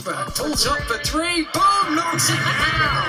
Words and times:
Ekberg 0.00 0.34
pulls 0.34 0.66
up 0.66 0.78
for 0.84 0.96
three. 1.04 1.42
Boom! 1.52 1.94
Knocks 1.94 2.30
it 2.30 2.36
down. 2.36 3.06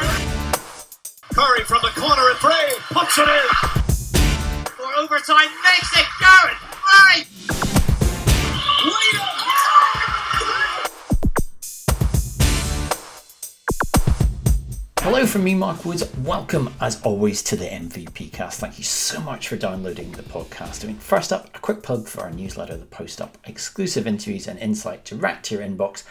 Curry 1.34 1.64
from 1.64 1.80
the 1.84 1.92
corner 1.96 2.30
at 2.30 2.36
three. 2.38 2.76
Puts 2.90 3.18
it 3.18 3.30
in. 3.30 4.66
For 4.66 4.94
overtime, 5.00 5.48
makes 5.64 5.98
it. 5.98 6.06
Garrett, 6.20 6.58
right. 6.92 7.26
Hello 15.00 15.26
from 15.26 15.46
me, 15.46 15.56
Mark 15.56 15.86
Woods. 15.86 16.14
Welcome, 16.18 16.74
as 16.82 17.02
always, 17.04 17.42
to 17.44 17.56
the 17.56 17.66
MVP 17.66 18.34
cast. 18.34 18.60
Thank 18.60 18.78
you 18.78 18.84
so 18.84 19.22
much 19.22 19.48
for 19.48 19.56
downloading 19.56 20.12
the 20.12 20.24
podcast. 20.24 20.84
I 20.84 20.88
mean, 20.88 20.98
first 20.98 21.32
up, 21.32 21.56
a 21.56 21.60
quick 21.60 21.84
plug 21.84 22.08
for 22.08 22.22
our 22.22 22.32
newsletter, 22.32 22.76
The 22.76 22.86
Post 22.86 23.22
Up, 23.22 23.38
exclusive 23.46 24.06
interviews 24.06 24.48
and 24.48 24.60
insight 24.60 25.06
direct 25.06 25.46
to 25.46 25.56
your 25.56 25.64
inbox. 25.64 26.04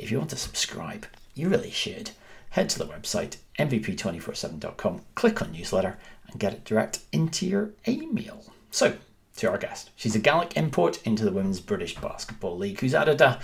If 0.00 0.10
you 0.10 0.18
want 0.18 0.30
to 0.30 0.36
subscribe, 0.36 1.06
you 1.34 1.48
really 1.48 1.70
should. 1.70 2.10
Head 2.50 2.70
to 2.70 2.78
the 2.78 2.86
website, 2.86 3.36
mvp247.com, 3.58 5.02
click 5.14 5.42
on 5.42 5.52
newsletter, 5.52 5.98
and 6.28 6.40
get 6.40 6.54
it 6.54 6.64
direct 6.64 7.00
into 7.12 7.46
your 7.46 7.70
email. 7.86 8.44
So, 8.70 8.94
to 9.36 9.50
our 9.50 9.58
guest. 9.58 9.90
She's 9.96 10.14
a 10.14 10.18
Gaelic 10.18 10.56
import 10.56 11.02
into 11.06 11.24
the 11.24 11.32
Women's 11.32 11.60
British 11.60 11.96
Basketball 11.96 12.56
League, 12.56 12.80
who's 12.80 12.94
added 12.94 13.20
a, 13.20 13.40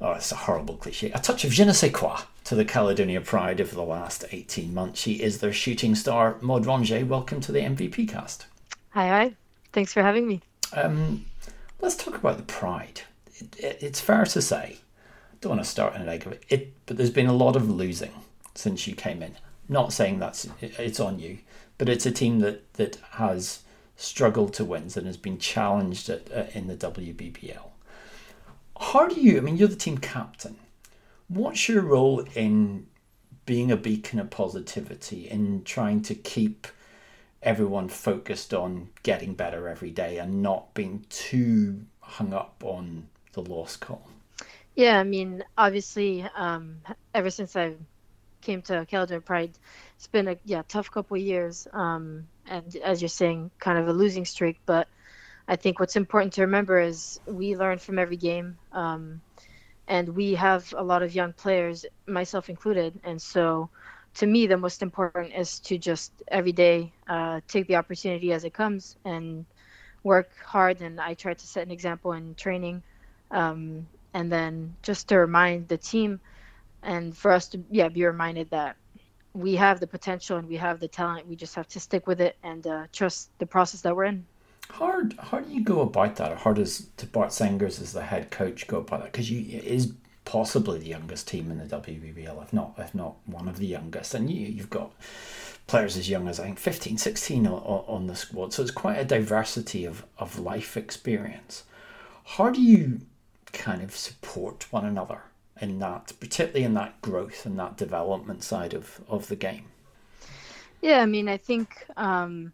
oh, 0.00 0.12
it's 0.12 0.32
a 0.32 0.36
horrible 0.36 0.76
cliche, 0.76 1.10
a 1.10 1.18
touch 1.18 1.44
of 1.44 1.52
je 1.52 1.64
ne 1.64 1.72
sais 1.72 1.92
quoi 1.92 2.20
to 2.44 2.54
the 2.54 2.64
Caledonia 2.64 3.20
Pride 3.20 3.60
over 3.60 3.74
the 3.74 3.82
last 3.82 4.24
18 4.30 4.74
months. 4.74 5.00
She 5.00 5.22
is 5.22 5.38
their 5.38 5.52
shooting 5.52 5.94
star, 5.94 6.36
Maud 6.40 6.64
Rongier. 6.64 7.06
Welcome 7.06 7.40
to 7.42 7.52
the 7.52 7.60
MVP 7.60 8.08
cast. 8.08 8.46
Hi, 8.90 9.08
hi. 9.08 9.34
Thanks 9.72 9.92
for 9.92 10.02
having 10.02 10.26
me. 10.26 10.42
Um, 10.74 11.24
let's 11.80 11.96
talk 11.96 12.14
about 12.14 12.36
the 12.36 12.44
Pride. 12.44 13.00
It, 13.36 13.56
it, 13.58 13.78
it's 13.80 14.00
fair 14.00 14.24
to 14.24 14.42
say, 14.42 14.78
don't 15.44 15.56
want 15.56 15.64
to 15.64 15.70
start 15.70 15.94
in 15.94 16.02
a 16.02 16.06
negative, 16.06 16.40
it, 16.48 16.72
but 16.86 16.96
there's 16.96 17.10
been 17.10 17.26
a 17.26 17.32
lot 17.32 17.54
of 17.54 17.70
losing 17.70 18.12
since 18.54 18.86
you 18.86 18.94
came 18.94 19.22
in. 19.22 19.36
Not 19.68 19.92
saying 19.92 20.18
that's 20.18 20.48
it's 20.60 20.98
on 20.98 21.18
you, 21.18 21.38
but 21.76 21.88
it's 21.88 22.06
a 22.06 22.10
team 22.10 22.40
that, 22.40 22.72
that 22.74 22.96
has 23.12 23.60
struggled 23.96 24.54
to 24.54 24.64
wins 24.64 24.96
and 24.96 25.06
has 25.06 25.16
been 25.16 25.38
challenged 25.38 26.08
at, 26.08 26.32
uh, 26.32 26.46
in 26.54 26.66
the 26.66 26.76
WBBL. 26.76 27.68
How 28.80 29.06
do 29.06 29.20
you, 29.20 29.36
I 29.36 29.40
mean, 29.40 29.56
you're 29.56 29.68
the 29.68 29.76
team 29.76 29.98
captain. 29.98 30.56
What's 31.28 31.68
your 31.68 31.82
role 31.82 32.20
in 32.34 32.86
being 33.46 33.70
a 33.70 33.76
beacon 33.76 34.18
of 34.18 34.30
positivity, 34.30 35.28
in 35.28 35.62
trying 35.64 36.00
to 36.02 36.14
keep 36.14 36.66
everyone 37.42 37.88
focused 37.88 38.54
on 38.54 38.88
getting 39.02 39.34
better 39.34 39.68
every 39.68 39.90
day 39.90 40.16
and 40.16 40.42
not 40.42 40.72
being 40.72 41.04
too 41.10 41.84
hung 42.00 42.32
up 42.32 42.62
on 42.64 43.08
the 43.32 43.42
lost 43.42 43.80
call? 43.80 44.08
Yeah, 44.74 44.98
I 44.98 45.04
mean, 45.04 45.44
obviously, 45.56 46.22
um, 46.34 46.82
ever 47.14 47.30
since 47.30 47.56
I 47.56 47.76
came 48.42 48.62
to 48.62 48.86
Caledonia 48.86 49.20
Pride, 49.20 49.58
it's 49.96 50.06
been 50.08 50.28
a 50.28 50.38
yeah 50.44 50.62
tough 50.68 50.90
couple 50.90 51.16
of 51.16 51.22
years. 51.22 51.66
Um, 51.72 52.28
and 52.46 52.74
as 52.76 53.02
you're 53.02 53.08
saying, 53.08 53.50
kind 53.60 53.78
of 53.78 53.88
a 53.88 53.92
losing 53.92 54.24
streak. 54.24 54.60
But 54.66 54.88
I 55.48 55.56
think 55.56 55.80
what's 55.80 55.96
important 55.96 56.34
to 56.34 56.42
remember 56.42 56.78
is 56.80 57.20
we 57.26 57.56
learn 57.56 57.78
from 57.78 57.98
every 57.98 58.16
game, 58.16 58.58
um, 58.72 59.22
and 59.88 60.10
we 60.16 60.34
have 60.34 60.72
a 60.76 60.82
lot 60.84 61.02
of 61.02 61.14
young 61.14 61.32
players, 61.32 61.84
myself 62.06 62.48
included. 62.48 63.00
And 63.04 63.20
so, 63.20 63.70
to 64.14 64.26
me, 64.26 64.46
the 64.46 64.56
most 64.58 64.82
important 64.82 65.34
is 65.34 65.60
to 65.60 65.78
just 65.78 66.22
every 66.28 66.52
day 66.52 66.94
uh, 67.08 67.40
take 67.48 67.66
the 67.68 67.76
opportunity 67.76 68.32
as 68.32 68.44
it 68.44 68.54
comes 68.54 68.96
and 69.04 69.46
work 70.02 70.30
hard. 70.46 70.80
And 70.82 71.00
I 71.00 71.14
try 71.14 71.34
to 71.34 71.46
set 71.46 71.66
an 71.66 71.72
example 71.72 72.12
in 72.12 72.34
training, 72.34 72.82
um, 73.30 73.88
and 74.14 74.32
then 74.32 74.74
just 74.82 75.08
to 75.08 75.18
remind 75.18 75.68
the 75.68 75.76
team, 75.76 76.20
and 76.82 77.16
for 77.16 77.30
us 77.30 77.48
to 77.48 77.62
yeah 77.70 77.88
be 77.88 78.04
reminded 78.04 78.48
that 78.50 78.76
we 79.34 79.56
have 79.56 79.80
the 79.80 79.86
potential 79.86 80.38
and 80.38 80.48
we 80.48 80.56
have 80.56 80.80
the 80.80 80.88
talent. 80.88 81.26
We 81.26 81.36
just 81.36 81.54
have 81.56 81.68
to 81.68 81.80
stick 81.80 82.06
with 82.06 82.20
it 82.20 82.36
and 82.42 82.66
uh, 82.66 82.86
trust 82.92 83.36
the 83.38 83.46
process 83.46 83.80
that 83.82 83.94
we're 83.94 84.04
in. 84.04 84.24
hard 84.70 85.14
how 85.18 85.40
do 85.40 85.52
you 85.52 85.62
go 85.62 85.80
about 85.80 86.16
that? 86.16 86.38
How 86.38 86.52
does 86.52 86.88
to 86.96 87.06
Bart 87.06 87.30
Sengers 87.30 87.82
as 87.82 87.92
the 87.92 88.02
head 88.02 88.30
coach 88.30 88.66
go 88.66 88.78
about 88.78 89.00
that? 89.00 89.12
Because 89.12 89.30
you 89.30 89.40
it 89.58 89.64
is 89.64 89.92
possibly 90.24 90.78
the 90.78 90.86
youngest 90.86 91.28
team 91.28 91.50
in 91.50 91.58
the 91.58 91.64
WBBL, 91.64 92.42
if 92.42 92.52
not 92.52 92.74
if 92.78 92.94
not 92.94 93.16
one 93.26 93.48
of 93.48 93.58
the 93.58 93.66
youngest. 93.66 94.14
And 94.14 94.30
you, 94.30 94.46
you've 94.46 94.70
got 94.70 94.92
players 95.66 95.96
as 95.96 96.08
young 96.08 96.28
as 96.28 96.38
I 96.38 96.44
think 96.44 96.58
15, 96.58 96.98
16 96.98 97.46
on, 97.46 97.52
on 97.52 98.06
the 98.06 98.14
squad. 98.14 98.52
So 98.52 98.62
it's 98.62 98.70
quite 98.70 98.98
a 98.98 99.04
diversity 99.04 99.84
of, 99.84 100.04
of 100.18 100.38
life 100.38 100.76
experience. 100.76 101.64
How 102.24 102.50
do 102.50 102.60
you 102.60 103.00
kind 103.54 103.82
of 103.82 103.96
support 103.96 104.70
one 104.70 104.84
another? 104.84 105.22
in 105.60 105.78
that, 105.78 106.12
particularly 106.20 106.64
in 106.64 106.74
that 106.74 107.00
growth 107.00 107.46
and 107.46 107.58
that 107.58 107.76
development 107.76 108.42
side 108.42 108.74
of, 108.74 109.00
of 109.08 109.28
the 109.28 109.36
game? 109.36 109.64
Yeah, 110.80 111.00
I 111.00 111.06
mean, 111.06 111.28
I 111.28 111.36
think 111.36 111.86
um, 111.96 112.52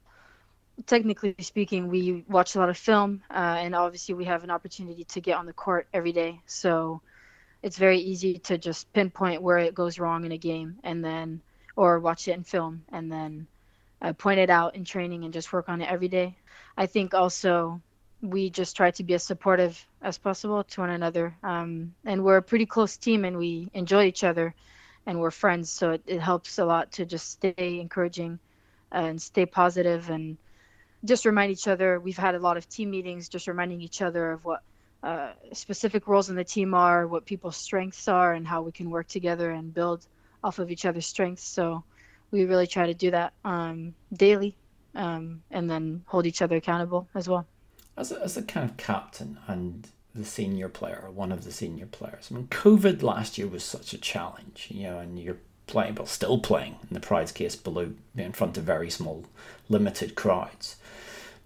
technically 0.87 1.35
speaking, 1.41 1.89
we 1.89 2.25
watch 2.29 2.55
a 2.55 2.59
lot 2.59 2.69
of 2.69 2.77
film, 2.77 3.23
uh, 3.31 3.57
and 3.59 3.75
obviously 3.75 4.15
we 4.15 4.25
have 4.27 4.45
an 4.45 4.51
opportunity 4.51 5.05
to 5.05 5.21
get 5.21 5.37
on 5.37 5.47
the 5.47 5.53
court 5.53 5.89
every 5.93 6.13
day. 6.13 6.41
So 6.47 7.01
it's 7.63 7.79
very 7.79 7.99
easy 7.99 8.39
to 8.39 8.59
just 8.59 8.93
pinpoint 8.93 9.43
where 9.43 9.59
it 9.59 9.75
goes 9.75 9.99
wrong 9.99 10.25
in 10.25 10.33
a 10.33 10.39
game, 10.39 10.79
and 10.85 11.05
then 11.05 11.41
or 11.77 11.99
watch 11.99 12.29
it 12.29 12.33
in 12.33 12.45
film, 12.45 12.85
and 12.93 13.11
then 13.11 13.47
uh, 14.03 14.13
point 14.13 14.39
it 14.39 14.51
out 14.51 14.77
in 14.77 14.85
training 14.85 15.25
and 15.25 15.33
just 15.33 15.53
work 15.53 15.69
on 15.69 15.81
it 15.81 15.91
every 15.91 16.09
day. 16.09 16.37
I 16.77 16.87
think 16.87 17.15
also 17.15 17.81
we 18.23 18.51
just 18.51 18.77
try 18.77 18.91
to 18.91 19.05
be 19.05 19.15
as 19.15 19.25
supportive 19.25 19.87
as 20.03 20.19
possible 20.19 20.63
to 20.65 20.81
one 20.81 20.91
another. 20.91 21.35
Um, 21.43 21.95
and 22.05 22.23
we're 22.23 22.37
a 22.37 22.43
pretty 22.43 22.67
close 22.67 22.97
team 22.97 23.25
and 23.25 23.39
we 23.39 23.71
enjoy 23.73 24.05
each 24.05 24.25
other 24.25 24.55
and 25.07 25.21
we're 25.21 25.31
friends. 25.31 25.71
So 25.71 25.93
it, 25.93 26.03
it 26.07 26.21
helps 26.21 26.59
a 26.59 26.65
lot 26.65 26.93
to 26.93 27.07
just 27.07 27.31
stay 27.31 27.79
encouraging 27.81 28.39
and 28.93 29.21
stay 29.21 29.47
positive 29.47 30.11
and 30.11 30.37
just 31.05 31.25
remind 31.25 31.53
each 31.53 31.69
other. 31.69 31.99
We've 31.99 32.17
had 32.17 32.35
a 32.35 32.39
lot 32.39 32.57
of 32.57 32.69
team 32.69 32.91
meetings, 32.91 33.29
just 33.29 33.49
reminding 33.49 33.81
each 33.81 34.03
other 34.03 34.33
of 34.33 34.45
what 34.45 34.63
uh, 35.03 35.33
specific 35.55 36.07
roles 36.07 36.29
in 36.29 36.37
the 36.37 36.45
team 36.45 36.75
are, 36.75 37.07
what 37.07 37.25
people's 37.25 37.57
strengths 37.57 38.07
are, 38.07 38.35
and 38.35 38.47
how 38.47 38.61
we 38.61 38.73
can 38.73 38.91
work 38.91 39.09
together 39.09 39.51
and 39.51 39.73
build 39.73 40.07
off 40.45 40.59
of 40.59 40.71
each 40.71 40.85
other's 40.85 41.07
strengths. 41.07 41.45
So 41.45 41.85
we 42.31 42.45
really 42.45 42.67
try 42.67 42.87
to 42.87 42.95
do 42.95 43.13
that 43.13 43.33
um, 43.45 43.95
daily 44.13 44.57
um, 44.95 45.43
and 45.51 45.71
then 45.71 46.03
hold 46.07 46.27
each 46.27 46.43
other 46.43 46.57
accountable 46.57 47.09
as 47.15 47.27
well 47.27 47.47
as 47.97 48.13
a, 48.13 48.21
as 48.23 48.37
a 48.37 48.43
kind 48.43 48.69
of 48.69 48.77
captain 48.77 49.39
and 49.47 49.89
the 50.15 50.25
senior 50.25 50.69
player, 50.69 51.09
one 51.13 51.33
of 51.33 51.45
the 51.45 51.53
senior 51.53 51.87
players. 51.87 52.29
I 52.31 52.35
mean, 52.35 52.49
COVID 52.49 53.03
last 53.03 53.39
year 53.39 53.47
was 53.47 53.65
such 53.65 53.93
a 53.93 53.99
challenge, 53.99 54.69
you 54.71 54.85
know, 54.85 54.99
and 54.99 55.19
you're 55.19 55.39
playing, 55.67 55.95
but 55.95 56.09
still 56.09 56.39
playing 56.39 56.77
in 56.83 56.95
the 56.95 57.01
Pride's 57.01 57.33
case 57.33 57.55
below 57.57 57.93
in 58.17 58.33
front 58.33 58.59
of 58.59 58.65
very 58.65 58.91
small, 58.91 59.25
limited 59.69 60.15
crowds. 60.15 60.77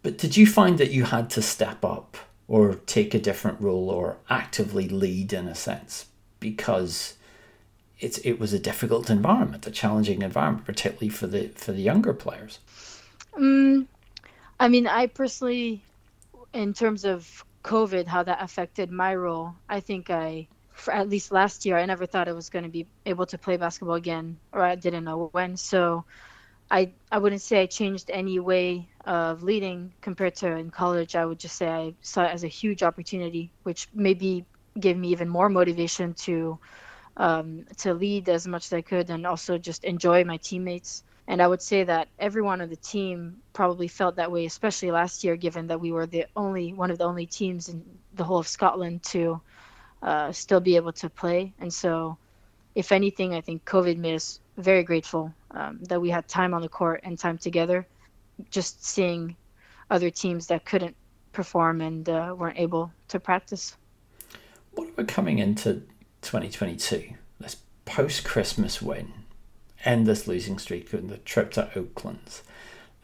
But 0.03 0.19
did 0.19 0.37
you 0.37 0.47
find 0.47 0.79
that 0.79 0.91
you 0.91 1.05
had 1.05 1.31
to 1.31 1.43
step 1.43 1.85
up 1.85 2.17
or 2.49 2.75
take 2.87 3.15
a 3.15 3.19
different 3.19 3.61
role 3.61 3.91
or 3.91 4.17
actively 4.29 4.89
lead 4.89 5.33
in 5.33 5.49
a 5.49 5.55
sense 5.55 6.07
because 6.41 7.15
it's 8.01 8.19
it 8.19 8.39
was 8.39 8.53
a 8.53 8.59
difficult 8.59 9.09
environment, 9.09 9.67
a 9.67 9.71
challenging 9.71 10.23
environment, 10.23 10.67
particularly 10.67 11.09
for 11.09 11.27
the 11.27 11.49
for 11.49 11.73
the 11.73 11.81
younger 11.81 12.13
players? 12.13 12.59
Um, 13.35 13.89
I 14.61 14.69
mean, 14.69 14.87
I 14.87 15.07
personally 15.07 15.83
in 16.55 16.73
terms 16.73 17.05
of 17.05 17.45
COVID, 17.65 18.07
how 18.07 18.23
that 18.23 18.43
affected 18.43 18.91
my 18.91 19.15
role, 19.15 19.55
I 19.69 19.81
think 19.81 20.09
I, 20.09 20.49
for 20.73 20.95
at 20.95 21.09
least 21.09 21.33
last 21.33 21.67
year, 21.67 21.77
I 21.77 21.85
never 21.85 22.07
thought 22.07 22.29
I 22.29 22.33
was 22.33 22.49
going 22.49 22.63
to 22.65 22.71
be 22.71 22.87
able 23.05 23.27
to 23.27 23.39
play 23.39 23.57
basketball 23.57 23.97
again, 23.97 24.39
or 24.53 24.63
I 24.63 24.77
didn't 24.77 25.05
know 25.05 25.29
when. 25.33 25.57
So 25.57 26.05
I, 26.71 26.93
I 27.11 27.19
wouldn't 27.19 27.43
say 27.43 27.63
I 27.63 27.67
changed 27.67 28.11
any 28.11 28.39
way 28.39 28.89
of 29.05 29.43
leading 29.43 29.93
compared 30.01 30.37
to 30.37 30.57
in 30.57 30.71
college. 30.71 31.17
I 31.17 31.27
would 31.27 31.39
just 31.39 31.57
say 31.57 31.69
I 31.69 31.95
saw 32.01 32.25
it 32.25 32.33
as 32.33 32.45
a 32.45 32.49
huge 32.49 32.83
opportunity, 32.83 33.51
which 33.65 33.89
maybe 33.93 34.47
gave 34.79 34.97
me 34.97 35.09
even 35.09 35.29
more 35.29 35.49
motivation 35.49 36.15
to 36.15 36.59
um, 37.17 37.65
to 37.79 37.95
lead 37.95 38.29
as 38.29 38.47
much 38.47 38.67
as 38.67 38.73
I 38.73 38.81
could 38.81 39.09
and 39.11 39.25
also 39.27 39.57
just 39.57 39.85
enjoy 39.85 40.25
my 40.25 40.37
teammates. 40.39 41.05
And 41.27 41.41
I 41.41 41.47
would 41.47 41.63
say 41.63 41.85
that 41.85 42.09
everyone 42.19 42.61
on 42.61 42.69
the 42.69 42.77
team 42.77 43.39
probably 43.53 43.89
felt 43.89 44.17
that 44.17 44.31
way, 44.31 44.45
especially 44.45 44.91
last 44.91 45.25
year, 45.25 45.37
given 45.37 45.67
that 45.69 45.81
we 45.81 45.91
were 45.91 46.07
the 46.07 46.27
only 46.37 46.75
one 46.75 46.91
of 46.91 46.99
the 46.99 47.05
only 47.05 47.27
teams 47.27 47.69
in 47.69 47.83
the 48.15 48.25
whole 48.25 48.39
of 48.39 48.47
Scotland 48.47 49.03
to 49.05 49.41
uh, 50.03 50.33
still 50.33 50.61
be 50.61 50.77
able 50.77 50.93
to 50.93 51.09
play. 51.09 51.55
And 51.61 51.73
so, 51.73 52.19
if 52.75 52.93
anything, 52.93 53.35
I 53.35 53.41
think 53.41 53.65
COVID 53.65 53.97
made 53.97 54.17
us 54.17 54.41
very 54.59 54.83
grateful 54.83 55.33
um, 55.53 55.79
that 55.85 56.01
we 56.01 56.11
had 56.11 56.29
time 56.29 56.53
on 56.53 56.61
the 56.61 56.69
court 56.69 57.01
and 57.05 57.19
time 57.19 57.39
together. 57.39 57.87
Just 58.51 58.85
seeing 58.85 59.35
other 59.91 60.11
teams 60.11 60.49
that 60.49 60.67
couldn't 60.67 60.95
perform 61.33 61.81
and 61.81 62.09
uh, 62.09 62.35
weren't 62.37 62.59
able 62.59 62.93
to 63.09 63.19
practice. 63.19 63.77
What 64.73 64.89
about 64.91 65.09
coming 65.09 65.39
into 65.39 65.83
2022? 66.23 67.15
This 67.41 67.57
post 67.87 68.25
Christmas 68.25 68.83
win 68.83 69.24
end 69.85 70.07
this 70.07 70.27
losing 70.27 70.59
streak 70.59 70.93
and 70.93 71.09
the 71.09 71.19
trip 71.19 71.53
to 71.53 71.71
Oaklands. 71.77 72.43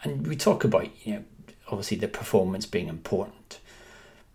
And 0.02 0.26
we 0.26 0.36
talk 0.36 0.64
about, 0.64 0.88
you 1.06 1.14
know, 1.14 1.24
obviously 1.68 1.96
the 1.96 2.08
performance 2.08 2.66
being 2.66 2.88
important, 2.88 3.60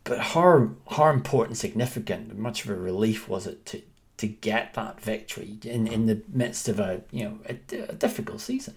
but 0.04 0.20
how 0.20 0.70
how 0.92 1.10
important, 1.10 1.58
significant, 1.58 2.38
much 2.38 2.64
of 2.64 2.72
a 2.72 2.76
relief 2.76 3.28
was 3.28 3.48
it 3.48 3.66
to 3.68 3.82
to 4.18 4.28
get 4.28 4.74
that 4.76 5.02
victory 5.02 5.58
in, 5.64 5.88
in 5.88 6.06
the 6.06 6.22
midst 6.30 6.70
of 6.70 6.80
a 6.80 7.02
you 7.12 7.26
know 7.26 7.40
a, 7.50 7.90
a 7.90 7.94
difficult 7.94 8.42
season. 8.42 8.76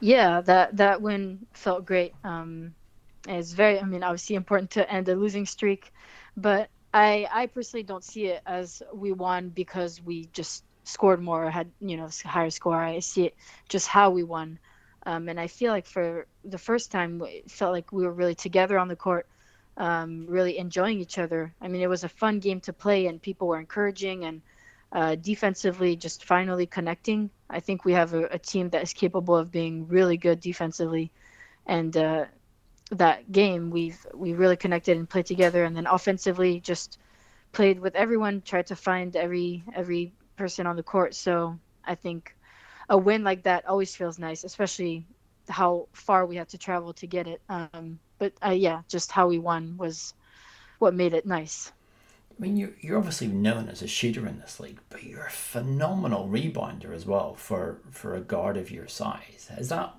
Yeah, 0.00 0.40
that 0.42 0.76
that 0.76 1.02
win 1.02 1.46
felt 1.52 1.84
great. 1.84 2.14
Um, 2.24 2.74
it's 3.28 3.52
very, 3.52 3.78
I 3.78 3.84
mean, 3.84 4.02
obviously 4.02 4.36
important 4.36 4.70
to 4.72 4.90
end 4.90 5.08
a 5.08 5.14
losing 5.14 5.46
streak, 5.46 5.92
but 6.36 6.70
I 6.94 7.28
I 7.30 7.46
personally 7.46 7.82
don't 7.82 8.04
see 8.04 8.26
it 8.26 8.42
as 8.46 8.82
we 8.92 9.12
won 9.12 9.50
because 9.50 10.00
we 10.02 10.28
just 10.32 10.64
scored 10.90 11.20
more 11.20 11.46
or 11.46 11.50
had 11.50 11.70
you 11.80 11.96
know 11.96 12.08
higher 12.24 12.50
score. 12.50 12.76
I 12.76 13.00
see 13.00 13.26
it 13.26 13.34
just 13.68 13.86
how 13.86 14.10
we 14.10 14.22
won, 14.22 14.58
um, 15.06 15.28
and 15.28 15.38
I 15.40 15.46
feel 15.46 15.72
like 15.72 15.86
for 15.86 16.26
the 16.44 16.58
first 16.58 16.90
time 16.90 17.22
it 17.24 17.50
felt 17.50 17.72
like 17.72 17.92
we 17.92 18.04
were 18.04 18.12
really 18.12 18.34
together 18.34 18.78
on 18.78 18.88
the 18.88 18.96
court, 18.96 19.26
um, 19.76 20.26
really 20.28 20.58
enjoying 20.58 21.00
each 21.00 21.18
other. 21.18 21.54
I 21.60 21.68
mean, 21.68 21.82
it 21.82 21.88
was 21.88 22.04
a 22.04 22.08
fun 22.08 22.40
game 22.40 22.60
to 22.62 22.72
play, 22.72 23.06
and 23.06 23.22
people 23.22 23.48
were 23.48 23.58
encouraging 23.58 24.24
and 24.24 24.42
uh, 24.92 25.14
defensively 25.14 25.96
just 25.96 26.24
finally 26.24 26.66
connecting. 26.66 27.30
I 27.48 27.60
think 27.60 27.84
we 27.84 27.92
have 27.92 28.12
a, 28.14 28.24
a, 28.26 28.38
team 28.38 28.70
that 28.70 28.82
is 28.82 28.92
capable 28.92 29.36
of 29.36 29.50
being 29.50 29.86
really 29.88 30.16
good 30.16 30.40
defensively, 30.40 31.10
and 31.66 31.96
uh, 31.96 32.24
that 32.90 33.30
game 33.30 33.70
we've 33.70 34.04
we 34.14 34.32
really 34.32 34.56
connected 34.56 34.96
and 34.96 35.08
played 35.08 35.26
together, 35.26 35.64
and 35.64 35.76
then 35.76 35.86
offensively 35.86 36.60
just 36.60 36.98
played 37.52 37.80
with 37.80 37.94
everyone, 37.94 38.42
tried 38.42 38.66
to 38.66 38.76
find 38.76 39.16
every 39.16 39.62
every 39.74 40.12
person 40.40 40.66
on 40.66 40.76
the 40.76 40.82
court. 40.82 41.14
So 41.14 41.58
I 41.84 41.94
think 41.94 42.34
a 42.88 42.96
win 42.96 43.22
like 43.22 43.42
that 43.42 43.68
always 43.68 43.94
feels 43.94 44.18
nice, 44.18 44.42
especially 44.44 45.04
how 45.48 45.86
far 45.92 46.24
we 46.24 46.36
had 46.36 46.48
to 46.48 46.58
travel 46.58 46.92
to 46.94 47.06
get 47.06 47.26
it. 47.26 47.40
Um, 47.48 47.98
but 48.18 48.32
uh, 48.44 48.56
yeah, 48.66 48.80
just 48.88 49.12
how 49.12 49.28
we 49.28 49.38
won 49.38 49.76
was 49.76 50.14
what 50.78 50.94
made 50.94 51.12
it 51.12 51.26
nice. 51.26 51.72
I 52.30 52.42
mean, 52.42 52.56
you're, 52.56 52.74
you're 52.80 52.96
obviously 52.96 53.26
known 53.26 53.68
as 53.68 53.82
a 53.82 53.86
shooter 53.86 54.26
in 54.26 54.40
this 54.40 54.58
league, 54.58 54.80
but 54.88 55.02
you're 55.02 55.26
a 55.26 55.30
phenomenal 55.30 56.26
rebounder 56.26 56.94
as 56.94 57.04
well 57.04 57.34
for, 57.34 57.80
for 57.90 58.14
a 58.14 58.20
guard 58.20 58.56
of 58.56 58.70
your 58.70 58.88
size. 58.88 59.50
Has 59.54 59.68
that 59.68 59.94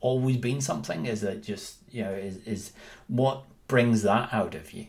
always 0.00 0.38
been 0.38 0.60
something? 0.60 1.06
Is 1.06 1.22
it 1.22 1.44
just, 1.44 1.76
you 1.90 2.02
know, 2.02 2.10
is, 2.10 2.38
is 2.46 2.72
what 3.06 3.44
brings 3.68 4.02
that 4.02 4.32
out 4.32 4.56
of 4.56 4.72
you? 4.72 4.86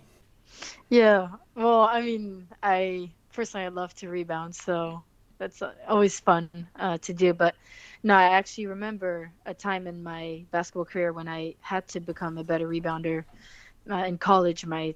Yeah, 0.90 1.30
well, 1.54 1.82
I 1.82 2.02
mean, 2.02 2.48
I 2.64 3.12
personally 3.36 3.66
I 3.66 3.70
love 3.70 3.94
to 3.96 4.10
rebound, 4.10 4.56
so 4.56 5.04
that's 5.38 5.62
always 5.88 6.20
fun 6.20 6.50
uh, 6.80 6.98
to 7.00 7.14
do. 7.14 7.34
But 7.34 7.56
no, 8.04 8.16
I 8.16 8.30
actually 8.30 8.68
remember 8.68 9.32
a 9.46 9.54
time 9.54 9.88
in 9.88 10.04
my 10.04 10.46
basketball 10.52 10.86
career 10.86 11.12
when 11.14 11.28
I 11.28 11.56
had 11.62 11.88
to 11.90 12.00
become 12.00 12.38
a 12.38 12.44
better 12.44 12.68
rebounder. 12.68 13.26
Uh, 13.90 14.06
in 14.06 14.18
college, 14.18 14.66
my 14.66 14.96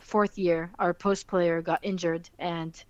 fourth 0.00 0.38
year, 0.38 0.70
our 0.78 0.92
post 0.92 1.28
player 1.28 1.62
got 1.62 1.80
injured, 1.82 2.28
and 2.38 2.82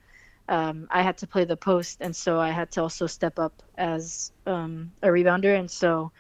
um, 0.49 0.89
I 0.91 1.03
had 1.03 1.19
to 1.19 1.27
play 1.27 1.45
the 1.45 1.57
post, 1.57 1.99
and 2.01 2.15
so 2.15 2.41
I 2.41 2.51
had 2.51 2.73
to 2.73 2.83
also 2.83 3.07
step 3.07 3.39
up 3.39 3.63
as 3.77 4.33
um, 4.47 4.93
a 5.03 5.09
rebounder, 5.09 5.59
and 5.59 5.71
so 5.71 6.13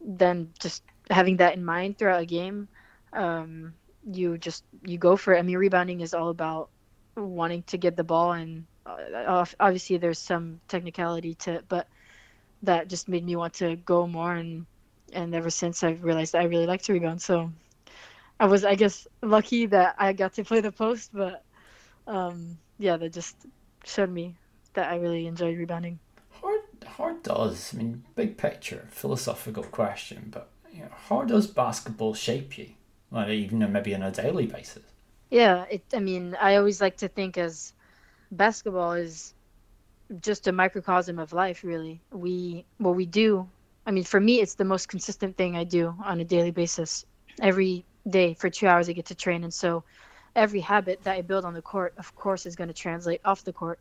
then 0.00 0.50
just 0.58 0.82
having 1.10 1.36
that 1.38 1.54
in 1.54 1.64
mind 1.64 1.98
throughout 1.98 2.22
a 2.22 2.26
game, 2.26 2.68
um, 3.12 3.74
you 4.10 4.38
just 4.38 4.64
you 4.84 4.98
go 4.98 5.16
for 5.16 5.34
it. 5.34 5.38
I 5.38 5.42
mean, 5.42 5.56
rebounding 5.58 6.00
is 6.00 6.14
all 6.14 6.30
about 6.30 6.70
wanting 7.16 7.62
to 7.64 7.76
get 7.76 7.96
the 7.96 8.04
ball, 8.04 8.32
and 8.32 8.66
uh, 8.86 9.44
obviously 9.58 9.96
there's 9.96 10.18
some 10.18 10.60
technicality 10.68 11.34
to 11.34 11.52
it, 11.54 11.64
but 11.68 11.88
that 12.62 12.88
just 12.88 13.08
made 13.08 13.24
me 13.24 13.36
want 13.36 13.54
to 13.54 13.76
go 13.76 14.06
more, 14.06 14.34
and 14.34 14.66
and 15.12 15.34
ever 15.34 15.50
since 15.50 15.82
I've 15.82 16.04
realized 16.04 16.34
I 16.34 16.44
really 16.44 16.66
like 16.66 16.82
to 16.82 16.92
rebound, 16.92 17.20
so 17.20 17.50
I 18.38 18.46
was, 18.46 18.64
I 18.64 18.74
guess, 18.74 19.06
lucky 19.22 19.66
that 19.66 19.96
I 19.98 20.14
got 20.14 20.34
to 20.34 20.44
play 20.44 20.60
the 20.60 20.72
post, 20.72 21.10
but 21.12 21.44
um, 22.06 22.56
yeah, 22.78 22.96
that 22.96 23.12
just 23.12 23.36
showed 23.84 24.10
me 24.10 24.34
that 24.72 24.90
I 24.90 24.96
really 24.96 25.26
enjoyed 25.26 25.58
rebounding. 25.58 25.98
Hard, 26.40 26.60
hard 26.86 27.22
does. 27.22 27.74
I 27.74 27.78
mean, 27.78 28.04
big 28.14 28.38
picture, 28.38 28.88
philosophical 28.90 29.64
question, 29.64 30.28
but 30.30 30.48
you 30.72 30.80
know, 30.80 30.90
how 31.08 31.22
does 31.22 31.46
basketball 31.48 32.14
shape 32.14 32.56
you? 32.56 32.70
Like 33.10 33.28
even 33.28 33.70
maybe 33.72 33.94
on 33.94 34.02
a 34.02 34.10
daily 34.10 34.46
basis. 34.46 34.84
Yeah, 35.30 35.64
it. 35.70 35.82
I 35.94 36.00
mean, 36.00 36.36
I 36.40 36.56
always 36.56 36.80
like 36.80 36.96
to 36.98 37.08
think 37.08 37.38
as 37.38 37.72
basketball 38.32 38.92
is 38.92 39.34
just 40.20 40.46
a 40.48 40.52
microcosm 40.52 41.18
of 41.18 41.32
life. 41.32 41.62
Really, 41.64 42.00
we 42.10 42.64
what 42.78 42.96
we 42.96 43.06
do. 43.06 43.48
I 43.86 43.92
mean, 43.92 44.04
for 44.04 44.20
me, 44.20 44.40
it's 44.40 44.54
the 44.54 44.64
most 44.64 44.88
consistent 44.88 45.36
thing 45.36 45.56
I 45.56 45.64
do 45.64 45.94
on 46.04 46.20
a 46.20 46.24
daily 46.24 46.50
basis. 46.50 47.04
Every 47.40 47.84
day 48.08 48.34
for 48.34 48.50
two 48.50 48.66
hours 48.66 48.88
I 48.88 48.92
get 48.92 49.06
to 49.06 49.14
train, 49.14 49.44
and 49.44 49.54
so 49.54 49.84
every 50.36 50.60
habit 50.60 51.02
that 51.04 51.16
I 51.16 51.22
build 51.22 51.44
on 51.44 51.54
the 51.54 51.62
court, 51.62 51.94
of 51.98 52.14
course, 52.14 52.46
is 52.46 52.56
going 52.56 52.68
to 52.68 52.74
translate 52.74 53.20
off 53.24 53.44
the 53.44 53.52
court. 53.52 53.80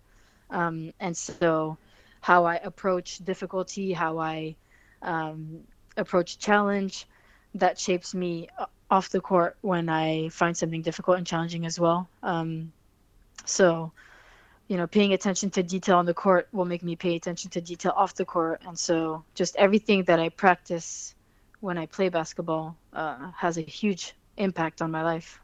Um, 0.52 0.94
and 1.00 1.16
so, 1.16 1.78
how 2.22 2.46
I 2.46 2.56
approach 2.56 3.18
difficulty, 3.20 3.94
how 3.94 4.20
I 4.20 4.56
um, 5.02 5.62
approach 5.98 6.40
challenge, 6.40 7.08
that 7.56 7.80
shapes 7.80 8.14
me 8.14 8.50
off 8.92 9.10
the 9.10 9.22
court 9.22 9.58
when 9.62 9.90
I 9.90 10.30
find 10.30 10.58
something 10.58 10.82
difficult 10.82 11.18
and 11.18 11.28
challenging 11.28 11.66
as 11.66 11.80
well. 11.80 12.10
Um, 12.24 12.72
so, 13.46 13.92
you 14.68 14.78
know, 14.78 14.88
paying 14.88 15.14
attention 15.14 15.50
to 15.52 15.64
detail 15.64 15.98
on 15.98 16.06
the 16.06 16.14
court 16.14 16.48
will 16.52 16.66
make 16.66 16.84
me 16.84 16.96
pay 16.96 17.16
attention 17.16 17.50
to 17.52 17.62
detail 17.62 17.94
off 17.96 18.16
the 18.16 18.26
court. 18.26 18.62
And 18.66 18.78
so, 18.78 19.24
just 19.36 19.56
everything 19.56 20.04
that 20.04 20.20
I 20.20 20.30
practice 20.30 21.16
when 21.60 21.78
I 21.78 21.86
play 21.86 22.10
basketball 22.10 22.76
uh, 22.94 23.32
has 23.36 23.58
a 23.58 23.62
huge 23.62 24.14
impact 24.38 24.82
on 24.82 24.92
my 24.92 25.04
life. 25.04 25.40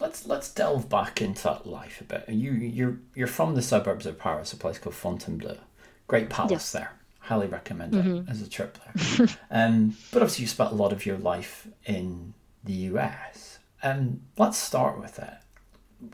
Let's 0.00 0.26
let's 0.26 0.52
delve 0.52 0.88
back 0.88 1.20
into 1.20 1.42
that 1.44 1.66
life 1.66 2.00
a 2.00 2.04
bit. 2.04 2.28
You 2.28 2.52
you're 2.52 2.98
you're 3.14 3.26
from 3.26 3.54
the 3.54 3.62
suburbs 3.62 4.06
of 4.06 4.18
Paris, 4.18 4.52
a 4.52 4.56
place 4.56 4.78
called 4.78 4.94
Fontainebleau. 4.94 5.58
Great 6.06 6.30
palace 6.30 6.52
yes. 6.52 6.72
there. 6.72 6.92
Highly 7.18 7.48
recommend 7.48 7.94
it 7.94 8.04
mm-hmm. 8.04 8.30
as 8.30 8.40
a 8.40 8.48
trip 8.48 8.78
there. 8.78 9.28
um, 9.50 9.96
but 10.12 10.22
obviously, 10.22 10.44
you 10.44 10.48
spent 10.48 10.70
a 10.70 10.76
lot 10.76 10.92
of 10.92 11.04
your 11.04 11.18
life 11.18 11.66
in 11.84 12.32
the 12.68 12.74
US. 12.92 13.58
And 13.82 14.20
let's 14.36 14.58
start 14.58 15.00
with 15.00 15.18
it. 15.18 15.38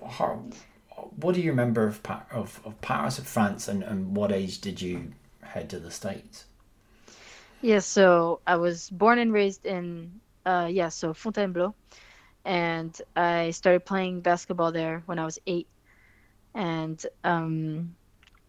How, 0.08 0.44
what 1.16 1.34
do 1.34 1.40
you 1.42 1.50
remember 1.50 1.86
of, 1.86 2.00
of, 2.30 2.60
of 2.64 2.80
Paris, 2.80 3.18
of 3.18 3.26
France, 3.26 3.68
and, 3.68 3.82
and 3.82 4.16
what 4.16 4.32
age 4.32 4.60
did 4.60 4.80
you 4.80 5.12
head 5.42 5.68
to 5.70 5.78
the 5.78 5.90
States? 5.90 6.44
Yeah, 7.60 7.80
so 7.80 8.40
I 8.46 8.56
was 8.56 8.88
born 8.90 9.18
and 9.18 9.32
raised 9.32 9.66
in, 9.66 10.20
uh, 10.46 10.68
yeah, 10.70 10.90
so 10.90 11.12
Fontainebleau. 11.12 11.74
And 12.44 12.96
I 13.16 13.50
started 13.50 13.84
playing 13.84 14.20
basketball 14.20 14.70
there 14.70 15.02
when 15.06 15.18
I 15.18 15.24
was 15.24 15.38
eight. 15.46 15.66
And 16.54 17.04
um, 17.24 17.96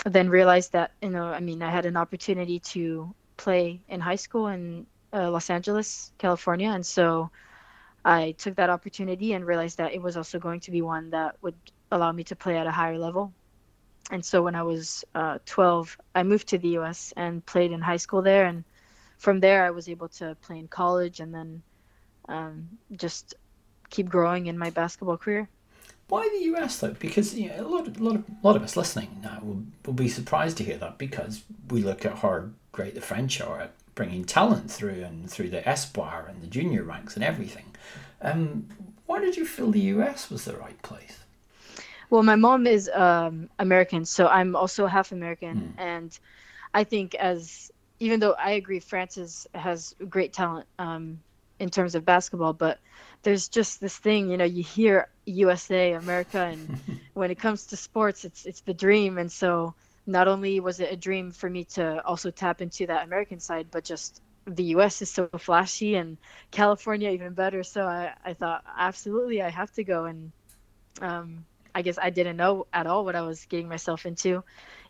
then 0.05 0.29
realized 0.29 0.73
that, 0.73 0.91
you 1.01 1.09
know, 1.09 1.25
I 1.25 1.39
mean, 1.39 1.63
I 1.63 1.71
had 1.71 1.85
an 1.85 1.97
opportunity 1.97 2.59
to 2.59 3.15
play 3.37 3.79
in 3.87 3.99
high 3.99 4.17
school 4.17 4.47
in 4.47 4.85
uh, 5.11 5.31
Los 5.31 5.49
Angeles, 5.49 6.11
California. 6.19 6.69
And 6.69 6.85
so 6.85 7.31
I 8.05 8.33
took 8.33 8.55
that 8.55 8.69
opportunity 8.69 9.33
and 9.33 9.45
realized 9.45 9.79
that 9.79 9.93
it 9.93 10.01
was 10.01 10.15
also 10.15 10.37
going 10.37 10.59
to 10.61 10.71
be 10.71 10.83
one 10.83 11.09
that 11.09 11.37
would 11.41 11.55
allow 11.91 12.11
me 12.11 12.23
to 12.25 12.35
play 12.35 12.55
at 12.55 12.67
a 12.67 12.71
higher 12.71 12.99
level. 12.99 13.33
And 14.11 14.23
so 14.23 14.43
when 14.43 14.53
I 14.53 14.61
was 14.61 15.03
uh, 15.15 15.39
12, 15.47 15.97
I 16.13 16.21
moved 16.21 16.47
to 16.49 16.59
the 16.59 16.77
US 16.77 17.13
and 17.17 17.43
played 17.47 17.71
in 17.71 17.81
high 17.81 17.97
school 17.97 18.21
there. 18.21 18.45
And 18.45 18.63
from 19.17 19.39
there, 19.39 19.65
I 19.65 19.71
was 19.71 19.89
able 19.89 20.07
to 20.09 20.37
play 20.41 20.59
in 20.59 20.67
college 20.67 21.19
and 21.19 21.33
then 21.33 21.63
um, 22.29 22.69
just 22.95 23.33
keep 23.89 24.07
growing 24.07 24.45
in 24.45 24.57
my 24.57 24.69
basketball 24.69 25.17
career. 25.17 25.49
Why 26.07 26.29
the 26.29 26.45
US 26.55 26.77
though? 26.77 26.93
Because 26.93 27.33
you 27.33 27.49
know, 27.49 27.65
a 27.65 27.67
lot, 27.67 27.87
of, 27.87 27.99
a 27.99 28.03
lot 28.03 28.15
of, 28.15 28.29
a 28.29 28.47
lot 28.47 28.55
of 28.55 28.61
us 28.61 28.77
listening 28.77 29.19
now 29.23 29.39
will, 29.41 29.63
will 29.83 29.93
be 29.93 30.09
surprised 30.09 30.57
to 30.57 30.63
hear 30.63 30.77
that 30.77 30.99
because 30.99 31.43
we 31.71 31.81
look 31.81 32.05
at 32.05 32.19
how 32.19 32.49
great 32.71 32.93
the 32.93 33.01
French 33.01 33.41
are 33.41 33.61
at 33.61 33.73
bringing 33.95 34.25
talent 34.25 34.69
through 34.69 35.03
and 35.03 35.29
through 35.29 35.49
the 35.49 35.67
Espoir 35.67 36.25
and 36.29 36.41
the 36.41 36.47
junior 36.47 36.83
ranks 36.83 37.15
and 37.15 37.23
everything. 37.23 37.65
Um, 38.21 38.67
why 39.05 39.19
did 39.19 39.37
you 39.37 39.45
feel 39.45 39.71
the 39.71 39.79
US 39.79 40.29
was 40.29 40.45
the 40.45 40.57
right 40.57 40.79
place? 40.81 41.19
Well, 42.09 42.23
my 42.23 42.35
mom 42.35 42.67
is 42.67 42.89
um, 42.93 43.49
American, 43.57 44.05
so 44.05 44.27
I'm 44.27 44.55
also 44.55 44.85
half 44.85 45.11
American, 45.11 45.73
mm. 45.75 45.81
and 45.81 46.17
I 46.73 46.83
think 46.83 47.15
as 47.15 47.71
even 47.99 48.19
though 48.19 48.33
I 48.33 48.51
agree 48.51 48.79
France 48.79 49.17
is, 49.17 49.47
has 49.55 49.95
great 50.09 50.33
talent 50.33 50.67
um, 50.79 51.19
in 51.59 51.69
terms 51.69 51.95
of 51.95 52.05
basketball, 52.05 52.53
but 52.53 52.79
there's 53.23 53.47
just 53.47 53.79
this 53.79 53.97
thing, 53.97 54.29
you 54.29 54.37
know, 54.37 54.45
you 54.45 54.63
hear 54.63 55.07
USA, 55.25 55.93
America, 55.93 56.39
and 56.39 56.79
when 57.13 57.31
it 57.31 57.39
comes 57.39 57.65
to 57.67 57.77
sports, 57.77 58.25
it's 58.25 58.45
it's 58.45 58.61
the 58.61 58.73
dream. 58.73 59.17
And 59.17 59.31
so 59.31 59.73
not 60.07 60.27
only 60.27 60.59
was 60.59 60.79
it 60.79 60.91
a 60.91 60.95
dream 60.95 61.31
for 61.31 61.49
me 61.49 61.63
to 61.63 62.03
also 62.05 62.29
tap 62.31 62.61
into 62.61 62.85
that 62.87 63.05
American 63.05 63.39
side, 63.39 63.67
but 63.71 63.83
just 63.83 64.21
the 64.45 64.63
US 64.75 65.01
is 65.01 65.09
so 65.09 65.27
flashy 65.37 65.95
and 65.95 66.17
California 66.51 67.09
even 67.09 67.33
better. 67.33 67.63
So 67.63 67.85
I, 67.85 68.13
I 68.23 68.33
thought 68.33 68.63
absolutely 68.77 69.41
I 69.41 69.49
have 69.49 69.71
to 69.73 69.83
go 69.83 70.05
and 70.05 70.31
um, 71.01 71.45
I 71.73 71.81
guess 71.81 71.97
I 72.01 72.09
didn't 72.09 72.37
know 72.37 72.67
at 72.71 72.87
all 72.87 73.03
what 73.03 73.15
I 73.15 73.21
was 73.21 73.45
getting 73.45 73.67
myself 73.67 74.05
into 74.05 74.43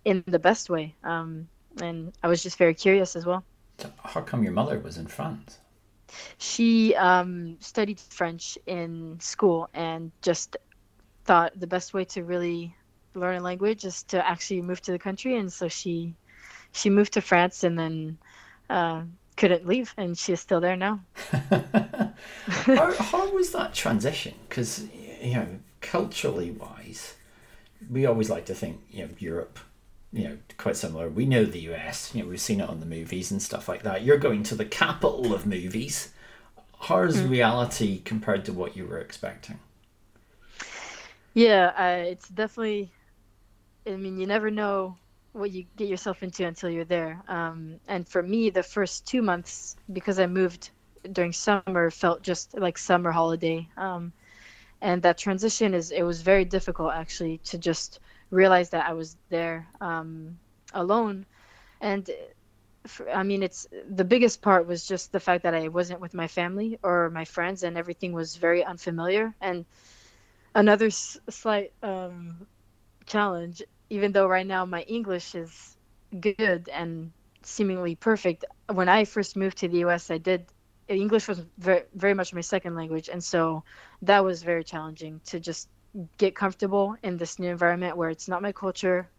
in 0.04 0.24
the 0.28 0.40
best 0.40 0.70
way. 0.70 0.96
Um, 1.04 1.48
and 1.82 2.14
I 2.22 2.28
was 2.28 2.44
just 2.44 2.58
very 2.58 2.74
curious 2.74 3.16
as 3.16 3.26
well. 3.26 3.44
How 4.04 4.22
come 4.22 4.44
your 4.44 4.54
mother 4.54 4.80
was 4.80 4.98
in 4.98 5.08
France? 5.08 5.60
She 6.38 6.96
um, 6.96 7.58
studied 7.60 8.00
French 8.00 8.58
in 8.68 9.18
school 9.20 9.70
and 9.74 10.12
just 10.22 10.58
thought 11.26 11.60
the 11.60 11.68
best 11.68 11.94
way 11.94 12.06
to 12.06 12.24
really 12.24 12.76
learn 13.20 13.38
a 13.38 13.44
language 13.44 13.86
is 13.86 14.04
to 14.04 14.28
actually 14.28 14.62
move 14.62 14.82
to 14.82 14.92
the 14.92 15.00
country, 15.00 15.38
and 15.38 15.52
so 15.52 15.68
she 15.68 16.14
she 16.72 16.90
moved 16.90 17.14
to 17.14 17.22
France 17.22 17.64
and 17.64 17.78
then 17.78 18.18
uh, 18.70 19.04
couldn't 19.38 19.66
leave, 19.66 19.94
and 19.98 20.18
she 20.18 20.34
is 20.34 20.40
still 20.40 20.62
there 20.62 20.76
now. 20.76 21.00
how, 22.48 22.94
how 22.94 23.30
was 23.34 23.52
that 23.52 23.74
transition? 23.74 24.34
Because 24.48 24.86
you 25.22 25.36
know, 25.36 25.48
culturally 25.82 26.52
wise, 26.52 27.16
we 27.90 28.06
always 28.06 28.30
like 28.30 28.46
to 28.46 28.56
think 28.56 28.82
you 28.92 29.04
know 29.04 29.10
Europe 29.18 29.60
you 30.16 30.24
know, 30.24 30.38
quite 30.58 30.78
similar. 30.78 31.10
We 31.10 31.26
know 31.26 31.44
the 31.44 31.60
US, 31.72 32.16
you 32.16 32.24
know, 32.24 32.30
we've 32.30 32.40
seen 32.40 32.62
it 32.62 32.70
on 32.70 32.80
the 32.80 32.86
movies 32.86 33.32
and 33.32 33.42
stuff 33.42 33.68
like 33.68 33.84
that. 33.84 34.04
You're 34.04 34.18
going 34.18 34.44
to 34.44 34.56
the 34.56 34.64
capital 34.64 35.34
of 35.34 35.46
movies. 35.46 36.14
How's 36.80 37.18
mm. 37.18 37.30
reality 37.30 38.02
compared 38.02 38.46
to 38.46 38.54
what 38.54 38.78
you 38.78 38.86
were 38.86 39.00
expecting? 39.00 39.60
Yeah, 41.34 41.74
uh, 41.78 42.10
it's 42.10 42.30
definitely. 42.30 42.92
I 43.88 43.96
mean, 43.96 44.18
you 44.18 44.28
never 44.28 44.50
know 44.52 44.98
what 45.34 45.52
you 45.52 45.66
get 45.78 45.88
yourself 45.88 46.24
into 46.24 46.46
until 46.46 46.70
you're 46.70 46.86
there. 46.86 47.22
Um, 47.28 47.80
and 47.88 48.08
for 48.08 48.24
me, 48.24 48.50
the 48.50 48.64
first 48.64 49.08
two 49.08 49.22
months, 49.22 49.76
because 49.92 50.20
I 50.20 50.28
moved 50.28 50.72
during 51.12 51.34
summer, 51.34 51.82
felt 51.82 52.14
just 52.14 52.48
like 52.48 52.78
summer 52.78 53.12
holiday. 53.12 53.68
Um, 53.78 54.14
and 54.82 55.02
that 55.04 55.18
transition 55.18 55.74
is 55.74 55.92
it 55.92 56.04
was 56.04 56.22
very 56.22 56.46
difficult 56.46 56.94
actually 56.94 57.40
to 57.46 57.58
just 57.58 58.00
realize 58.32 58.70
that 58.70 58.88
I 58.88 58.94
was 58.94 59.18
there 59.30 59.68
um, 59.82 60.38
alone, 60.74 61.26
and 61.82 62.10
for, 62.88 63.10
I 63.10 63.24
mean, 63.24 63.44
it's 63.44 63.68
the 63.90 64.04
biggest 64.06 64.42
part 64.42 64.68
was 64.68 64.88
just 64.88 65.12
the 65.12 65.20
fact 65.20 65.44
that 65.44 65.54
I 65.56 65.68
wasn't 65.70 66.02
with 66.02 66.14
my 66.14 66.28
family 66.28 66.80
or 66.84 67.10
my 67.10 67.26
friends, 67.26 67.64
and 67.64 67.78
everything 67.78 68.14
was 68.14 68.36
very 68.38 68.64
unfamiliar. 68.64 69.36
And 69.42 69.66
another 70.56 70.88
s- 70.88 71.18
slight 71.30 71.74
um, 71.84 72.48
challenge, 73.06 73.64
even 73.90 74.12
though 74.12 74.28
right 74.28 74.48
now 74.48 74.66
my 74.66 74.82
English 74.82 75.36
is 75.36 75.78
good 76.20 76.70
and 76.72 77.12
seemingly 77.44 77.96
perfect, 77.96 78.46
when 78.72 78.90
I 78.90 79.06
first 79.06 79.36
moved 79.36 79.58
to 79.60 79.68
the 79.68 79.80
U.S., 79.80 80.10
I 80.12 80.18
did 80.18 80.46
English 80.88 81.28
was 81.28 81.40
very 81.58 81.84
very 81.96 82.14
much 82.14 82.34
my 82.34 82.42
second 82.42 82.76
language, 82.76 83.10
and 83.10 83.24
so 83.24 83.64
that 84.04 84.24
was 84.24 84.44
very 84.44 84.64
challenging 84.64 85.20
to 85.26 85.40
just 85.40 85.68
get 86.18 86.36
comfortable 86.36 86.96
in 87.04 87.18
this 87.18 87.40
new 87.40 87.50
environment 87.50 87.98
where 87.98 88.10
it's 88.10 88.28
not 88.28 88.42
my 88.42 88.52
culture. 88.52 89.10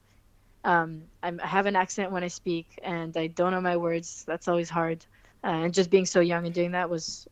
Um, 0.65 1.05
i 1.23 1.33
have 1.43 1.67
an 1.67 1.77
accent 1.77 2.13
when 2.13 2.25
I 2.25 2.29
speak, 2.29 2.79
and 2.83 3.17
I 3.17 3.29
don't 3.29 3.53
know 3.53 3.61
my 3.61 3.77
words. 3.77 4.25
That's 4.27 4.49
always 4.49 4.71
hard. 4.71 5.05
Uh, 5.43 5.65
and 5.65 5.75
just 5.75 5.91
being 5.91 6.07
so 6.07 6.21
young 6.21 6.45
and 6.45 6.55
doing 6.55 6.73
that 6.73 6.91
was, 6.91 7.29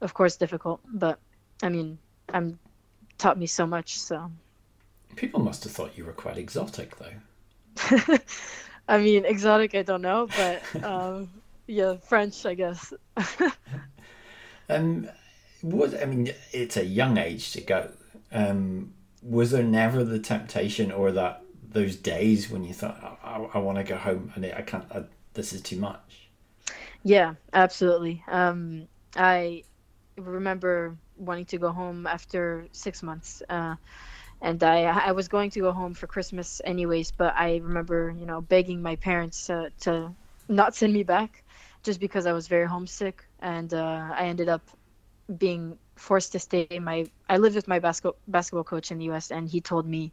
of 0.00 0.14
course, 0.14 0.36
difficult. 0.36 0.80
But 0.84 1.18
I 1.62 1.68
mean, 1.68 1.98
I'm 2.32 2.58
taught 3.18 3.38
me 3.38 3.46
so 3.46 3.66
much. 3.66 3.98
So 3.98 4.30
people 5.18 5.40
must 5.40 5.64
have 5.64 5.72
thought 5.72 5.98
you 5.98 6.04
were 6.04 6.12
quite 6.12 6.38
exotic, 6.38 6.94
though. 6.96 8.18
I 8.88 8.98
mean, 8.98 9.24
exotic, 9.24 9.74
I 9.74 9.82
don't 9.82 10.02
know, 10.02 10.28
but 10.36 10.84
um, 10.84 11.28
yeah, 11.66 11.96
French, 11.96 12.46
I 12.46 12.54
guess. 12.54 12.94
um, 14.68 15.08
what 15.60 16.00
I 16.00 16.06
mean, 16.06 16.32
it's 16.52 16.76
a 16.76 16.84
young 16.84 17.18
age 17.18 17.52
to 17.52 17.60
go. 17.60 17.90
Um, 18.32 18.94
was 19.22 19.50
there 19.50 19.64
never 19.64 20.04
the 20.04 20.20
temptation 20.20 20.92
or 20.92 21.10
that 21.12 21.42
those 21.70 21.96
days 21.96 22.48
when 22.48 22.64
you 22.64 22.72
thought, 22.72 23.18
I, 23.22 23.28
I, 23.28 23.48
I 23.54 23.58
want 23.58 23.78
to 23.78 23.84
go 23.84 23.96
home 23.96 24.32
and 24.34 24.46
I 24.46 24.62
can't, 24.62 24.84
I, 24.92 25.02
this 25.34 25.52
is 25.52 25.60
too 25.60 25.76
much? 25.76 26.28
Yeah, 27.02 27.34
absolutely. 27.52 28.22
Um, 28.28 28.86
I 29.16 29.64
remember 30.16 30.96
wanting 31.16 31.46
to 31.46 31.58
go 31.58 31.72
home 31.72 32.06
after 32.06 32.68
six 32.72 33.02
months. 33.02 33.42
Uh, 33.48 33.74
and 34.40 34.62
I, 34.62 34.82
I 34.84 35.12
was 35.12 35.28
going 35.28 35.50
to 35.50 35.60
go 35.60 35.72
home 35.72 35.94
for 35.94 36.06
Christmas 36.06 36.60
anyways, 36.64 37.10
but 37.10 37.34
I 37.36 37.56
remember, 37.56 38.14
you 38.18 38.26
know, 38.26 38.40
begging 38.40 38.82
my 38.82 38.96
parents 38.96 39.50
uh, 39.50 39.70
to 39.80 40.14
not 40.48 40.74
send 40.74 40.92
me 40.92 41.02
back 41.02 41.42
just 41.82 42.00
because 42.00 42.26
I 42.26 42.32
was 42.32 42.48
very 42.48 42.66
homesick. 42.66 43.24
And 43.40 43.72
uh, 43.74 44.10
I 44.14 44.26
ended 44.26 44.48
up 44.48 44.62
being 45.38 45.78
forced 45.96 46.32
to 46.32 46.38
stay. 46.38 46.66
My 46.80 47.06
I 47.28 47.38
lived 47.38 47.56
with 47.56 47.68
my 47.68 47.78
basketball 47.78 48.16
basketball 48.28 48.64
coach 48.64 48.90
in 48.90 48.98
the 48.98 49.04
U.S. 49.06 49.30
and 49.30 49.48
he 49.48 49.60
told 49.60 49.86
me 49.86 50.12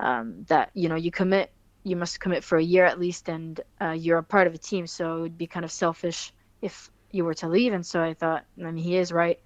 um, 0.00 0.44
that 0.48 0.70
you 0.74 0.88
know 0.88 0.96
you 0.96 1.10
commit 1.10 1.50
you 1.86 1.96
must 1.96 2.18
commit 2.18 2.42
for 2.42 2.58
a 2.58 2.62
year 2.62 2.84
at 2.84 2.98
least, 2.98 3.28
and 3.28 3.60
uh, 3.80 3.90
you're 3.90 4.18
a 4.18 4.22
part 4.22 4.48
of 4.48 4.54
a 4.54 4.58
team. 4.58 4.86
So 4.86 5.18
it 5.18 5.20
would 5.20 5.38
be 5.38 5.46
kind 5.46 5.64
of 5.64 5.70
selfish 5.70 6.32
if 6.60 6.90
you 7.12 7.24
were 7.24 7.34
to 7.34 7.48
leave. 7.48 7.72
And 7.72 7.86
so 7.86 8.02
I 8.02 8.12
thought, 8.12 8.44
I 8.58 8.62
mean, 8.64 8.76
he 8.76 8.96
is 8.96 9.12
right. 9.12 9.38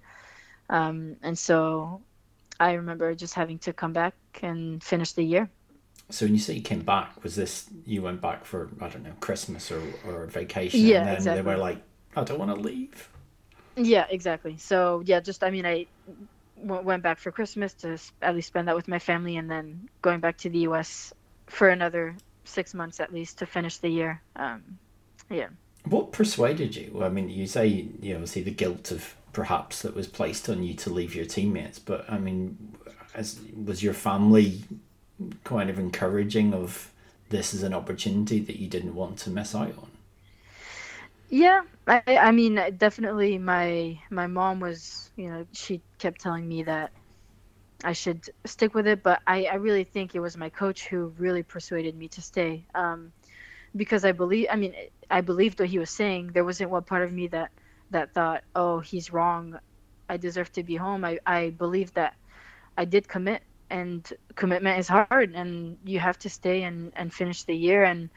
Um, 0.67 1.17
and 1.21 1.37
so 1.37 2.01
I 2.61 2.73
remember 2.73 3.15
just 3.15 3.33
having 3.33 3.57
to 3.59 3.73
come 3.73 3.91
back 3.91 4.13
and 4.43 4.83
finish 4.83 5.13
the 5.13 5.23
year. 5.23 5.49
So 6.11 6.27
when 6.27 6.35
you 6.35 6.39
say 6.39 6.53
you 6.53 6.61
came 6.61 6.81
back, 6.81 7.23
was 7.23 7.35
this 7.35 7.65
you 7.85 8.03
went 8.03 8.21
back 8.21 8.45
for 8.45 8.69
I 8.79 8.87
don't 8.87 9.03
know 9.03 9.15
Christmas 9.19 9.71
or 9.71 9.81
or 10.05 10.27
vacation? 10.27 10.81
Yeah, 10.81 10.99
and 10.99 11.07
then 11.07 11.15
exactly. 11.15 11.41
They 11.41 11.49
were 11.49 11.57
like, 11.57 11.81
I 12.15 12.23
don't 12.23 12.37
want 12.37 12.53
to 12.53 12.61
leave. 12.61 13.09
Yeah, 13.75 14.05
exactly. 14.09 14.57
So 14.57 15.01
yeah, 15.05 15.21
just 15.21 15.43
I 15.43 15.49
mean, 15.49 15.65
I 15.65 15.87
w- 16.63 16.83
went 16.83 17.01
back 17.01 17.17
for 17.17 17.31
Christmas 17.31 17.73
to 17.81 17.97
at 18.21 18.35
least 18.35 18.49
spend 18.49 18.67
that 18.67 18.75
with 18.75 18.87
my 18.87 18.99
family, 18.99 19.37
and 19.37 19.49
then 19.49 19.89
going 20.03 20.19
back 20.19 20.37
to 20.39 20.49
the 20.49 20.59
U.S. 20.69 21.13
for 21.47 21.69
another 21.69 22.15
six 22.43 22.75
months 22.75 22.99
at 22.99 23.11
least 23.11 23.39
to 23.39 23.47
finish 23.47 23.77
the 23.77 23.89
year. 23.89 24.21
Um, 24.35 24.77
yeah. 25.31 25.47
What 25.85 26.11
persuaded 26.11 26.75
you? 26.75 27.01
I 27.03 27.09
mean, 27.09 27.27
you 27.29 27.47
say 27.47 27.87
you 28.01 28.19
know, 28.19 28.25
see 28.25 28.41
the 28.41 28.51
guilt 28.51 28.91
of 28.91 29.15
perhaps 29.33 29.81
that 29.81 29.95
was 29.95 30.07
placed 30.07 30.49
on 30.49 30.63
you 30.63 30.73
to 30.75 30.89
leave 30.89 31.15
your 31.15 31.25
teammates, 31.25 31.79
but 31.79 32.05
I 32.09 32.17
mean, 32.17 32.75
as 33.13 33.39
was 33.65 33.83
your 33.83 33.93
family 33.93 34.63
kind 35.43 35.69
of 35.69 35.79
encouraging 35.79 36.53
of 36.53 36.91
this 37.29 37.53
is 37.53 37.63
an 37.63 37.73
opportunity 37.73 38.39
that 38.39 38.57
you 38.57 38.67
didn't 38.67 38.95
want 38.95 39.17
to 39.19 39.29
miss 39.29 39.55
out 39.55 39.77
on? 39.77 39.89
Yeah, 41.29 41.61
I, 41.87 42.01
I 42.07 42.31
mean, 42.31 42.59
definitely 42.77 43.37
my 43.37 43.97
my 44.09 44.27
mom 44.27 44.59
was, 44.59 45.11
you 45.15 45.29
know, 45.29 45.45
she 45.53 45.81
kept 45.97 46.19
telling 46.19 46.47
me 46.47 46.63
that 46.63 46.91
I 47.83 47.93
should 47.93 48.29
stick 48.45 48.75
with 48.75 48.85
it, 48.85 49.01
but 49.01 49.21
I, 49.25 49.45
I 49.45 49.55
really 49.55 49.85
think 49.85 50.13
it 50.13 50.19
was 50.19 50.35
my 50.37 50.49
coach 50.49 50.87
who 50.87 51.13
really 51.17 51.41
persuaded 51.41 51.95
me 51.95 52.09
to 52.09 52.21
stay. 52.21 52.65
Um, 52.75 53.11
because 53.75 54.03
I 54.03 54.11
believe, 54.11 54.47
I 54.51 54.57
mean, 54.57 54.75
I 55.09 55.21
believed 55.21 55.59
what 55.59 55.69
he 55.69 55.79
was 55.79 55.89
saying. 55.89 56.31
There 56.33 56.43
wasn't 56.43 56.69
one 56.69 56.83
part 56.83 57.03
of 57.03 57.11
me 57.11 57.27
that 57.27 57.51
that 57.91 58.13
thought, 58.13 58.43
oh, 58.55 58.79
he's 58.79 59.11
wrong. 59.13 59.59
I 60.09 60.17
deserve 60.17 60.51
to 60.53 60.63
be 60.63 60.75
home. 60.75 61.05
I 61.05 61.19
I 61.25 61.51
believed 61.51 61.95
that 61.95 62.15
I 62.77 62.85
did 62.85 63.07
commit, 63.07 63.43
and 63.69 64.11
commitment 64.35 64.79
is 64.79 64.87
hard, 64.87 65.33
and 65.35 65.77
you 65.85 65.99
have 65.99 66.19
to 66.19 66.29
stay 66.29 66.63
and 66.63 66.91
and 66.95 67.13
finish 67.13 67.43
the 67.43 67.55
year 67.55 67.83
and 67.83 68.09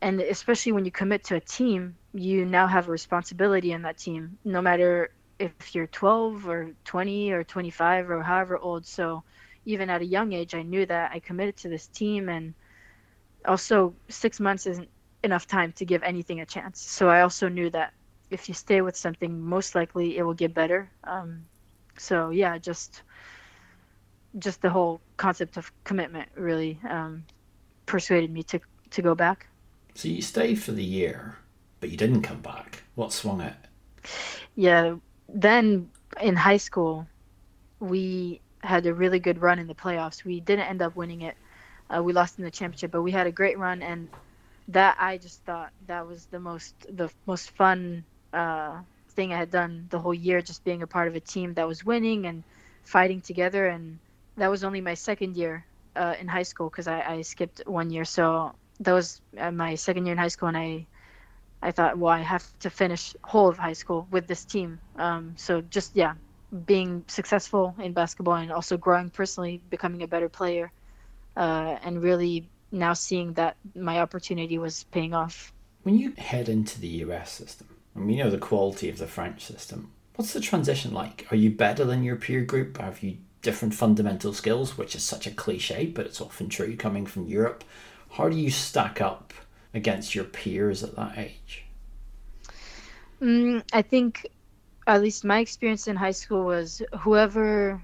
and 0.00 0.20
especially 0.20 0.72
when 0.72 0.84
you 0.84 0.90
commit 0.90 1.24
to 1.24 1.36
a 1.36 1.40
team, 1.40 1.96
you 2.12 2.44
now 2.44 2.66
have 2.66 2.88
a 2.88 2.92
responsibility 2.92 3.72
in 3.72 3.82
that 3.82 3.98
team, 3.98 4.38
no 4.44 4.60
matter 4.60 5.10
if 5.38 5.74
you're 5.74 5.86
12 5.86 6.48
or 6.48 6.70
20 6.84 7.32
or 7.32 7.44
25 7.44 8.10
or 8.10 8.22
however 8.22 8.58
old. 8.58 8.86
So 8.86 9.24
even 9.64 9.90
at 9.90 10.02
a 10.02 10.06
young 10.06 10.32
age, 10.32 10.54
I 10.54 10.62
knew 10.62 10.86
that 10.86 11.12
I 11.12 11.20
committed 11.20 11.56
to 11.58 11.68
this 11.68 11.86
team, 11.88 12.28
and 12.28 12.54
also 13.46 13.94
six 14.08 14.40
months 14.40 14.66
isn't 14.66 14.88
enough 15.24 15.46
time 15.46 15.72
to 15.72 15.84
give 15.84 16.02
anything 16.02 16.40
a 16.40 16.46
chance. 16.46 16.80
So 16.80 17.08
I 17.08 17.22
also 17.22 17.48
knew 17.48 17.70
that 17.70 17.92
if 18.32 18.48
you 18.48 18.54
stay 18.54 18.80
with 18.80 18.96
something, 18.96 19.40
most 19.40 19.74
likely 19.74 20.16
it 20.16 20.22
will 20.22 20.34
get 20.34 20.54
better. 20.54 20.90
Um, 21.04 21.44
so 21.98 22.30
yeah, 22.30 22.58
just 22.58 23.02
just 24.38 24.62
the 24.62 24.70
whole 24.70 25.00
concept 25.18 25.58
of 25.58 25.70
commitment 25.84 26.28
really 26.34 26.80
um, 26.88 27.24
persuaded 27.86 28.30
me 28.32 28.42
to 28.44 28.60
to 28.90 29.02
go 29.02 29.14
back. 29.14 29.46
So 29.94 30.08
you 30.08 30.22
stayed 30.22 30.60
for 30.62 30.72
the 30.72 30.84
year, 30.84 31.36
but 31.80 31.90
you 31.90 31.96
didn't 31.96 32.22
come 32.22 32.40
back. 32.40 32.82
What 32.94 33.12
swung 33.12 33.40
it? 33.42 33.54
Yeah, 34.56 34.96
then 35.28 35.90
in 36.20 36.34
high 36.34 36.56
school, 36.56 37.06
we 37.78 38.40
had 38.62 38.86
a 38.86 38.94
really 38.94 39.18
good 39.18 39.40
run 39.42 39.58
in 39.58 39.66
the 39.66 39.74
playoffs. 39.74 40.24
We 40.24 40.40
didn't 40.40 40.66
end 40.66 40.82
up 40.82 40.96
winning 40.96 41.22
it. 41.22 41.36
Uh, 41.94 42.02
we 42.02 42.12
lost 42.12 42.38
in 42.38 42.44
the 42.44 42.50
championship, 42.50 42.90
but 42.90 43.02
we 43.02 43.10
had 43.10 43.26
a 43.26 43.32
great 43.32 43.58
run, 43.58 43.82
and 43.82 44.08
that 44.68 44.96
I 44.98 45.18
just 45.18 45.44
thought 45.44 45.72
that 45.86 46.06
was 46.06 46.26
the 46.26 46.40
most 46.40 46.74
the 46.96 47.10
most 47.26 47.50
fun 47.50 48.04
uh, 48.32 48.80
thing 49.10 49.32
I 49.32 49.36
had 49.36 49.50
done 49.50 49.86
the 49.90 49.98
whole 49.98 50.14
year. 50.14 50.40
Just 50.42 50.64
being 50.64 50.82
a 50.82 50.86
part 50.86 51.08
of 51.08 51.14
a 51.14 51.20
team 51.20 51.54
that 51.54 51.66
was 51.66 51.84
winning 51.84 52.26
and 52.26 52.42
fighting 52.84 53.20
together, 53.20 53.68
and 53.68 53.98
that 54.36 54.50
was 54.50 54.64
only 54.64 54.80
my 54.80 54.94
second 54.94 55.36
year 55.36 55.64
uh, 55.96 56.14
in 56.20 56.28
high 56.28 56.42
school 56.42 56.68
because 56.68 56.88
I, 56.88 57.00
I 57.02 57.22
skipped 57.22 57.62
one 57.66 57.90
year. 57.90 58.04
So 58.04 58.52
that 58.80 58.92
was 58.92 59.20
uh, 59.38 59.50
my 59.50 59.74
second 59.74 60.06
year 60.06 60.12
in 60.12 60.18
high 60.18 60.28
school, 60.28 60.48
and 60.48 60.56
I 60.56 60.86
I 61.62 61.70
thought, 61.70 61.96
well, 61.96 62.12
I 62.12 62.20
have 62.20 62.44
to 62.60 62.70
finish 62.70 63.14
whole 63.22 63.48
of 63.48 63.56
high 63.56 63.72
school 63.72 64.08
with 64.10 64.26
this 64.26 64.44
team. 64.44 64.80
Um, 64.96 65.34
so 65.36 65.60
just 65.60 65.94
yeah, 65.94 66.14
being 66.66 67.04
successful 67.06 67.74
in 67.78 67.92
basketball 67.92 68.34
and 68.34 68.50
also 68.50 68.76
growing 68.76 69.10
personally, 69.10 69.62
becoming 69.70 70.02
a 70.02 70.08
better 70.08 70.28
player, 70.28 70.72
uh, 71.36 71.76
and 71.84 72.02
really 72.02 72.48
now 72.72 72.94
seeing 72.94 73.34
that 73.34 73.56
my 73.74 74.00
opportunity 74.00 74.58
was 74.58 74.84
paying 74.90 75.14
off. 75.14 75.52
When 75.84 75.98
you 75.98 76.12
head 76.18 76.48
into 76.48 76.80
the 76.80 76.88
US 76.88 77.30
system, 77.32 77.68
and 77.94 78.06
we 78.06 78.16
know 78.16 78.30
the 78.30 78.38
quality 78.38 78.88
of 78.88 78.98
the 78.98 79.06
French 79.06 79.44
system, 79.44 79.92
what's 80.14 80.32
the 80.32 80.40
transition 80.40 80.92
like? 80.92 81.26
Are 81.30 81.36
you 81.36 81.50
better 81.50 81.84
than 81.84 82.02
your 82.02 82.16
peer 82.16 82.42
group? 82.42 82.78
Have 82.78 83.02
you 83.02 83.18
different 83.42 83.74
fundamental 83.74 84.32
skills, 84.32 84.78
which 84.78 84.94
is 84.94 85.02
such 85.02 85.26
a 85.26 85.30
cliche, 85.30 85.86
but 85.86 86.06
it's 86.06 86.20
often 86.20 86.48
true 86.48 86.76
coming 86.76 87.04
from 87.04 87.26
Europe. 87.26 87.64
How 88.10 88.28
do 88.28 88.36
you 88.36 88.50
stack 88.50 89.00
up 89.00 89.34
against 89.74 90.14
your 90.14 90.24
peers 90.24 90.82
at 90.82 90.96
that 90.96 91.18
age? 91.18 91.64
Mm, 93.20 93.62
I 93.72 93.82
think, 93.82 94.28
at 94.86 95.02
least 95.02 95.24
my 95.24 95.40
experience 95.40 95.88
in 95.88 95.96
high 95.96 96.12
school 96.12 96.44
was 96.44 96.82
whoever 97.00 97.82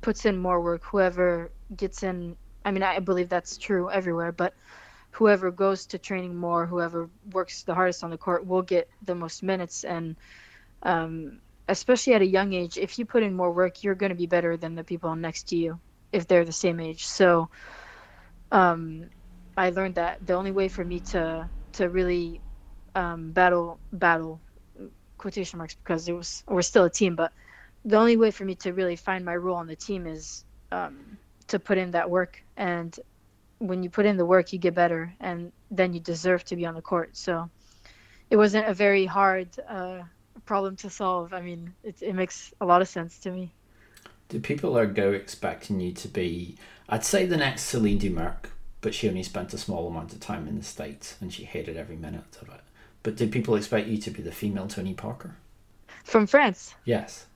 puts 0.00 0.24
in 0.24 0.38
more 0.38 0.60
work, 0.60 0.82
whoever 0.82 1.50
gets 1.76 2.02
in. 2.02 2.36
I 2.64 2.70
mean, 2.70 2.82
I 2.82 2.98
believe 2.98 3.28
that's 3.28 3.56
true 3.56 3.90
everywhere, 3.90 4.32
but 4.32 4.54
whoever 5.12 5.50
goes 5.50 5.86
to 5.86 5.98
training 5.98 6.36
more, 6.36 6.66
whoever 6.66 7.10
works 7.32 7.62
the 7.64 7.74
hardest 7.74 8.04
on 8.04 8.10
the 8.10 8.18
court, 8.18 8.46
will 8.46 8.62
get 8.62 8.88
the 9.02 9.14
most 9.14 9.42
minutes. 9.42 9.84
And 9.84 10.16
um, 10.82 11.40
especially 11.68 12.14
at 12.14 12.22
a 12.22 12.26
young 12.26 12.52
age, 12.52 12.78
if 12.78 12.98
you 12.98 13.04
put 13.04 13.22
in 13.22 13.34
more 13.34 13.52
work, 13.52 13.82
you're 13.82 13.94
going 13.94 14.10
to 14.10 14.16
be 14.16 14.26
better 14.26 14.56
than 14.56 14.74
the 14.74 14.84
people 14.84 15.14
next 15.16 15.48
to 15.48 15.56
you 15.56 15.80
if 16.12 16.26
they're 16.26 16.44
the 16.44 16.52
same 16.52 16.80
age. 16.80 17.04
So 17.04 17.48
um, 18.50 19.10
I 19.56 19.70
learned 19.70 19.96
that 19.96 20.24
the 20.24 20.34
only 20.34 20.52
way 20.52 20.68
for 20.68 20.84
me 20.84 21.00
to 21.12 21.50
to 21.72 21.88
really 21.88 22.40
um, 22.94 23.32
battle 23.32 23.80
battle 23.92 24.40
quotation 25.18 25.58
marks 25.58 25.74
because 25.74 26.08
it 26.08 26.12
was 26.12 26.42
we're 26.48 26.62
still 26.62 26.84
a 26.84 26.90
team, 26.90 27.14
but 27.16 27.32
the 27.84 27.96
only 27.96 28.16
way 28.16 28.30
for 28.30 28.44
me 28.44 28.54
to 28.56 28.72
really 28.72 28.96
find 28.96 29.24
my 29.24 29.36
role 29.36 29.56
on 29.56 29.66
the 29.66 29.76
team 29.76 30.06
is 30.06 30.44
um, 30.72 31.18
to 31.48 31.58
put 31.58 31.78
in 31.78 31.92
that 31.92 32.10
work. 32.10 32.42
And 32.56 32.98
when 33.60 33.82
you 33.82 33.90
put 33.90 34.06
in 34.06 34.16
the 34.16 34.24
work, 34.24 34.52
you 34.52 34.58
get 34.58 34.74
better, 34.74 35.14
and 35.20 35.52
then 35.70 35.92
you 35.92 36.00
deserve 36.00 36.44
to 36.46 36.56
be 36.56 36.66
on 36.66 36.74
the 36.74 36.82
court. 36.82 37.10
So 37.12 37.48
it 38.30 38.36
wasn't 38.36 38.66
a 38.66 38.74
very 38.74 39.06
hard 39.06 39.48
uh, 39.68 40.02
problem 40.46 40.76
to 40.76 40.90
solve. 40.90 41.32
I 41.32 41.42
mean, 41.42 41.72
it, 41.84 42.02
it 42.02 42.14
makes 42.14 42.52
a 42.60 42.66
lot 42.66 42.82
of 42.82 42.88
sense 42.88 43.18
to 43.20 43.30
me. 43.30 43.52
Do 44.28 44.40
people 44.40 44.76
are 44.78 44.86
go 44.86 45.12
expecting 45.12 45.78
you 45.78 45.92
to 45.92 46.08
be? 46.08 46.56
I'd 46.88 47.04
say 47.04 47.26
the 47.26 47.36
next 47.36 47.64
Celine 47.64 47.98
Dumerc, 47.98 48.46
but 48.80 48.94
she 48.94 49.08
only 49.08 49.22
spent 49.22 49.52
a 49.52 49.58
small 49.58 49.86
amount 49.86 50.12
of 50.12 50.20
time 50.20 50.48
in 50.48 50.56
the 50.56 50.64
states, 50.64 51.16
and 51.20 51.32
she 51.32 51.44
hated 51.44 51.76
every 51.76 51.96
minute 51.96 52.38
of 52.40 52.48
it. 52.48 52.60
But 53.02 53.16
did 53.16 53.30
people 53.30 53.56
expect 53.56 53.88
you 53.88 53.98
to 53.98 54.10
be 54.10 54.22
the 54.22 54.32
female 54.32 54.68
Tony 54.68 54.94
Parker? 54.94 55.36
From 56.04 56.26
France? 56.26 56.74
Yes. 56.84 57.26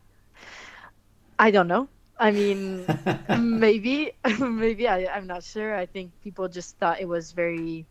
I 1.39 1.51
don't 1.51 1.69
know. 1.69 1.89
I 2.19 2.31
mean, 2.31 2.87
maybe, 3.29 4.13
maybe 4.41 4.89
I, 4.89 5.07
I'm 5.07 5.27
not 5.27 5.43
sure. 5.45 5.75
I 5.75 5.87
think 5.87 6.13
people 6.23 6.49
just 6.49 6.77
thought 6.79 7.01
it 7.01 7.09
was 7.09 7.33
very, 7.33 7.87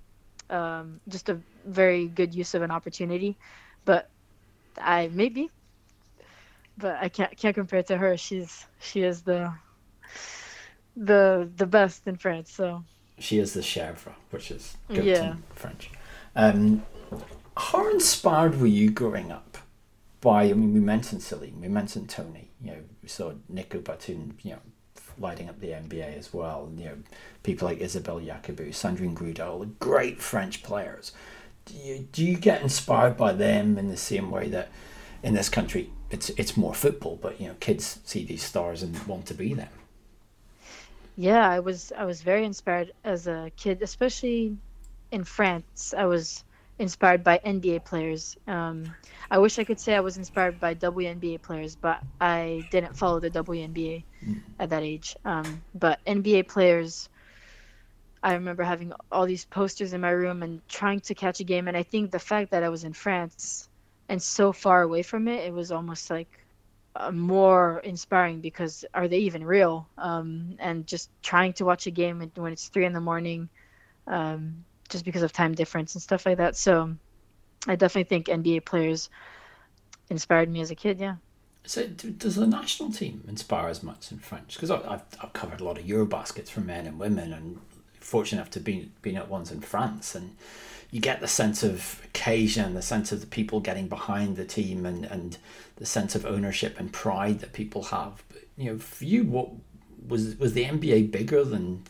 um, 0.50 1.00
just 1.10 1.30
a 1.30 1.40
very 1.66 2.08
good 2.08 2.34
use 2.34 2.54
of 2.54 2.62
an 2.62 2.72
opportunity, 2.72 3.38
but 3.86 4.10
I 4.78 5.10
maybe, 5.14 5.50
but 6.78 6.98
I 7.02 7.10
can't 7.10 7.36
can't 7.38 7.56
compare 7.56 7.84
to 7.84 7.98
her. 7.98 8.18
She's 8.18 8.66
she 8.80 9.04
is 9.04 9.22
the, 9.22 9.54
the 10.96 11.50
the 11.56 11.66
best 11.66 12.08
in 12.08 12.18
France. 12.18 12.52
So 12.52 12.84
she 13.20 13.40
is 13.40 13.54
the 13.54 13.62
chèvre, 13.62 14.14
which 14.32 14.52
is 14.52 14.78
good 14.90 15.06
Yeah. 15.06 15.32
in 15.34 15.44
French. 15.56 15.92
Um, 16.36 16.84
how 17.56 17.90
inspired 17.92 18.60
were 18.60 18.68
you 18.68 18.90
growing 18.90 19.32
up 19.32 19.58
by? 20.22 20.44
I 20.46 20.54
mean, 20.54 20.74
we 20.74 20.80
mentioned 20.80 21.22
Celine, 21.22 21.62
we 21.62 21.68
mentioned 21.68 22.10
Tony. 22.10 22.50
You 22.62 22.72
know, 22.72 22.78
we 23.04 23.10
saw 23.10 23.34
Nico 23.50 23.80
Batum, 23.80 24.38
you 24.44 24.52
know, 24.52 24.60
lighting 25.20 25.50
up 25.50 25.60
the 25.60 25.68
NBA 25.70 26.18
as 26.18 26.34
well. 26.34 26.72
You 26.78 26.86
know, 26.86 26.98
people 27.44 27.68
like 27.68 27.80
Isabelle 27.80 28.20
Yacoubou, 28.20 28.70
Sandrine 28.70 29.14
Gruda, 29.14 29.78
great 29.80 30.22
French 30.22 30.64
players. 30.64 31.12
Do 31.66 31.76
you, 31.76 32.08
do 32.12 32.26
you 32.26 32.38
get 32.38 32.62
inspired 32.62 33.18
by 33.18 33.34
them 33.34 33.78
in 33.78 33.90
the 33.90 33.98
same 33.98 34.32
way 34.32 34.50
that 34.50 34.70
in 35.22 35.34
this 35.34 35.50
country 35.50 35.92
it's 36.12 36.30
it's 36.32 36.58
more 36.58 36.74
football, 36.74 37.18
but 37.22 37.40
you 37.42 37.48
know, 37.48 37.56
kids 37.60 38.00
see 38.06 38.26
these 38.26 38.44
stars 38.44 38.84
and 38.84 38.98
want 39.08 39.26
to 39.28 39.34
be 39.34 39.54
them. 39.54 39.70
yeah, 41.16 41.50
I 41.50 41.60
was 41.60 41.92
I 41.98 42.06
was 42.06 42.22
very 42.22 42.46
inspired 42.46 42.92
as 43.04 43.28
a 43.28 43.52
kid, 43.58 43.82
especially 43.82 44.58
in 45.12 45.24
France. 45.24 45.94
I 45.98 46.06
was 46.06 46.44
inspired 46.80 47.24
by 47.24 47.40
NBA 47.44 47.80
players. 47.80 48.38
Um, 48.48 48.96
I 49.30 49.38
wish 49.40 49.60
I 49.60 49.64
could 49.64 49.80
say 49.80 49.96
I 49.96 50.02
was 50.02 50.18
inspired 50.18 50.60
by 50.60 50.74
WNBA 50.74 51.38
players, 51.40 51.76
but 51.76 52.02
I 52.20 52.66
didn't 52.70 52.96
follow 52.98 53.20
the 53.20 53.30
WNBA 53.30 54.06
at 54.60 54.70
that 54.70 54.84
age. 54.84 55.16
Um, 55.26 55.64
but 55.74 56.00
NBA 56.06 56.44
players, 56.44 57.10
I 58.24 58.34
remember 58.34 58.64
having 58.64 58.94
all 59.12 59.26
these 59.26 59.46
posters 59.46 59.94
in 59.94 60.02
my 60.02 60.10
room 60.10 60.44
and 60.44 60.62
trying 60.68 61.00
to 61.02 61.16
catch 61.16 61.40
a 61.40 61.44
game. 61.44 61.68
And 61.68 61.78
I 61.78 61.84
think 61.84 62.12
the 62.12 62.20
fact 62.20 62.52
that 62.52 62.64
I 62.64 62.70
was 62.70 62.84
in 62.84 62.94
France 62.94 63.70
and 64.10 64.22
so 64.22 64.52
far 64.52 64.82
away 64.82 65.04
from 65.04 65.28
it, 65.28 65.46
it 65.46 65.54
was 65.54 65.72
almost 65.72 66.10
like 66.10 66.30
uh, 66.96 67.12
more 67.12 67.80
inspiring 67.84 68.42
because 68.42 68.86
are 68.94 69.08
they 69.08 69.20
even 69.20 69.44
real? 69.46 69.90
Um, 69.98 70.56
and 70.60 70.86
just 70.88 71.10
trying 71.24 71.54
to 71.54 71.66
watch 71.66 71.88
a 71.88 71.92
game 71.92 72.20
when- 72.36 72.54
it's 72.54 72.70
three 72.70 72.86
in 72.86 72.94
the 72.94 73.02
morning, 73.02 73.50
um, 74.08 74.66
just 74.94 75.04
because 75.04 75.24
of 75.24 75.34
time 75.34 75.54
difference 75.54 75.94
and 75.94 76.02
stuff 76.02 76.26
like 76.26 76.38
that. 76.38 76.56
So 76.56 76.96
I 77.68 77.76
definitely 77.76 78.06
think 78.06 78.28
NBA 78.28 78.64
players 78.64 79.10
inspired 80.10 80.50
me 80.50 80.62
as 80.62 80.72
a 80.72 80.76
kid. 80.76 81.00
Yeah. 81.00 81.16
So, 81.66 81.88
does 81.88 82.36
the 82.36 82.48
national 82.48 82.92
team 82.92 83.24
inspire 83.28 83.70
as 83.70 83.84
much 83.84 84.12
in 84.12 84.20
French? 84.20 84.56
Because 84.56 84.70
I've, 84.70 85.02
I've 85.22 85.34
covered 85.34 85.62
a 85.62 85.64
lot 85.64 85.78
of 85.78 85.86
Eurobaskets 85.86 86.50
for 86.50 86.60
men 86.60 86.86
and 86.86 87.00
women, 87.00 87.32
and 87.32 87.60
fortunate 88.02 88.42
enough 88.42 88.52
to 88.52 88.60
be 88.60 88.92
been 89.02 89.16
at 89.16 89.30
ones 89.30 89.50
in 89.50 89.62
France, 89.62 90.14
and 90.14 90.36
you 90.92 91.00
get 91.00 91.22
the 91.22 91.28
sense 91.28 91.64
of 91.64 92.02
occasion, 92.04 92.74
the 92.74 92.82
sense 92.82 93.14
of 93.14 93.22
the 93.22 93.28
people 93.28 93.62
getting 93.62 93.88
behind 93.88 94.36
the 94.36 94.44
team, 94.44 94.86
and, 94.86 95.06
and 95.06 95.38
the 95.78 95.86
sense 95.86 96.16
of 96.16 96.26
ownership 96.26 96.78
and 96.80 96.92
pride 96.92 97.40
that 97.40 97.54
people 97.54 97.84
have. 97.84 98.22
But, 98.28 98.42
you 98.58 98.66
know, 98.66 98.78
for 98.78 99.06
you, 99.06 99.24
what 99.24 99.50
was 100.06 100.36
was 100.38 100.52
the 100.54 100.66
NBA 100.66 101.12
bigger 101.12 101.46
than 101.46 101.84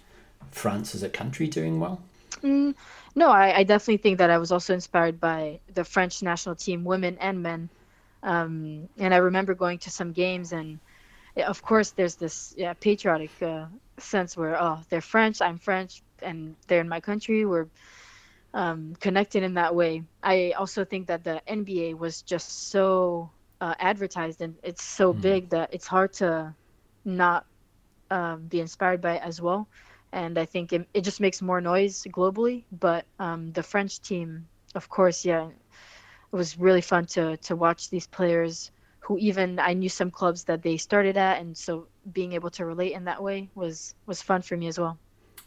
France 0.52 0.94
as 0.94 1.02
a 1.02 1.10
country 1.10 1.48
doing 1.48 1.80
well? 1.80 2.04
Mm, 2.44 2.76
no, 3.16 3.30
I, 3.30 3.58
I 3.60 3.64
definitely 3.64 3.98
think 3.98 4.18
that 4.18 4.30
I 4.30 4.38
was 4.38 4.52
also 4.52 4.74
inspired 4.74 5.20
by 5.20 5.60
the 5.74 5.84
French 5.84 6.22
national 6.22 6.56
team, 6.56 6.84
women 6.84 7.18
and 7.20 7.42
men. 7.42 7.70
Um, 8.22 8.90
and 8.98 9.14
I 9.14 9.18
remember 9.18 9.54
going 9.54 9.80
to 9.80 9.90
some 9.90 10.12
games, 10.12 10.52
and 10.52 10.80
of 11.38 11.62
course, 11.62 11.92
there's 11.92 12.16
this 12.16 12.54
yeah, 12.58 12.74
patriotic 12.74 13.32
uh, 13.42 13.68
sense 13.98 14.36
where, 14.36 14.62
oh, 14.62 14.80
they're 14.90 15.02
French, 15.02 15.42
I'm 15.42 15.58
French, 15.58 16.02
and 16.22 16.56
they're 16.68 16.82
in 16.82 16.90
my 16.90 17.00
country. 17.00 17.46
We're 17.46 17.68
um, 18.54 18.96
connected 19.00 19.44
in 19.44 19.54
that 19.56 19.76
way. 19.76 20.04
I 20.22 20.52
also 20.58 20.86
think 20.86 21.08
that 21.08 21.24
the 21.24 21.42
NBA 21.48 21.94
was 21.94 22.22
just 22.22 22.70
so 22.70 23.32
uh, 23.62 23.76
advertised 23.80 24.42
and 24.42 24.56
it's 24.64 24.84
so 24.84 25.14
big 25.14 25.50
that 25.50 25.74
it's 25.74 25.88
hard 25.88 26.14
to 26.14 26.54
not 27.06 27.46
um, 28.12 28.48
be 28.48 28.60
inspired 28.60 29.02
by 29.02 29.16
it 29.16 29.24
as 29.24 29.42
well 29.42 29.68
and 30.14 30.38
I 30.38 30.46
think 30.46 30.72
it, 30.74 30.88
it 30.94 31.02
just 31.02 31.20
makes 31.20 31.42
more 31.42 31.60
noise 31.62 32.06
globally. 32.10 32.64
But 32.72 33.06
um, 33.20 33.52
the 33.52 33.64
French 33.64 34.00
team, 34.02 34.48
of 34.76 34.88
course, 34.90 35.26
yeah, 35.26 35.48
it 35.48 36.36
was 36.36 36.58
really 36.58 36.82
fun 36.82 37.06
to 37.18 37.38
to 37.38 37.56
watch 37.56 37.90
these 37.90 38.08
players 38.08 38.72
who 39.00 39.18
even 39.18 39.60
I 39.60 39.74
knew 39.74 39.90
some 39.90 40.12
clubs 40.12 40.46
that 40.46 40.62
they 40.64 40.78
started 40.78 41.18
at, 41.18 41.42
and 41.42 41.58
so 41.58 41.88
being 42.14 42.34
able 42.34 42.50
to 42.52 42.66
relate 42.66 42.94
in 42.94 43.04
that 43.06 43.22
way 43.22 43.50
was 43.56 43.96
was 44.06 44.22
fun 44.22 44.42
for 44.42 44.56
me 44.56 44.68
as 44.68 44.80
well. 44.80 44.98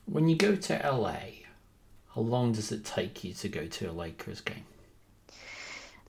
When 0.06 0.28
you 0.28 0.36
go 0.36 0.54
to 0.56 0.74
LA, 0.84 1.46
how 2.14 2.20
long 2.20 2.52
does 2.52 2.70
it 2.72 2.84
take 2.84 3.24
you 3.24 3.32
to 3.34 3.48
go 3.48 3.66
to 3.66 3.90
a 3.90 3.92
Lakers 3.92 4.40
game? 4.40 4.64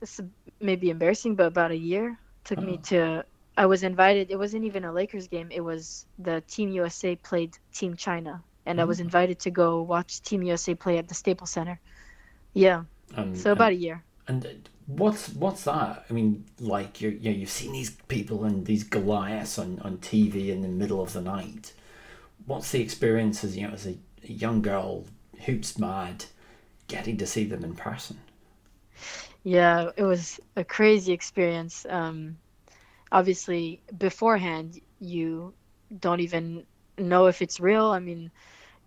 This 0.00 0.20
may 0.60 0.76
be 0.76 0.90
embarrassing, 0.90 1.34
but 1.34 1.46
about 1.46 1.70
a 1.70 1.76
year 1.76 2.18
took 2.44 2.58
me 2.60 2.74
Oh. 2.78 2.82
to. 2.90 3.24
I 3.56 3.66
was 3.66 3.82
invited. 3.82 4.30
It 4.30 4.38
wasn't 4.38 4.64
even 4.64 4.84
a 4.84 4.92
Lakers 4.92 5.26
game. 5.26 5.48
It 5.50 5.60
was 5.60 6.06
the 6.18 6.40
Team 6.42 6.68
USA 6.70 7.16
played 7.16 7.58
Team 7.72 7.96
China, 7.96 8.44
and 8.68 8.80
I 8.80 8.84
was 8.84 9.00
invited 9.00 9.40
to 9.40 9.50
go 9.50 9.82
watch 9.82 10.22
Team 10.22 10.42
USA 10.44 10.74
play 10.74 10.98
at 10.98 11.08
the 11.08 11.14
Staples 11.14 11.50
Center. 11.50 11.80
Yeah, 12.54 12.84
And, 13.16 13.36
so 13.36 13.52
about 13.52 13.72
a 13.72 13.76
year. 13.76 14.04
And 14.28 14.46
uh, 14.46 14.50
what's 14.86 15.30
what's 15.30 15.64
that? 15.64 16.04
I 16.08 16.12
mean, 16.12 16.44
like 16.60 17.00
you 17.00 17.10
you 17.10 17.30
know, 17.30 17.36
you've 17.36 17.50
seen 17.50 17.72
these 17.72 17.90
people 18.08 18.44
and 18.44 18.66
these 18.66 18.84
Goliaths 18.84 19.58
on, 19.58 19.80
on 19.80 19.98
TV 19.98 20.48
in 20.48 20.62
the 20.62 20.68
middle 20.68 21.02
of 21.02 21.12
the 21.14 21.22
night. 21.22 21.72
What's 22.46 22.70
the 22.72 22.82
experience 22.82 23.44
as 23.44 23.56
you 23.56 23.66
know 23.66 23.74
as 23.74 23.86
a, 23.86 23.96
a 24.28 24.32
young 24.32 24.62
girl 24.62 25.04
hoops 25.46 25.78
mad, 25.78 26.26
getting 26.88 27.16
to 27.18 27.26
see 27.26 27.44
them 27.44 27.64
in 27.64 27.74
person? 27.74 28.18
Yeah, 29.44 29.90
it 29.96 30.02
was 30.04 30.40
a 30.56 30.64
crazy 30.64 31.12
experience. 31.12 31.86
Um, 31.88 32.38
obviously, 33.12 33.82
beforehand, 33.96 34.80
you 35.00 35.54
don't 36.00 36.20
even 36.20 36.66
know 36.98 37.26
if 37.26 37.42
it's 37.42 37.60
real. 37.60 37.86
I 37.86 38.00
mean, 38.00 38.30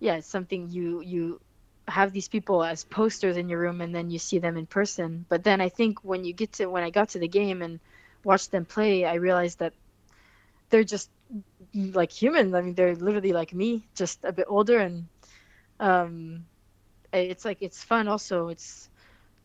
yeah, 0.02 0.16
it's 0.18 0.28
something 0.28 0.70
you 0.70 1.02
you 1.02 1.42
have 1.88 2.14
these 2.14 2.28
people 2.28 2.64
as 2.64 2.84
posters 2.84 3.38
in 3.38 3.50
your 3.50 3.60
room, 3.62 3.82
and 3.82 3.96
then 3.96 4.12
you 4.12 4.20
see 4.20 4.40
them 4.40 4.58
in 4.58 4.66
person. 4.66 5.26
But 5.30 5.44
then 5.46 5.62
I 5.62 5.70
think 5.70 6.04
when 6.04 6.26
you 6.26 6.34
get 6.34 6.54
to 6.54 6.68
when 6.68 6.84
I 6.84 6.90
got 6.90 7.10
to 7.12 7.20
the 7.20 7.30
game 7.30 7.62
and 7.62 7.80
watched 8.26 8.52
them 8.52 8.66
play, 8.66 9.06
I 9.06 9.16
realized 9.16 9.60
that 9.60 9.74
they're 10.70 10.84
just 10.84 11.10
like 11.74 12.12
humans. 12.12 12.54
I 12.56 12.62
mean, 12.62 12.76
they're 12.76 12.96
literally 12.96 13.34
like 13.34 13.54
me, 13.54 13.84
just 13.96 14.26
a 14.26 14.34
bit 14.34 14.48
older, 14.50 14.80
and 14.80 15.08
um, 15.80 16.46
it's 17.14 17.46
like 17.46 17.62
it's 17.62 17.84
fun. 17.84 18.08
Also, 18.10 18.50
it's 18.50 18.90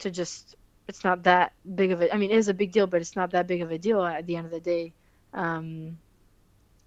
to 0.01 0.11
just 0.11 0.57
it's 0.89 1.05
not 1.05 1.25
that 1.25 1.53
big 1.75 1.93
of 1.93 2.03
a 2.03 2.15
i 2.15 2.19
mean 2.19 2.31
it 2.31 2.37
is 2.37 2.49
a 2.49 2.55
big 2.55 2.73
deal 2.73 2.87
but 2.87 3.01
it's 3.01 3.17
not 3.17 3.31
that 3.33 3.47
big 3.49 3.63
of 3.63 3.73
a 3.73 3.79
deal 3.79 4.05
at 4.05 4.27
the 4.27 4.37
end 4.37 4.47
of 4.47 4.53
the 4.53 4.61
day 4.61 4.93
um, 5.35 5.99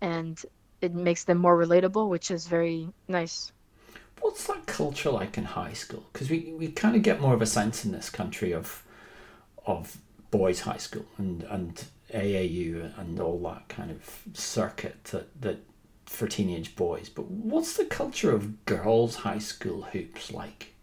and 0.01 0.45
it 0.81 0.93
makes 0.93 1.23
them 1.25 1.37
more 1.37 1.57
relatable, 1.57 2.09
which 2.09 2.31
is 2.31 2.47
very 2.47 2.89
nice. 3.07 3.51
What's 4.21 4.47
that 4.47 4.65
culture 4.65 5.11
like 5.11 5.37
in 5.37 5.45
high 5.45 5.73
school? 5.73 6.05
Because 6.11 6.29
we, 6.29 6.53
we 6.57 6.69
kind 6.69 6.95
of 6.95 7.01
get 7.01 7.21
more 7.21 7.33
of 7.33 7.41
a 7.41 7.45
sense 7.45 7.85
in 7.85 7.91
this 7.91 8.09
country 8.09 8.51
of 8.53 8.83
of 9.65 9.97
boys' 10.31 10.61
high 10.61 10.77
school 10.77 11.05
and, 11.17 11.43
and 11.43 11.83
AAU 12.13 12.97
and 12.99 13.19
all 13.19 13.39
that 13.39 13.67
kind 13.67 13.91
of 13.91 14.21
circuit 14.33 15.03
that, 15.05 15.41
that 15.41 15.59
for 16.05 16.27
teenage 16.27 16.75
boys. 16.75 17.09
But 17.09 17.25
what's 17.25 17.77
the 17.77 17.85
culture 17.85 18.31
of 18.31 18.65
girls' 18.65 19.15
high 19.15 19.39
school 19.39 19.83
hoops 19.83 20.31
like? 20.31 20.73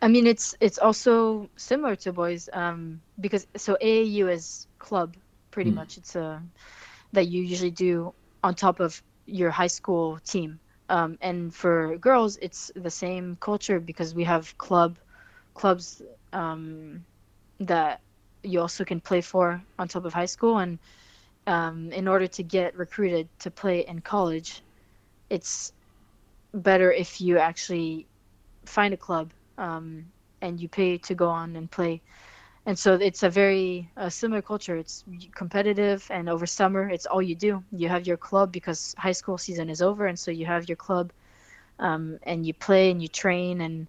I 0.00 0.08
mean, 0.08 0.26
it's 0.26 0.54
it's 0.60 0.78
also 0.78 1.48
similar 1.56 1.96
to 1.96 2.12
boys 2.12 2.48
um, 2.52 3.00
because 3.20 3.46
so 3.56 3.76
AAU 3.82 4.30
is 4.32 4.66
club 4.78 5.16
pretty 5.50 5.72
mm. 5.72 5.76
much. 5.76 5.96
It's 5.96 6.14
a 6.14 6.42
that 7.12 7.28
you 7.28 7.42
usually 7.42 7.70
do 7.70 8.12
on 8.44 8.54
top 8.54 8.80
of 8.80 9.02
your 9.26 9.50
high 9.50 9.66
school 9.68 10.18
team. 10.24 10.60
Um, 10.88 11.18
and 11.20 11.54
for 11.54 11.96
girls, 11.98 12.38
it's 12.40 12.70
the 12.74 12.90
same 12.90 13.36
culture 13.40 13.78
because 13.80 14.14
we 14.14 14.24
have 14.24 14.56
club 14.58 14.96
clubs 15.54 16.00
um, 16.32 17.04
that 17.60 18.00
you 18.42 18.60
also 18.60 18.84
can 18.84 19.00
play 19.00 19.20
for 19.20 19.60
on 19.78 19.88
top 19.88 20.04
of 20.04 20.14
high 20.14 20.26
school. 20.26 20.58
And 20.58 20.78
um, 21.46 21.92
in 21.92 22.08
order 22.08 22.26
to 22.28 22.42
get 22.42 22.76
recruited 22.76 23.28
to 23.40 23.50
play 23.50 23.80
in 23.80 24.00
college, 24.00 24.62
it's 25.28 25.72
better 26.54 26.92
if 26.92 27.20
you 27.20 27.38
actually 27.38 28.06
find 28.64 28.94
a 28.94 28.96
club 28.96 29.32
um, 29.58 30.06
and 30.40 30.60
you 30.60 30.68
pay 30.68 30.98
to 30.98 31.14
go 31.14 31.28
on 31.28 31.56
and 31.56 31.70
play. 31.70 32.00
And 32.68 32.78
so 32.78 32.96
it's 32.96 33.22
a 33.22 33.30
very 33.30 33.90
uh, 33.96 34.10
similar 34.10 34.42
culture. 34.42 34.76
It's 34.76 35.02
competitive, 35.34 36.06
and 36.10 36.28
over 36.28 36.44
summer, 36.44 36.90
it's 36.90 37.06
all 37.06 37.22
you 37.22 37.34
do. 37.34 37.64
You 37.72 37.88
have 37.88 38.06
your 38.06 38.18
club 38.18 38.52
because 38.52 38.94
high 38.98 39.12
school 39.12 39.38
season 39.38 39.70
is 39.70 39.80
over, 39.80 40.06
and 40.06 40.18
so 40.18 40.30
you 40.30 40.44
have 40.44 40.68
your 40.68 40.76
club, 40.76 41.10
um, 41.78 42.18
and 42.24 42.44
you 42.44 42.52
play 42.52 42.90
and 42.90 43.00
you 43.00 43.08
train, 43.08 43.62
and 43.62 43.86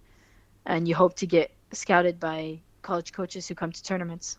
and 0.64 0.88
you 0.88 0.94
hope 0.94 1.14
to 1.16 1.26
get 1.26 1.50
scouted 1.72 2.18
by 2.18 2.58
college 2.80 3.12
coaches 3.12 3.46
who 3.46 3.54
come 3.54 3.70
to 3.70 3.82
tournaments. 3.82 4.38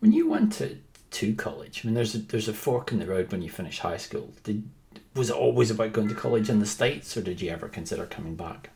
When 0.00 0.10
you 0.10 0.28
went 0.28 0.54
to 0.54 0.78
to 1.12 1.34
college, 1.36 1.82
I 1.84 1.86
mean, 1.86 1.94
there's 1.94 2.16
a, 2.16 2.18
there's 2.18 2.48
a 2.48 2.54
fork 2.54 2.90
in 2.90 2.98
the 2.98 3.06
road 3.06 3.30
when 3.30 3.40
you 3.40 3.50
finish 3.50 3.78
high 3.78 3.98
school. 3.98 4.32
Did 4.42 4.68
was 5.14 5.30
it 5.30 5.36
always 5.36 5.70
about 5.70 5.92
going 5.92 6.08
to 6.08 6.14
college 6.16 6.50
in 6.50 6.58
the 6.58 6.66
states, 6.66 7.16
or 7.16 7.22
did 7.22 7.40
you 7.40 7.50
ever 7.50 7.68
consider 7.68 8.04
coming 8.06 8.34
back? 8.34 8.70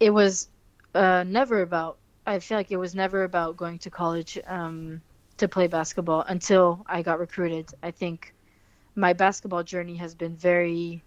It 0.00 0.14
was 0.14 0.48
uh, 0.94 1.24
never 1.26 1.60
about. 1.60 1.98
I 2.28 2.38
feel 2.40 2.58
like 2.58 2.70
it 2.70 2.76
was 2.76 2.94
never 2.94 3.24
about 3.24 3.56
going 3.56 3.78
to 3.80 3.90
college 3.90 4.38
um, 4.46 5.00
to 5.38 5.48
play 5.48 5.66
basketball 5.66 6.24
until 6.28 6.84
I 6.86 7.02
got 7.02 7.18
recruited. 7.18 7.70
I 7.82 7.90
think 7.90 8.34
my 8.94 9.14
basketball 9.14 9.62
journey 9.62 9.96
has 9.96 10.14
been 10.14 10.36
very 10.36 11.02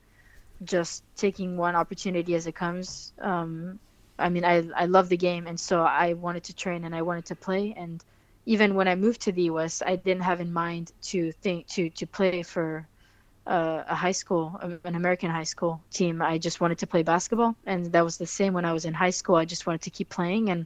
just 0.63 1.03
taking 1.15 1.57
one 1.57 1.75
opportunity 1.75 2.35
as 2.35 2.47
it 2.47 2.55
comes. 2.55 3.13
Um, 3.21 3.79
I 4.17 4.29
mean, 4.29 4.45
I 4.45 4.67
I 4.75 4.85
love 4.85 5.09
the 5.09 5.17
game, 5.17 5.47
and 5.47 5.59
so 5.59 5.83
I 5.83 6.13
wanted 6.13 6.43
to 6.45 6.55
train 6.55 6.85
and 6.85 6.95
I 6.95 7.01
wanted 7.03 7.25
to 7.25 7.35
play. 7.35 7.73
And 7.77 8.03
even 8.45 8.75
when 8.75 8.87
I 8.87 8.95
moved 8.95 9.21
to 9.21 9.31
the 9.31 9.43
U.S., 9.43 9.81
I 9.85 9.95
didn't 9.97 10.23
have 10.23 10.41
in 10.41 10.51
mind 10.51 10.91
to 11.11 11.31
think 11.43 11.67
to 11.69 11.89
to 11.91 12.07
play 12.07 12.43
for 12.43 12.87
uh, 13.45 13.83
a 13.87 13.95
high 13.95 14.11
school, 14.13 14.57
an 14.83 14.95
American 14.95 15.29
high 15.29 15.49
school 15.53 15.81
team. 15.91 16.21
I 16.21 16.37
just 16.39 16.61
wanted 16.61 16.79
to 16.79 16.87
play 16.87 17.03
basketball, 17.03 17.55
and 17.65 17.91
that 17.91 18.03
was 18.03 18.17
the 18.17 18.27
same 18.27 18.53
when 18.53 18.65
I 18.65 18.73
was 18.73 18.85
in 18.85 18.93
high 18.93 19.11
school. 19.11 19.35
I 19.35 19.45
just 19.45 19.65
wanted 19.67 19.81
to 19.81 19.91
keep 19.91 20.09
playing, 20.09 20.49
and 20.49 20.65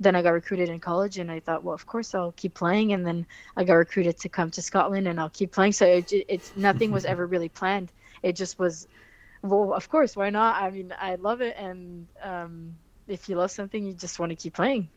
then 0.00 0.16
I 0.16 0.22
got 0.22 0.30
recruited 0.30 0.70
in 0.70 0.80
college, 0.80 1.18
and 1.18 1.30
I 1.30 1.40
thought, 1.40 1.62
well, 1.62 1.74
of 1.74 1.86
course 1.86 2.14
I'll 2.14 2.32
keep 2.32 2.54
playing. 2.54 2.94
And 2.94 3.06
then 3.06 3.26
I 3.56 3.64
got 3.64 3.74
recruited 3.74 4.18
to 4.20 4.28
come 4.30 4.50
to 4.52 4.62
Scotland, 4.62 5.06
and 5.06 5.20
I'll 5.20 5.30
keep 5.30 5.52
playing. 5.52 5.72
So 5.72 5.84
it, 5.86 6.10
it's 6.26 6.56
nothing 6.56 6.90
was 6.90 7.04
ever 7.12 7.26
really 7.26 7.50
planned. 7.50 7.92
It 8.22 8.34
just 8.34 8.58
was, 8.58 8.88
well, 9.42 9.74
of 9.74 9.88
course, 9.90 10.16
why 10.16 10.30
not? 10.30 10.60
I 10.60 10.70
mean, 10.70 10.94
I 10.98 11.16
love 11.16 11.42
it, 11.42 11.54
and 11.58 12.06
um, 12.22 12.74
if 13.06 13.28
you 13.28 13.36
love 13.36 13.50
something, 13.50 13.84
you 13.84 13.92
just 13.92 14.18
want 14.18 14.30
to 14.30 14.36
keep 14.36 14.54
playing. 14.54 14.88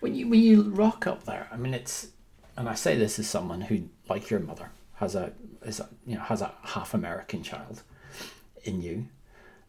When 0.00 0.14
you 0.14 0.28
when 0.28 0.40
you 0.40 0.62
rock 0.70 1.06
up 1.06 1.24
there, 1.24 1.46
I 1.52 1.58
mean, 1.58 1.74
it's, 1.74 2.08
and 2.56 2.66
I 2.66 2.74
say 2.74 2.96
this 2.96 3.18
as 3.18 3.28
someone 3.28 3.60
who, 3.60 3.90
like 4.08 4.30
your 4.30 4.40
mother, 4.40 4.70
has 4.94 5.14
a 5.14 5.32
is 5.62 5.80
a, 5.80 5.88
you 6.06 6.14
know 6.14 6.22
has 6.22 6.40
a 6.40 6.54
half 6.62 6.94
American 6.94 7.42
child 7.42 7.82
in 8.64 8.80
you. 8.80 9.08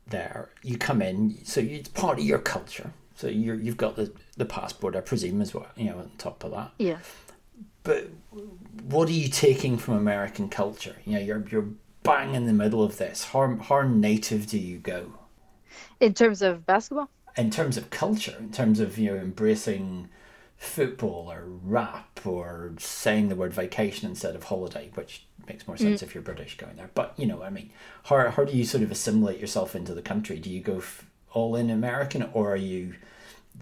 There, 0.08 0.50
you 0.64 0.78
come 0.78 1.02
in, 1.02 1.44
so 1.46 1.62
it's 1.62 1.90
part 1.90 2.20
of 2.20 2.26
your 2.26 2.40
culture. 2.40 2.92
So 3.16 3.28
you 3.28 3.54
you've 3.54 3.78
got 3.78 3.96
the 3.96 4.12
the 4.38 4.46
passport, 4.46 4.96
I 4.96 5.02
presume, 5.02 5.42
as 5.42 5.54
well. 5.54 5.68
You 5.76 5.86
know, 5.86 5.98
on 6.00 6.12
top 6.18 6.44
of 6.44 6.52
that. 6.52 6.72
Yeah. 6.78 7.00
But 7.84 8.10
what 8.84 9.10
are 9.10 9.14
you 9.14 9.28
taking 9.28 9.78
from 9.78 9.96
American 9.96 10.50
culture? 10.50 10.96
You 11.06 11.14
know, 11.14 11.20
you're 11.20 11.46
you're 11.50 11.70
bang 12.04 12.36
in 12.36 12.46
the 12.46 12.54
middle 12.54 12.84
of 12.84 12.98
this. 12.98 13.26
How 13.26 13.56
how 13.56 13.82
native 13.82 14.48
do 14.48 14.58
you 14.58 14.78
go? 14.78 15.14
In 16.00 16.14
terms 16.14 16.42
of 16.42 16.66
basketball 16.66 17.10
in 17.38 17.50
terms 17.50 17.78
of 17.78 17.90
culture, 17.90 18.36
in 18.40 18.52
terms 18.52 18.80
of 18.80 18.98
you 18.98 19.12
know 19.12 19.18
embracing 19.18 20.10
football 20.58 21.32
or 21.32 21.44
rap 21.46 22.20
or 22.26 22.74
saying 22.78 23.30
the 23.30 23.36
word 23.36 23.54
vacation 23.54 24.08
instead 24.08 24.36
of 24.36 24.44
holiday, 24.44 24.92
which 24.94 25.26
makes 25.48 25.68
more 25.68 25.78
sense 25.78 26.02
mm. 26.02 26.04
if 26.04 26.14
you're 26.14 26.22
British 26.22 26.56
going 26.58 26.76
there. 26.76 26.92
But 26.94 27.14
you 27.18 27.26
know, 27.26 27.42
I 27.44 27.50
mean, 27.50 27.72
how 28.06 28.30
how 28.30 28.44
do 28.44 28.56
you 28.56 28.66
sort 28.66 28.84
of 28.84 28.92
assimilate 28.92 29.40
yourself 29.40 29.76
into 29.76 29.94
the 29.94 30.02
country? 30.02 30.40
Do 30.40 30.50
you 30.50 30.62
go 30.62 30.78
f- 30.78 31.06
all 31.34 31.56
in 31.56 31.70
American, 31.70 32.30
or 32.34 32.54
are 32.54 32.58
you 32.58 32.96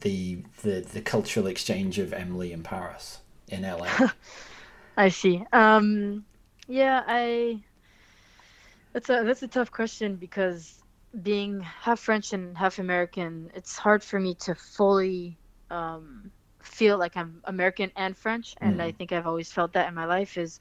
the 0.02 0.44
the 0.64 0.82
the 0.82 1.02
cultural 1.02 1.48
exchange 1.48 2.00
of 2.00 2.14
Emily 2.14 2.52
in 2.52 2.64
Paris 2.64 3.20
in 3.48 3.64
LA? 3.64 4.10
I 4.98 5.10
see. 5.10 5.44
Um, 5.54 6.26
yeah, 6.68 7.04
I. 7.08 7.62
That's 8.94 9.10
a 9.10 9.24
that's 9.24 9.44
a 9.44 9.48
tough 9.48 9.72
question 9.72 10.16
because 10.16 10.82
being 11.24 11.62
half 11.62 12.00
French 12.00 12.34
and 12.34 12.58
half 12.58 12.80
American, 12.80 13.52
it's 13.56 13.78
hard 13.78 14.04
for 14.04 14.20
me 14.20 14.36
to 14.36 14.56
fully 14.56 15.38
um, 15.72 16.32
feel 16.62 16.98
like 16.98 17.18
I'm 17.18 17.42
American 17.46 17.92
and 17.96 18.18
French. 18.18 18.56
And 18.62 18.78
mm. 18.78 18.84
I 18.84 18.92
think 18.92 19.12
I've 19.12 19.28
always 19.28 19.52
felt 19.52 19.74
that 19.74 19.88
in 19.88 19.96
my 19.96 20.06
life 20.06 20.38
is 20.38 20.60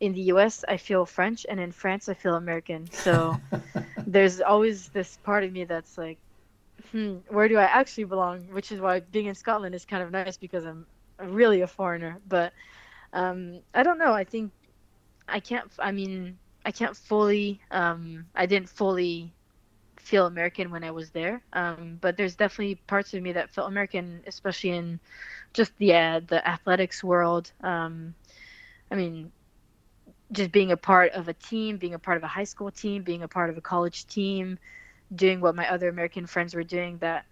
in 0.00 0.12
the 0.14 0.22
US, 0.32 0.64
I 0.66 0.78
feel 0.78 1.06
French, 1.06 1.46
and 1.48 1.60
in 1.60 1.70
France, 1.70 2.08
I 2.08 2.14
feel 2.14 2.34
American. 2.34 2.90
So 2.90 3.36
there's 4.06 4.40
always 4.40 4.88
this 4.88 5.18
part 5.18 5.44
of 5.44 5.52
me 5.52 5.64
that's 5.64 5.96
like, 5.96 6.18
hmm, 6.90 7.16
where 7.28 7.48
do 7.48 7.56
I 7.56 7.64
actually 7.64 8.04
belong? 8.04 8.40
Which 8.52 8.72
is 8.72 8.80
why 8.80 9.00
being 9.00 9.26
in 9.26 9.34
Scotland 9.34 9.74
is 9.74 9.84
kind 9.84 10.02
of 10.02 10.10
nice 10.10 10.36
because 10.36 10.64
I'm 10.64 10.86
really 11.18 11.60
a 11.62 11.66
foreigner. 11.66 12.18
But 12.28 12.52
um, 13.12 13.60
I 13.74 13.82
don't 13.82 13.98
know. 13.98 14.12
I 14.12 14.24
think 14.24 14.52
I 15.28 15.40
can't, 15.40 15.70
I 15.78 15.92
mean, 15.92 16.38
I 16.64 16.72
can't 16.72 16.96
fully, 16.96 17.60
um, 17.70 18.26
I 18.34 18.46
didn't 18.46 18.68
fully 18.68 19.32
feel 19.96 20.26
American 20.26 20.70
when 20.70 20.84
I 20.84 20.90
was 20.90 21.10
there. 21.10 21.42
Um, 21.52 21.98
but 22.00 22.16
there's 22.16 22.36
definitely 22.36 22.76
parts 22.86 23.14
of 23.14 23.22
me 23.22 23.32
that 23.32 23.50
felt 23.50 23.68
American, 23.68 24.22
especially 24.26 24.70
in 24.70 25.00
just 25.54 25.76
the 25.78 25.94
uh, 25.94 26.20
the 26.26 26.46
athletics 26.46 27.04
world. 27.04 27.52
Um, 27.62 28.14
I 28.90 28.96
mean, 28.96 29.32
just 30.32 30.52
being 30.52 30.72
a 30.72 30.76
part 30.76 31.12
of 31.12 31.28
a 31.28 31.34
team, 31.34 31.76
being 31.76 31.94
a 31.94 31.98
part 31.98 32.16
of 32.16 32.22
a 32.22 32.28
high 32.28 32.44
school 32.44 32.70
team, 32.70 33.02
being 33.02 33.22
a 33.22 33.28
part 33.28 33.50
of 33.50 33.56
a 33.56 33.60
college 33.60 34.06
team, 34.06 34.58
doing 35.14 35.40
what 35.40 35.54
my 35.54 35.68
other 35.70 35.88
American 35.88 36.26
friends 36.26 36.54
were 36.54 36.64
doing. 36.64 36.98
That 36.98 37.26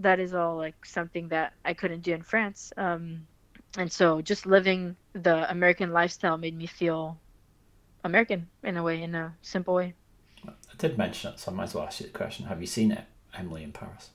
that 0.00 0.20
is 0.20 0.34
all 0.34 0.56
like 0.56 0.84
something 0.84 1.28
that 1.28 1.52
I 1.64 1.74
couldn't 1.74 2.00
do 2.00 2.12
in 2.12 2.22
France. 2.22 2.72
Um, 2.76 3.26
and 3.76 3.90
so 3.90 4.20
just 4.20 4.46
living 4.46 4.96
the 5.12 5.50
American 5.50 5.92
lifestyle 5.92 6.36
made 6.36 6.56
me 6.56 6.66
feel 6.66 7.18
American 8.02 8.48
in 8.62 8.76
a 8.76 8.82
way, 8.82 9.02
in 9.02 9.14
a 9.14 9.34
simple 9.42 9.74
way. 9.74 9.94
I 10.46 10.52
did 10.76 10.98
mention 10.98 11.32
it, 11.32 11.40
so 11.40 11.50
I 11.50 11.54
might 11.54 11.64
as 11.64 11.74
well 11.74 11.84
ask 11.84 12.00
you 12.00 12.06
the 12.06 12.12
question: 12.12 12.46
Have 12.46 12.60
you 12.60 12.66
seen 12.66 12.92
it, 12.92 13.04
Emily 13.36 13.62
in 13.62 13.72
Paris? 13.72 14.10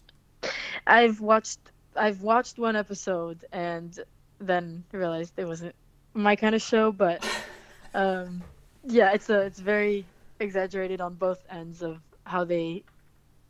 I've 0.85 1.19
watched. 1.19 1.59
I've 1.95 2.21
watched 2.21 2.59
one 2.59 2.75
episode 2.75 3.45
and 3.51 3.97
then 4.39 4.83
realized 4.91 5.33
it 5.37 5.45
wasn't 5.45 5.75
my 6.13 6.35
kind 6.35 6.55
of 6.55 6.61
show. 6.61 6.91
But 6.91 7.25
um, 7.93 8.43
yeah, 8.83 9.11
it's 9.13 9.29
a 9.29 9.41
it's 9.41 9.59
very 9.59 10.05
exaggerated 10.39 11.01
on 11.01 11.15
both 11.15 11.43
ends 11.49 11.81
of 11.81 11.99
how 12.29 12.45
they 12.45 12.83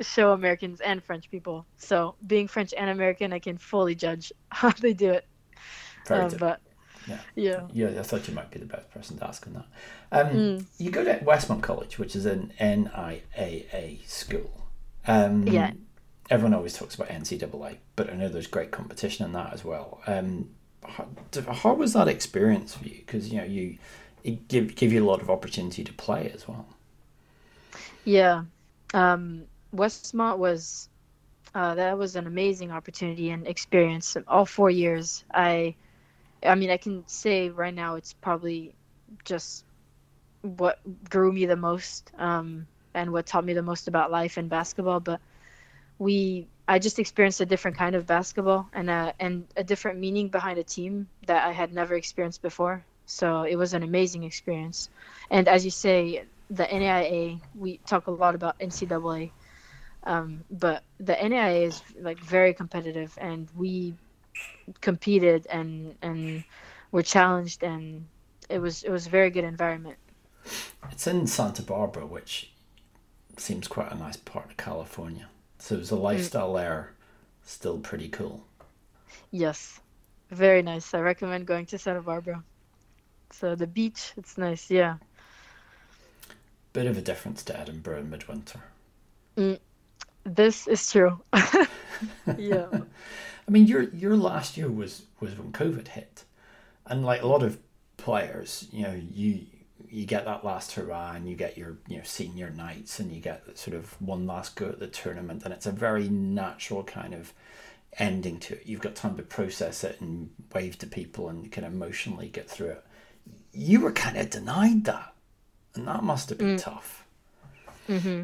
show 0.01 0.31
Americans 0.31 0.81
and 0.81 1.03
French 1.03 1.29
people. 1.29 1.65
So 1.77 2.15
being 2.25 2.47
French 2.47 2.73
and 2.77 2.89
American, 2.89 3.33
I 3.33 3.39
can 3.39 3.57
fully 3.57 3.95
judge 3.95 4.31
how 4.49 4.71
they 4.71 4.93
do 4.93 5.11
it. 5.11 5.25
Um, 6.09 6.31
but 6.39 6.61
yeah. 7.07 7.19
Yeah. 7.35 7.67
Yeah, 7.73 7.99
I 7.99 8.03
thought 8.03 8.27
you 8.27 8.33
might 8.33 8.51
be 8.51 8.59
the 8.59 8.65
best 8.65 8.89
person 8.91 9.17
to 9.17 9.27
ask 9.27 9.45
on 9.47 9.53
that. 9.53 9.65
Um, 10.11 10.35
mm. 10.35 10.65
You 10.77 10.91
go 10.91 11.03
to 11.03 11.19
Westmont 11.19 11.61
College, 11.61 11.99
which 11.99 12.15
is 12.15 12.25
an 12.25 12.53
NAIA 12.59 14.07
school. 14.07 14.51
Um, 15.07 15.47
yeah. 15.47 15.71
Everyone 16.29 16.53
always 16.53 16.73
talks 16.73 16.95
about 16.95 17.09
NCAA, 17.09 17.77
but 17.95 18.09
I 18.09 18.15
know 18.15 18.29
there's 18.29 18.47
great 18.47 18.71
competition 18.71 19.25
in 19.25 19.33
that 19.33 19.53
as 19.53 19.65
well. 19.65 20.01
Um, 20.05 20.49
how, 20.85 21.07
how 21.51 21.73
was 21.73 21.93
that 21.93 22.07
experience 22.07 22.75
for 22.75 22.85
you? 22.85 22.99
Because 23.05 23.29
you 23.29 23.39
know 23.39 23.45
you 23.45 23.77
it 24.23 24.47
give 24.47 24.75
give 24.75 24.93
you 24.93 25.03
a 25.03 25.07
lot 25.07 25.21
of 25.21 25.29
opportunity 25.29 25.83
to 25.83 25.93
play 25.93 26.31
as 26.33 26.47
well. 26.47 26.67
Yeah, 28.05 28.43
um, 28.93 29.43
Westmont 29.75 30.37
was 30.37 30.89
uh, 31.55 31.75
that 31.75 31.97
was 31.97 32.15
an 32.15 32.27
amazing 32.27 32.71
opportunity 32.71 33.29
and 33.29 33.47
experience. 33.47 34.15
All 34.27 34.45
four 34.45 34.69
years, 34.69 35.23
I 35.33 35.75
I 36.45 36.55
mean, 36.55 36.69
I 36.69 36.77
can 36.77 37.03
say 37.07 37.49
right 37.49 37.73
now 37.73 37.95
it's 37.95 38.13
probably 38.13 38.73
just 39.25 39.65
what 40.41 40.79
grew 41.09 41.31
me 41.31 41.45
the 41.45 41.55
most 41.55 42.11
um, 42.17 42.67
and 42.93 43.11
what 43.11 43.25
taught 43.25 43.43
me 43.45 43.53
the 43.53 43.61
most 43.61 43.87
about 43.87 44.11
life 44.11 44.37
and 44.37 44.49
basketball. 44.49 44.99
But 44.99 45.19
we, 45.97 46.47
I 46.67 46.79
just 46.79 46.99
experienced 46.99 47.41
a 47.41 47.45
different 47.45 47.77
kind 47.77 47.95
of 47.95 48.07
basketball 48.07 48.69
and 48.73 48.89
a, 48.89 49.13
and 49.19 49.47
a 49.57 49.63
different 49.63 49.99
meaning 49.99 50.29
behind 50.29 50.57
a 50.59 50.63
team 50.63 51.07
that 51.25 51.45
I 51.45 51.51
had 51.51 51.73
never 51.73 51.95
experienced 51.95 52.41
before. 52.41 52.85
So 53.05 53.43
it 53.43 53.55
was 53.55 53.73
an 53.73 53.83
amazing 53.83 54.23
experience. 54.23 54.89
And 55.29 55.47
as 55.47 55.65
you 55.65 55.71
say, 55.71 56.23
the 56.49 56.65
NAIA, 56.65 57.39
we 57.55 57.77
talk 57.85 58.07
a 58.07 58.11
lot 58.11 58.35
about 58.35 58.59
NCAA, 58.59 59.31
um, 60.03 60.43
but 60.49 60.83
the 60.99 61.13
NAIA 61.13 61.67
is 61.67 61.81
like 61.99 62.19
very 62.19 62.53
competitive, 62.53 63.17
and 63.19 63.47
we 63.55 63.93
competed 64.81 65.47
and 65.49 65.95
and 66.01 66.43
were 66.91 67.03
challenged, 67.03 67.63
and 67.63 68.05
it 68.49 68.59
was 68.59 68.83
it 68.83 68.89
was 68.89 69.07
a 69.07 69.09
very 69.09 69.29
good 69.29 69.43
environment. 69.43 69.97
It's 70.91 71.05
in 71.07 71.27
Santa 71.27 71.61
Barbara, 71.61 72.05
which 72.05 72.51
seems 73.37 73.67
quite 73.67 73.91
a 73.91 73.95
nice 73.95 74.17
part 74.17 74.49
of 74.49 74.57
California. 74.57 75.27
So 75.59 75.75
is 75.75 75.89
the 75.89 75.97
mm. 75.97 76.01
lifestyle 76.01 76.51
mm. 76.51 76.57
there 76.57 76.93
still 77.43 77.77
pretty 77.77 78.09
cool? 78.09 78.43
Yes, 79.31 79.79
very 80.31 80.61
nice. 80.61 80.93
I 80.93 80.99
recommend 80.99 81.45
going 81.45 81.65
to 81.67 81.77
Santa 81.77 82.01
Barbara. 82.01 82.43
So 83.31 83.55
the 83.55 83.67
beach, 83.67 84.13
it's 84.17 84.37
nice, 84.37 84.71
yeah. 84.71 84.97
Bit 86.73 86.85
of 86.85 86.97
a 86.97 87.01
difference 87.01 87.43
to 87.45 87.59
Edinburgh 87.59 87.99
in 87.99 88.09
midwinter. 88.09 88.61
Mm, 89.37 89.59
this 90.23 90.67
is 90.67 90.91
true. 90.91 91.19
yeah. 92.37 92.67
I 93.47 93.51
mean, 93.51 93.65
your 93.65 93.83
your 93.83 94.15
last 94.15 94.57
year 94.57 94.69
was 94.69 95.03
was 95.19 95.35
when 95.37 95.51
COVID 95.51 95.87
hit, 95.89 96.23
and 96.85 97.03
like 97.03 97.23
a 97.23 97.27
lot 97.27 97.41
of 97.41 97.57
players, 97.97 98.67
you 98.71 98.83
know, 98.83 99.01
you 99.11 99.41
you 99.89 100.05
get 100.05 100.25
that 100.25 100.45
last 100.45 100.73
hurrah 100.73 101.13
and 101.13 101.27
you 101.27 101.35
get 101.35 101.57
your 101.57 101.77
you 101.87 101.97
know 101.97 102.03
senior 102.03 102.49
nights 102.51 102.99
and 102.99 103.11
you 103.11 103.19
get 103.19 103.57
sort 103.57 103.75
of 103.75 103.99
one 104.01 104.27
last 104.27 104.55
go 104.55 104.67
at 104.67 104.79
the 104.79 104.87
tournament 104.87 105.43
and 105.43 105.53
it's 105.53 105.65
a 105.65 105.71
very 105.71 106.09
natural 106.09 106.83
kind 106.83 107.13
of 107.13 107.33
ending 107.97 108.39
to 108.39 108.55
it. 108.55 108.63
You've 108.65 108.81
got 108.81 108.95
time 108.95 109.17
to 109.17 109.23
process 109.23 109.83
it 109.83 109.99
and 109.99 110.29
wave 110.53 110.77
to 110.79 110.87
people 110.87 111.29
and 111.29 111.51
kind 111.51 111.65
of 111.65 111.73
emotionally 111.73 112.27
get 112.27 112.49
through 112.49 112.69
it. 112.69 112.85
You 113.51 113.81
were 113.81 113.91
kind 113.91 114.17
of 114.17 114.29
denied 114.29 114.85
that, 114.85 115.13
and 115.75 115.87
that 115.87 116.03
must 116.03 116.29
have 116.29 116.37
been 116.37 116.55
mm. 116.55 116.63
tough. 116.63 117.05
Mm-hmm. 117.87 118.23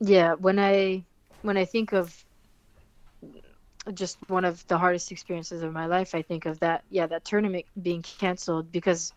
Yeah, 0.00 0.34
when 0.34 0.58
I 0.58 1.04
when 1.42 1.56
I 1.56 1.64
think 1.64 1.92
of 1.92 2.24
just 3.92 4.18
one 4.28 4.44
of 4.44 4.66
the 4.66 4.78
hardest 4.78 5.12
experiences 5.12 5.62
of 5.62 5.72
my 5.72 5.86
life, 5.86 6.14
I 6.14 6.22
think 6.22 6.46
of 6.46 6.60
that. 6.60 6.84
Yeah, 6.90 7.06
that 7.06 7.24
tournament 7.24 7.66
being 7.80 8.02
canceled 8.02 8.72
because 8.72 9.12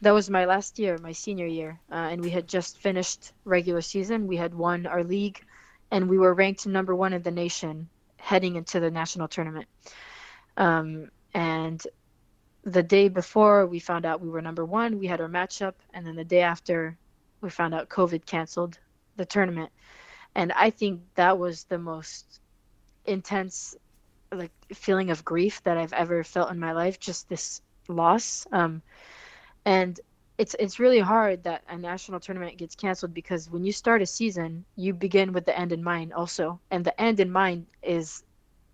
that 0.00 0.12
was 0.12 0.30
my 0.30 0.44
last 0.44 0.78
year, 0.78 0.98
my 0.98 1.12
senior 1.12 1.46
year, 1.46 1.78
uh, 1.90 1.94
and 1.94 2.20
we 2.20 2.30
had 2.30 2.48
just 2.48 2.78
finished 2.78 3.32
regular 3.44 3.80
season. 3.80 4.26
We 4.26 4.36
had 4.36 4.54
won 4.54 4.86
our 4.86 5.04
league, 5.04 5.42
and 5.90 6.08
we 6.08 6.18
were 6.18 6.34
ranked 6.34 6.66
number 6.66 6.94
one 6.94 7.12
in 7.12 7.22
the 7.22 7.30
nation 7.30 7.88
heading 8.16 8.56
into 8.56 8.80
the 8.80 8.90
national 8.90 9.28
tournament. 9.28 9.66
Um, 10.56 11.10
and 11.34 11.84
the 12.64 12.82
day 12.82 13.08
before 13.08 13.66
we 13.66 13.78
found 13.78 14.06
out 14.06 14.20
we 14.20 14.28
were 14.28 14.42
number 14.42 14.64
one, 14.64 14.98
we 14.98 15.06
had 15.06 15.20
our 15.20 15.28
matchup, 15.28 15.74
and 15.92 16.06
then 16.06 16.16
the 16.16 16.24
day 16.24 16.40
after, 16.40 16.96
we 17.40 17.50
found 17.50 17.74
out 17.74 17.88
COVID 17.88 18.24
canceled 18.24 18.78
the 19.16 19.24
tournament. 19.24 19.70
And 20.34 20.52
i 20.52 20.70
think 20.70 21.00
that 21.14 21.38
was 21.38 21.64
the 21.64 21.78
most 21.78 22.40
intense 23.06 23.76
like 24.32 24.50
feeling 24.72 25.10
of 25.10 25.24
grief 25.24 25.62
that 25.62 25.76
i've 25.76 25.92
ever 25.92 26.24
felt 26.24 26.50
in 26.50 26.58
my 26.58 26.72
life 26.72 26.98
just 26.98 27.28
this 27.28 27.60
loss. 27.88 28.46
Um, 28.50 28.82
and 29.64 30.00
it's 30.38 30.56
it's 30.58 30.80
really 30.80 30.98
hard 30.98 31.44
that 31.44 31.62
a 31.68 31.76
national 31.76 32.18
tournament 32.18 32.56
gets 32.56 32.74
canceled 32.74 33.14
because 33.14 33.50
when 33.50 33.62
you 33.64 33.72
start 33.72 34.02
a 34.02 34.06
season 34.06 34.64
you 34.74 34.92
begin 34.92 35.32
with 35.32 35.44
the 35.44 35.56
end 35.56 35.70
in 35.70 35.84
mind 35.84 36.12
also 36.12 36.58
and 36.70 36.84
the 36.84 37.00
end 37.00 37.20
in 37.20 37.30
mind 37.30 37.66
is 37.82 38.24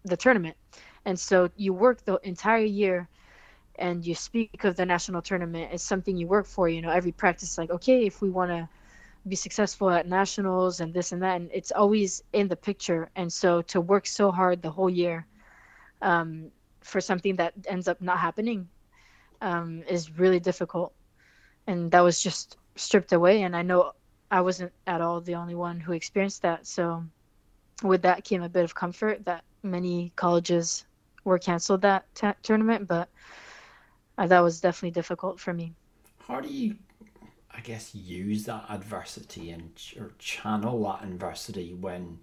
the 0.05 0.16
tournament. 0.16 0.57
And 1.05 1.18
so 1.18 1.50
you 1.57 1.74
work 1.74 2.05
the 2.05 2.18
entire 2.22 2.64
year 2.64 3.09
and 3.80 4.06
you 4.06 4.14
speak 4.14 4.64
of 4.64 4.76
the 4.76 4.86
national 4.86 5.22
tournament 5.22 5.72
as 5.72 5.82
something 5.82 6.16
you 6.16 6.26
work 6.26 6.46
for 6.46 6.68
you 6.68 6.82
know 6.82 6.90
every 6.90 7.12
practice 7.12 7.58
like 7.58 7.70
okay 7.70 8.06
if 8.06 8.20
we 8.22 8.30
want 8.30 8.50
to 8.50 8.68
be 9.28 9.36
successful 9.36 9.90
at 9.90 10.08
nationals 10.08 10.80
and 10.80 10.94
this 10.94 11.12
and 11.12 11.22
that 11.22 11.36
and 11.36 11.50
it's 11.52 11.72
always 11.72 12.22
in 12.32 12.48
the 12.48 12.56
picture. 12.56 13.10
And 13.16 13.32
so 13.32 13.62
to 13.62 13.80
work 13.80 14.06
so 14.06 14.30
hard 14.30 14.62
the 14.62 14.70
whole 14.70 14.88
year 14.88 15.26
um, 16.00 16.50
for 16.80 17.00
something 17.00 17.36
that 17.36 17.52
ends 17.66 17.88
up 17.88 18.00
not 18.00 18.18
happening 18.18 18.68
um, 19.42 19.82
is 19.88 20.18
really 20.18 20.40
difficult. 20.40 20.92
And 21.66 21.90
that 21.90 22.00
was 22.00 22.22
just 22.22 22.56
stripped 22.76 23.12
away 23.12 23.42
and 23.42 23.54
i 23.54 23.60
know 23.60 23.92
i 24.30 24.40
wasn't 24.40 24.72
at 24.86 25.02
all 25.02 25.20
the 25.20 25.34
only 25.34 25.54
one 25.54 25.80
who 25.80 25.92
experienced 25.92 26.42
that. 26.42 26.66
So 26.66 27.04
with 27.82 28.02
that 28.02 28.24
came 28.24 28.42
a 28.42 28.48
bit 28.48 28.64
of 28.64 28.74
comfort 28.74 29.24
that 29.26 29.44
many 29.62 30.12
colleges 30.16 30.86
were 31.24 31.38
canceled 31.38 31.82
that 31.82 32.06
t- 32.14 32.28
tournament 32.42 32.88
but 32.88 33.08
uh, 34.20 34.26
that 34.28 34.40
was 34.40 34.61
definitely 34.61 34.92
difficult 34.92 35.40
for 35.40 35.52
me 35.52 35.72
how 36.28 36.40
do 36.40 36.48
you 36.48 36.76
I 37.52 37.61
guess, 37.61 37.94
use 37.94 38.44
that 38.44 38.64
adversity 38.68 39.50
and 39.50 39.70
or 39.98 40.12
channel 40.18 40.83
that 40.85 41.04
adversity 41.04 41.74
when, 41.74 42.18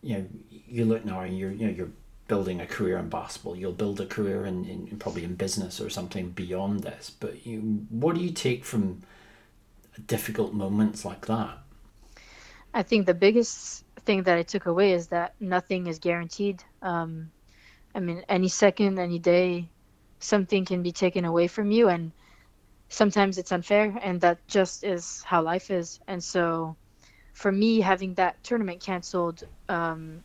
you 0.00 0.18
know, 0.18 0.26
you 0.50 0.84
look 0.84 1.04
now 1.04 1.20
and 1.20 1.36
you're, 1.38 1.50
you 1.50 1.66
know, 1.66 1.72
you're 1.72 1.92
building 2.28 2.60
a 2.60 2.66
career 2.66 2.98
in 2.98 3.08
basketball. 3.08 3.56
You'll 3.56 3.72
build 3.72 4.00
a 4.00 4.06
career 4.06 4.46
in, 4.46 4.64
in 4.64 4.96
probably 4.98 5.24
in 5.24 5.34
business 5.34 5.80
or 5.80 5.90
something 5.90 6.30
beyond 6.30 6.80
this. 6.80 7.10
But 7.10 7.44
you, 7.46 7.86
what 7.90 8.14
do 8.14 8.22
you 8.22 8.30
take 8.30 8.64
from 8.64 9.02
difficult 10.06 10.54
moments 10.54 11.04
like 11.04 11.26
that? 11.26 11.58
I 12.72 12.82
think 12.82 13.06
the 13.06 13.14
biggest 13.14 13.84
thing 14.06 14.22
that 14.22 14.38
I 14.38 14.42
took 14.42 14.66
away 14.66 14.92
is 14.92 15.08
that 15.08 15.34
nothing 15.40 15.88
is 15.88 15.98
guaranteed. 15.98 16.62
Um, 16.80 17.30
I 17.94 18.00
mean, 18.00 18.24
any 18.28 18.48
second, 18.48 18.98
any 18.98 19.18
day, 19.18 19.68
something 20.24 20.64
can 20.64 20.82
be 20.82 20.92
taken 20.92 21.24
away 21.24 21.46
from 21.48 21.70
you, 21.70 21.88
and 21.88 22.12
sometimes 22.88 23.38
it's 23.38 23.52
unfair 23.52 23.98
and 24.02 24.20
that 24.20 24.46
just 24.48 24.84
is 24.84 25.22
how 25.24 25.42
life 25.42 25.70
is. 25.70 26.00
And 26.08 26.22
so 26.22 26.76
for 27.34 27.52
me 27.52 27.80
having 27.80 28.14
that 28.14 28.42
tournament 28.44 28.80
canceled 28.80 29.44
um, 29.68 30.22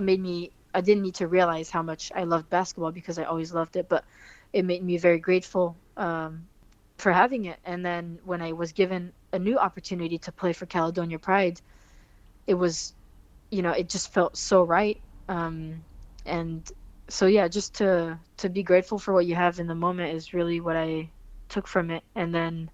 made 0.00 0.20
me 0.20 0.50
i 0.74 0.80
didn't 0.80 1.02
need 1.02 1.14
to 1.14 1.28
realize 1.28 1.70
how 1.70 1.82
much 1.82 2.10
i 2.14 2.24
loved 2.24 2.48
basketball 2.48 2.92
because 2.92 3.18
i 3.18 3.24
always 3.24 3.52
loved 3.52 3.76
it 3.76 3.88
but 3.88 4.04
it 4.52 4.64
made 4.64 4.82
me 4.82 4.96
very 4.96 5.18
grateful 5.18 5.76
um, 5.96 6.48
for 6.98 7.12
having 7.12 7.46
it. 7.46 7.58
And 7.64 7.84
then 7.84 8.18
when 8.24 8.40
i 8.40 8.52
was 8.52 8.72
given 8.72 9.12
a 9.32 9.38
new 9.38 9.58
opportunity 9.58 10.18
to 10.18 10.32
play 10.32 10.52
for 10.52 10.66
caledonia 10.66 11.18
pride 11.18 11.60
it 12.46 12.54
was 12.54 12.94
you 13.50 13.62
know 13.62 13.72
it 13.72 13.88
just 13.90 14.12
felt 14.12 14.36
so 14.36 14.62
right 14.64 15.02
um, 15.28 15.84
and 16.24 16.70
so 17.08 17.26
yeah 17.26 17.48
just 17.48 17.74
to 17.74 18.18
to 18.36 18.48
be 18.48 18.62
grateful 18.62 18.98
for 18.98 19.12
what 19.12 19.26
you 19.26 19.34
have 19.34 19.58
in 19.58 19.66
the 19.66 19.74
moment 19.74 20.14
is 20.14 20.32
really 20.34 20.60
what 20.60 20.76
i 20.76 21.08
took 21.52 21.68
from 21.68 21.90
it. 21.90 22.02
And 22.16 22.34
then 22.34 22.70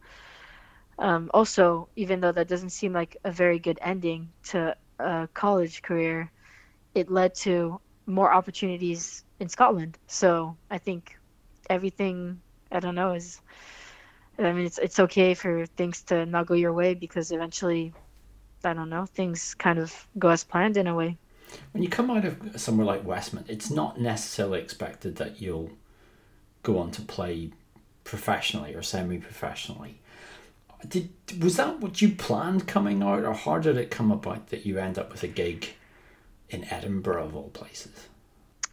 um, 0.99 1.31
also, 1.35 1.89
even 1.97 2.21
though 2.21 2.33
that 2.33 2.49
doesn't 2.49 2.71
seem 2.71 2.93
like 2.93 3.17
a 3.25 3.33
very 3.33 3.59
good 3.59 3.79
ending 3.83 4.29
to 4.51 4.75
a 4.99 5.29
college 5.35 5.83
career, 5.83 6.31
it 6.95 7.11
led 7.11 7.35
to 7.35 7.81
more 8.07 8.33
opportunities 8.33 9.25
in 9.41 9.49
Scotland. 9.49 9.99
So 10.07 10.57
I 10.71 10.79
think 10.79 11.17
everything 11.69 12.41
I 12.73 12.81
don't 12.81 12.95
know 12.95 13.13
is. 13.13 13.41
I 14.39 14.53
mean, 14.53 14.67
it's 14.67 14.79
it's 14.79 15.01
okay 15.01 15.35
for 15.35 15.67
things 15.67 16.03
to 16.05 16.25
not 16.25 16.47
go 16.47 16.55
your 16.55 16.73
way 16.73 16.95
because 16.95 17.33
eventually, 17.33 17.93
I 18.63 18.73
don't 18.73 18.89
know, 18.89 19.05
things 19.05 19.55
kind 19.55 19.81
of 19.81 19.93
go 20.17 20.29
as 20.29 20.45
planned 20.45 20.77
in 20.77 20.87
a 20.87 20.95
way. 20.95 21.19
When 21.73 21.83
you 21.83 21.89
come 21.89 22.11
out 22.11 22.25
of 22.25 22.61
somewhere 22.61 22.87
like 22.87 23.05
Westmont, 23.05 23.49
it's 23.49 23.71
not 23.71 24.01
necessarily 24.01 24.61
expected 24.61 25.17
that 25.17 25.41
you'll 25.41 25.71
go 26.63 26.79
on 26.79 26.91
to 26.93 27.03
play 27.03 27.53
professionally 28.05 28.75
or 28.75 28.83
semi-professionally. 28.83 30.01
Did 30.87 31.11
was 31.43 31.57
that 31.57 31.81
what 31.81 32.01
you 32.01 32.11
planned 32.15 32.69
coming 32.69 33.03
out, 33.03 33.25
or 33.25 33.35
how 33.35 33.59
did 33.59 33.77
it 33.77 33.91
come 33.91 34.13
about 34.13 34.49
that 34.49 34.65
you 34.65 34.79
end 34.79 34.99
up 34.99 35.11
with 35.11 35.23
a 35.23 35.29
gig 35.29 35.71
in 36.51 36.65
Edinburgh 36.65 37.27
of 37.27 37.37
all 37.37 37.51
places? 37.51 38.09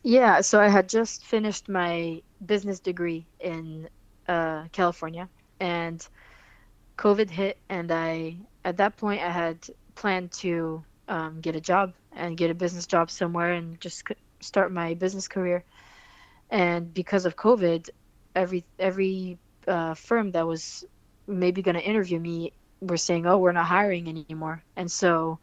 Yeah, 0.04 0.42
so 0.42 0.62
I 0.62 0.68
had 0.68 0.88
just 0.88 1.26
finished 1.26 1.68
my 1.68 2.22
business 2.46 2.80
degree 2.80 3.26
in 3.40 3.90
uh, 4.28 4.66
California, 4.72 5.28
and 5.60 6.08
COVID 6.98 7.30
hit, 7.30 7.58
and 7.70 7.92
I 7.92 8.38
at 8.64 8.78
that 8.78 8.98
point 8.98 9.22
I 9.22 9.32
had 9.32 9.68
planned 9.96 10.32
to 10.34 10.84
um, 11.08 11.42
get 11.42 11.56
a 11.56 11.62
job 11.62 11.94
and 12.16 12.38
get 12.38 12.52
a 12.52 12.54
business 12.54 12.88
job 12.88 13.12
somewhere 13.12 13.54
and 13.54 13.80
just 13.82 14.04
start 14.40 14.72
my 14.72 14.94
business 14.94 15.28
career. 15.28 15.64
And 16.50 16.94
because 16.94 17.26
of 17.26 17.36
COVID, 17.36 17.90
every 18.36 18.64
every 18.80 19.38
uh, 19.68 19.94
firm 19.94 20.32
that 20.32 20.46
was 20.46 20.86
maybe 21.28 21.62
going 21.62 21.76
to 21.76 21.84
interview 21.84 22.20
me 22.20 22.54
were 22.82 22.98
saying, 22.98 23.26
"Oh, 23.26 23.38
we're 23.38 23.52
not 23.52 23.66
hiring 23.66 24.08
anymore," 24.08 24.64
and 24.76 24.92
so 24.92 25.40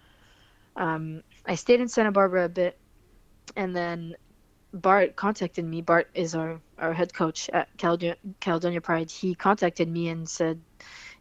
um, 0.76 1.22
I 1.46 1.54
stayed 1.54 1.80
in 1.80 1.88
Santa 1.88 2.12
Barbara 2.12 2.44
a 2.44 2.48
bit, 2.48 2.78
and 3.56 3.74
then 3.74 4.14
Bart 4.72 5.16
contacted 5.16 5.64
me. 5.64 5.82
Bart 5.82 6.08
is 6.14 6.34
our, 6.34 6.60
our 6.78 6.92
head 6.92 7.12
coach 7.12 7.50
at 7.50 7.68
Caledonia, 7.76 8.16
Caledonia 8.40 8.80
Pride. 8.80 9.10
He 9.10 9.34
contacted 9.34 9.88
me 9.88 10.08
and 10.08 10.28
said, 10.28 10.60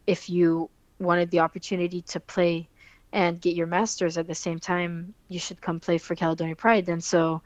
if 0.06 0.30
you 0.30 0.70
wanted 0.98 1.30
the 1.30 1.40
opportunity 1.40 2.02
to 2.02 2.20
play 2.20 2.68
and 3.12 3.40
get 3.40 3.54
your 3.54 3.66
master's 3.66 4.16
at 4.16 4.26
the 4.26 4.34
same 4.34 4.58
time, 4.58 5.14
you 5.28 5.38
should 5.38 5.60
come 5.60 5.80
play 5.80 5.98
for 5.98 6.14
Caledonia 6.14 6.56
Pride. 6.56 6.88
And 6.88 7.02
so 7.02 7.42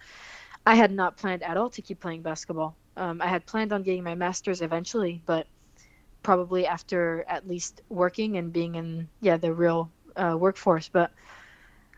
I 0.65 0.75
had 0.75 0.93
not 0.93 1.17
planned 1.17 1.43
at 1.43 1.57
all 1.57 1.71
to 1.71 1.83
keep 1.83 2.01
playing 2.01 2.23
basketball. 2.23 2.77
Um, 2.97 3.21
I 3.21 3.27
had 3.27 3.47
planned 3.47 3.73
on 3.73 3.83
getting 3.83 4.05
my 4.05 4.15
master's 4.15 4.63
eventually, 4.63 5.23
but 5.27 5.47
probably 6.23 6.67
after 6.67 7.25
at 7.29 7.47
least 7.47 7.83
working 7.89 8.37
and 8.37 8.53
being 8.53 8.75
in 8.75 9.09
yeah 9.21 9.37
the 9.37 9.53
real 9.53 9.91
uh, 10.17 10.37
workforce. 10.39 10.89
But 10.89 11.13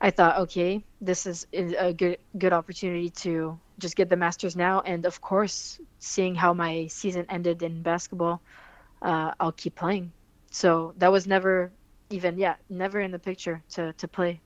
I 0.00 0.10
thought, 0.10 0.38
okay, 0.38 0.84
this 1.00 1.26
is 1.26 1.46
a 1.52 1.92
good 1.92 2.18
good 2.36 2.52
opportunity 2.52 3.10
to 3.10 3.58
just 3.78 3.96
get 3.96 4.08
the 4.08 4.16
masters 4.16 4.56
now, 4.56 4.80
and 4.80 5.06
of 5.06 5.20
course, 5.20 5.80
seeing 5.98 6.34
how 6.34 6.52
my 6.52 6.86
season 6.88 7.26
ended 7.28 7.62
in 7.62 7.82
basketball, 7.82 8.40
uh, 9.02 9.32
I'll 9.40 9.52
keep 9.52 9.76
playing. 9.76 10.12
So 10.50 10.94
that 10.98 11.12
was 11.12 11.26
never 11.26 11.70
even 12.10 12.38
yeah 12.38 12.56
never 12.68 13.00
in 13.00 13.10
the 13.10 13.18
picture 13.18 13.62
to 13.70 13.92
to 13.94 14.08
play. 14.08 14.40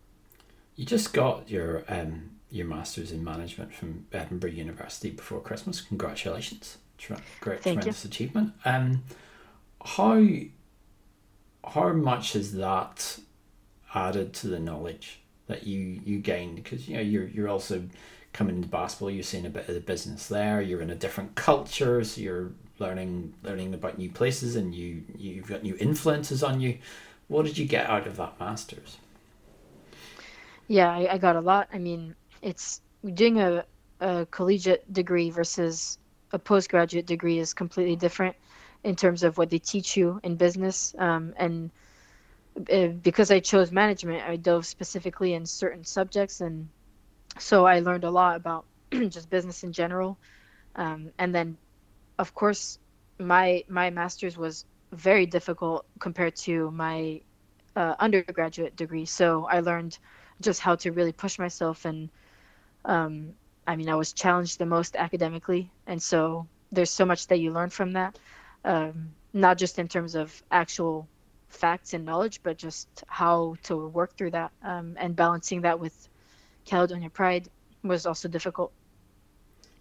You 0.77 0.87
just 0.87 1.13
got 1.13 1.51
your 1.51 1.85
um, 1.89 2.31
your 2.51 2.67
masters 2.67 3.13
in 3.13 3.23
management 3.23 3.75
from 3.75 4.07
Edinburgh 4.13 4.51
University 4.51 5.11
before 5.11 5.41
Christmas. 5.41 5.81
Congratulations! 5.81 6.79
Great, 7.41 7.61
Thank 7.63 7.81
tremendous 7.81 8.05
you. 8.05 8.09
achievement. 8.09 8.53
Um, 8.65 9.05
how 9.85 10.25
how 11.65 11.93
much 11.93 12.33
has 12.33 12.55
that 12.55 13.19
added 13.95 14.33
to 14.35 14.49
the 14.49 14.59
knowledge 14.59 15.21
that 15.47 15.67
you 15.67 16.01
you 16.05 16.19
gained? 16.19 16.57
Because 16.57 16.89
you 16.89 16.95
know 16.97 17.03
you're 17.03 17.27
you're 17.29 17.49
also 17.49 17.83
coming 18.33 18.57
into 18.57 18.69
basketball. 18.69 19.11
You're 19.11 19.23
seeing 19.23 19.47
a 19.47 19.51
bit 19.51 19.69
of 19.69 19.75
the 19.75 19.81
business 19.81 20.29
there. 20.29 20.61
You're 20.61 20.81
in 20.81 20.91
a 20.91 20.95
different 20.95 21.35
culture, 21.35 22.03
so 22.05 22.21
you're 22.21 22.53
learning 22.79 23.35
learning 23.43 23.75
about 23.75 23.99
new 23.99 24.11
places, 24.11 24.57
and 24.57 24.75
you 24.75 25.03
you've 25.17 25.49
got 25.49 25.63
new 25.63 25.77
influences 25.81 26.43
on 26.43 26.61
you. 26.61 26.79
What 27.33 27.47
did 27.47 27.57
you 27.57 27.65
get 27.65 27.89
out 27.89 28.07
of 28.07 28.17
that 28.17 28.39
masters? 28.39 28.99
Yeah, 30.69 30.93
I, 30.93 31.15
I 31.15 31.19
got 31.19 31.35
a 31.35 31.41
lot. 31.41 31.67
I 31.73 31.79
mean, 31.79 32.15
it's 32.43 32.83
doing 33.15 33.41
a, 33.41 33.65
a 34.01 34.27
collegiate 34.31 34.93
degree 34.93 35.31
versus 35.31 35.97
a 36.33 36.39
postgraduate 36.39 37.07
degree 37.07 37.39
is 37.39 37.55
completely 37.55 37.97
different 37.97 38.37
in 38.85 38.97
terms 38.97 39.23
of 39.23 39.39
what 39.39 39.49
they 39.49 39.59
teach 39.59 39.97
you 39.97 40.21
in 40.23 40.37
business. 40.37 40.95
Um, 40.99 41.33
and 41.39 41.71
uh, 42.71 42.89
because 42.89 43.31
I 43.31 43.41
chose 43.41 43.73
management, 43.73 44.23
I 44.29 44.37
dove 44.37 44.67
specifically 44.67 45.33
in 45.33 45.47
certain 45.47 45.85
subjects, 45.85 46.43
and 46.43 46.69
so 47.39 47.65
I 47.65 47.81
learned 47.81 48.05
a 48.05 48.11
lot 48.11 48.37
about 48.37 48.67
just 48.91 49.31
business 49.31 49.65
in 49.65 49.73
general. 49.73 50.19
Um, 50.77 51.13
and 51.19 51.35
then, 51.35 51.57
of 52.19 52.35
course, 52.35 52.79
my 53.19 53.65
my 53.69 53.89
master's 53.89 54.37
was 54.37 54.67
very 54.93 55.27
difficult 55.27 55.87
compared 55.99 56.37
to 56.37 56.71
my 56.71 57.21
uh, 57.77 57.95
undergraduate 57.99 58.77
degree. 58.77 59.07
So 59.07 59.47
I 59.51 59.61
learned 59.61 59.99
just 60.41 60.61
how 60.61 60.77
to 60.77 60.93
really 60.93 61.13
push 61.13 61.39
myself 61.39 61.85
and 61.85 62.11
um, 62.85 63.35
I 63.67 63.77
mean, 63.77 63.89
I 63.89 63.95
was 63.95 64.13
challenged 64.13 64.59
the 64.59 64.67
most 64.67 64.97
academically, 64.97 65.71
and 65.87 66.03
so 66.03 66.47
there's 66.73 66.91
so 66.91 67.05
much 67.05 67.29
that 67.29 67.39
you 67.39 67.53
learn 67.53 67.71
from 67.71 67.93
that, 67.93 68.19
um, 68.65 69.11
not 69.33 69.59
just 69.59 69.79
in 69.79 69.89
terms 69.89 70.15
of 70.15 70.43
actual 70.51 71.07
facts 71.49 71.95
and 71.95 72.05
knowledge, 72.05 72.41
but 72.43 72.57
just 72.59 72.89
how 73.07 73.57
to 73.65 73.87
work 73.89 74.17
through 74.17 74.31
that 74.33 74.51
um, 74.65 74.97
and 74.99 75.15
balancing 75.15 75.61
that 75.61 75.79
with 75.79 76.09
Caledonia 76.65 77.11
Pride 77.11 77.49
was 77.85 78.07
also 78.07 78.29
difficult. 78.29 78.73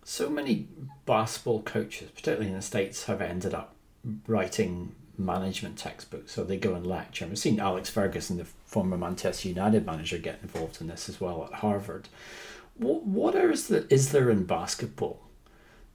So 0.04 0.30
many 0.30 0.67
basketball 1.06 1.62
coaches, 1.62 2.12
particularly 2.12 2.47
in 2.47 2.56
the 2.56 2.62
States, 2.62 3.06
have 3.06 3.21
ended 3.21 3.54
up 3.54 3.76
writing 4.28 4.95
management 5.26 5.78
textbooks. 5.78 6.32
So 6.32 6.44
they 6.44 6.58
go 6.58 6.74
and 6.74 6.86
lecture. 6.86 7.26
I've 7.26 7.38
seen 7.38 7.60
Alex 7.60 7.90
Ferguson, 7.90 8.38
the 8.38 8.46
former 8.46 8.98
Manchester 8.98 9.48
United 9.48 9.86
manager, 9.86 10.18
get 10.18 10.40
involved 10.42 10.82
in 10.82 10.88
this 10.88 11.10
as 11.10 11.22
well 11.22 11.46
at 11.46 11.60
Harvard. 11.60 12.10
What, 12.76 13.04
what 13.06 13.36
is, 13.36 13.68
the, 13.68 13.92
is 13.94 14.12
there 14.12 14.30
in 14.30 14.46
basketball 14.46 15.20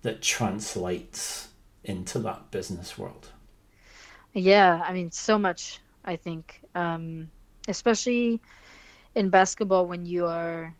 that 0.02 0.22
translates 0.22 1.48
into 1.84 2.18
that 2.20 2.50
business 2.50 2.96
world? 2.98 3.28
Yeah, 4.32 4.82
I 4.86 4.92
mean, 4.92 5.10
so 5.10 5.38
much, 5.38 5.80
I 6.04 6.16
think, 6.16 6.60
um, 6.74 7.30
especially 7.68 8.40
in 9.14 9.30
basketball 9.30 9.86
when 9.86 10.04
you 10.04 10.26
are, 10.26 10.74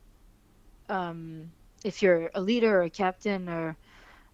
um, 0.89 1.51
if 1.85 2.03
you're 2.03 2.31
a 2.35 2.41
leader 2.41 2.79
or 2.79 2.83
a 2.83 2.91
captain 2.91 3.49
or 3.49 3.77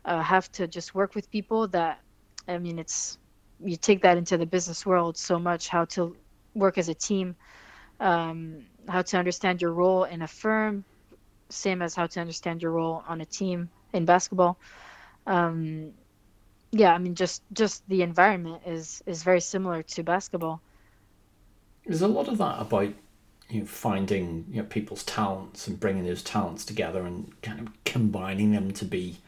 uh, 0.05 0.21
have 0.21 0.51
to 0.53 0.67
just 0.67 0.95
work 0.95 1.15
with 1.15 1.31
people 1.31 1.69
that, 1.69 2.01
I 2.49 2.59
mean, 2.59 2.79
it's, 2.81 3.19
you 3.65 3.77
take 3.77 4.03
that 4.03 4.17
into 4.17 4.37
the 4.37 4.47
business 4.47 4.85
world 4.87 5.17
so 5.17 5.39
much, 5.39 5.69
how 5.69 5.85
to 5.87 6.17
work 6.55 6.79
as 6.79 6.89
a 6.89 6.95
team, 6.95 7.37
um, 8.01 8.65
how 8.89 9.03
to 9.03 9.17
understand 9.17 9.63
your 9.63 9.73
role 9.73 10.05
in 10.05 10.23
a 10.23 10.29
firm, 10.29 10.85
same 11.49 11.83
as 11.83 11.95
how 11.95 12.07
to 12.07 12.21
understand 12.21 12.63
your 12.63 12.73
role 12.73 13.05
on 13.07 13.21
a 13.21 13.27
team 13.27 13.71
in 13.93 14.05
basketball. 14.05 14.59
Um, 15.27 15.93
yeah, 16.73 16.95
I 16.95 16.99
mean, 16.99 17.15
just 17.15 17.43
just 17.53 17.87
the 17.89 18.03
environment 18.03 18.63
is 18.67 19.03
is 19.07 19.23
very 19.23 19.41
similar 19.41 19.83
to 19.83 20.03
basketball. 20.03 20.61
There's 21.87 22.03
a 22.03 22.09
lot 22.09 22.29
of 22.29 22.39
that 22.39 22.61
about 22.61 22.93
you 23.51 23.61
know 23.61 23.67
finding 23.67 24.47
you 24.51 24.63
know 24.63 24.69
people's 24.69 25.05
talents 25.05 25.69
and 25.69 25.79
bringing 25.79 26.07
those 26.07 26.23
talents 26.23 26.65
together 26.65 27.05
and 27.05 27.41
kind 27.43 27.61
of 27.61 27.85
combining 27.85 28.53
them 28.53 28.73
to 28.73 28.85
be 28.85 29.19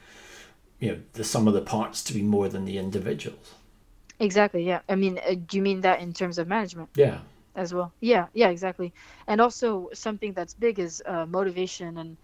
you 0.80 0.92
know 0.92 1.00
the 1.12 1.24
sum 1.24 1.46
of 1.46 1.54
the 1.54 1.60
parts 1.60 2.02
to 2.04 2.14
be 2.14 2.22
more 2.22 2.48
than 2.48 2.64
the 2.64 2.78
individuals. 2.78 3.54
Exactly. 4.20 4.64
Yeah. 4.64 4.80
I 4.88 4.94
mean, 4.96 5.18
uh, 5.18 5.34
do 5.46 5.56
you 5.56 5.62
mean 5.62 5.80
that 5.80 6.00
in 6.00 6.12
terms 6.12 6.38
of 6.38 6.48
management? 6.48 6.90
Yeah. 6.94 7.18
As 7.54 7.74
well. 7.74 7.92
Yeah. 8.00 8.26
Yeah. 8.34 8.48
Exactly. 8.48 8.92
And 9.26 9.40
also 9.40 9.88
something 9.92 10.32
that's 10.32 10.54
big 10.54 10.78
is 10.78 11.02
uh, 11.06 11.26
motivation 11.26 11.98
and 11.98 12.16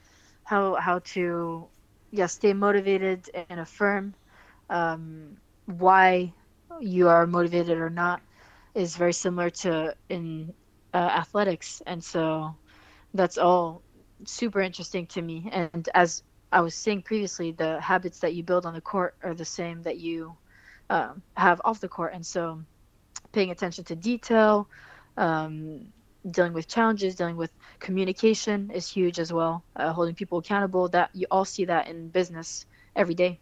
how 0.45 0.75
how 0.77 1.01
to 1.15 1.69
yeah 2.11 2.27
stay 2.27 2.53
motivated 2.53 3.29
and 3.35 3.53
affirm. 3.53 4.09
Um, 4.63 5.37
why 5.67 6.33
you 6.81 7.09
are 7.09 7.27
motivated 7.27 7.79
or 7.79 7.91
not 7.91 8.21
is 8.75 8.97
very 8.97 9.13
similar 9.13 9.51
to 9.51 9.95
in 10.09 10.53
uh, 10.95 10.97
athletics, 10.97 11.83
and 11.87 12.03
so 12.03 12.55
that's 13.15 13.39
all 13.39 13.83
super 14.25 14.61
interesting 14.61 15.07
to 15.09 15.23
me. 15.23 15.49
And 15.53 15.89
as 15.95 16.23
I 16.53 16.61
was 16.61 16.75
saying 16.75 17.03
previously, 17.03 17.53
the 17.53 17.81
habits 17.81 18.21
that 18.21 18.35
you 18.35 18.43
build 18.43 18.67
on 18.67 18.75
the 18.75 18.81
court 18.81 19.15
are 19.23 19.35
the 19.35 19.45
same 19.45 19.83
that 19.83 19.99
you 19.99 20.37
um, 20.91 21.23
have 21.37 21.61
off 21.65 21.81
the 21.81 21.89
court, 21.89 22.13
and 22.13 22.27
so 22.27 22.61
paying 23.33 23.51
attention 23.51 23.85
to 23.85 23.97
detail, 23.97 24.69
um, 25.17 25.87
dealing 26.29 26.53
with 26.53 26.69
challenges, 26.69 27.15
dealing 27.15 27.37
with 27.37 27.51
communication 27.79 28.71
is 28.75 28.91
huge 28.91 29.19
as 29.19 29.33
well. 29.33 29.63
Uh, 29.77 29.93
holding 29.93 30.15
people 30.15 30.39
accountable. 30.39 30.89
That 30.89 31.11
you 31.15 31.27
all 31.31 31.45
see 31.45 31.65
that 31.65 31.89
in 31.89 32.09
business 32.09 32.67
every 32.97 33.15
day. 33.15 33.39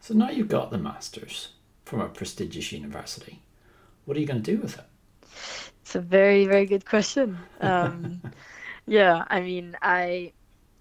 So 0.00 0.14
now 0.14 0.30
you've 0.30 0.48
got 0.48 0.70
the 0.70 0.78
masters 0.78 1.48
from 1.84 2.00
a 2.00 2.08
prestigious 2.08 2.72
university. 2.72 3.42
What 4.04 4.16
are 4.16 4.20
you 4.20 4.26
going 4.26 4.42
to 4.42 4.56
do 4.56 4.62
with 4.62 4.78
it? 4.78 4.84
It's 5.82 5.96
a 5.96 6.00
very 6.00 6.46
very 6.46 6.66
good 6.66 6.86
question. 6.86 7.36
Um, 7.60 8.22
yeah, 8.86 9.24
I 9.28 9.40
mean, 9.40 9.76
I 9.82 10.32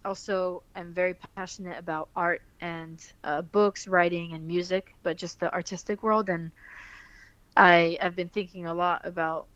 also 0.06 0.64
am 0.76 0.94
very 0.94 1.16
passionate 1.36 1.78
about 1.78 2.10
art 2.16 2.42
and 2.62 3.00
uh, 3.24 3.42
books, 3.42 3.88
writing, 3.88 4.34
and 4.34 4.48
music, 4.48 4.94
but 5.04 5.18
just 5.18 5.40
the 5.40 5.54
artistic 5.54 6.04
world. 6.04 6.30
And 6.30 6.52
I 7.56 7.98
have 8.02 8.16
been 8.16 8.30
thinking 8.30 8.66
a 8.66 8.74
lot 8.74 9.02
about 9.06 9.48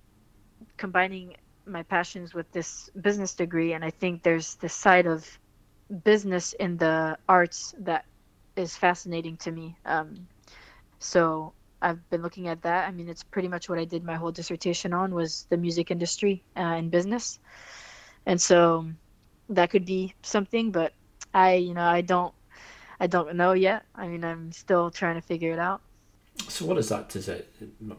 combining 0.77 1.35
my 1.65 1.83
passions 1.83 2.33
with 2.33 2.51
this 2.51 2.89
business 3.01 3.33
degree. 3.33 3.73
And 3.73 3.83
I 3.83 3.89
think 3.89 4.23
there's 4.23 4.55
this 4.55 4.73
side 4.73 5.05
of 5.05 5.27
business 6.03 6.53
in 6.53 6.77
the 6.77 7.17
arts 7.27 7.73
that 7.79 8.05
is 8.55 8.75
fascinating 8.75 9.37
to 9.37 9.51
me. 9.51 9.75
Um, 9.85 10.27
so 10.99 11.53
I've 11.81 12.09
been 12.09 12.21
looking 12.21 12.47
at 12.47 12.61
that. 12.63 12.87
I 12.87 12.91
mean, 12.91 13.09
it's 13.09 13.23
pretty 13.23 13.47
much 13.47 13.69
what 13.69 13.79
I 13.79 13.85
did 13.85 14.03
my 14.03 14.15
whole 14.15 14.31
dissertation 14.31 14.93
on 14.93 15.13
was 15.13 15.45
the 15.49 15.57
music 15.57 15.91
industry 15.91 16.43
uh, 16.55 16.59
and 16.59 16.89
business. 16.91 17.39
And 18.25 18.39
so 18.41 18.87
that 19.55 19.69
could 19.69 19.85
be 19.85 20.13
something, 20.23 20.71
but 20.71 20.93
I, 21.33 21.55
you 21.55 21.73
know, 21.73 21.85
I 21.85 22.01
don't, 22.01 22.33
I 22.99 23.07
don't 23.07 23.35
know 23.35 23.53
yet. 23.53 23.85
I 23.95 24.07
mean, 24.07 24.23
I'm 24.23 24.51
still 24.51 24.91
trying 24.91 25.15
to 25.15 25.21
figure 25.21 25.51
it 25.51 25.59
out. 25.59 25.81
So 26.49 26.65
what 26.65 26.77
is 26.77 26.89
that? 26.89 27.15
Is 27.15 27.29
it 27.29 27.53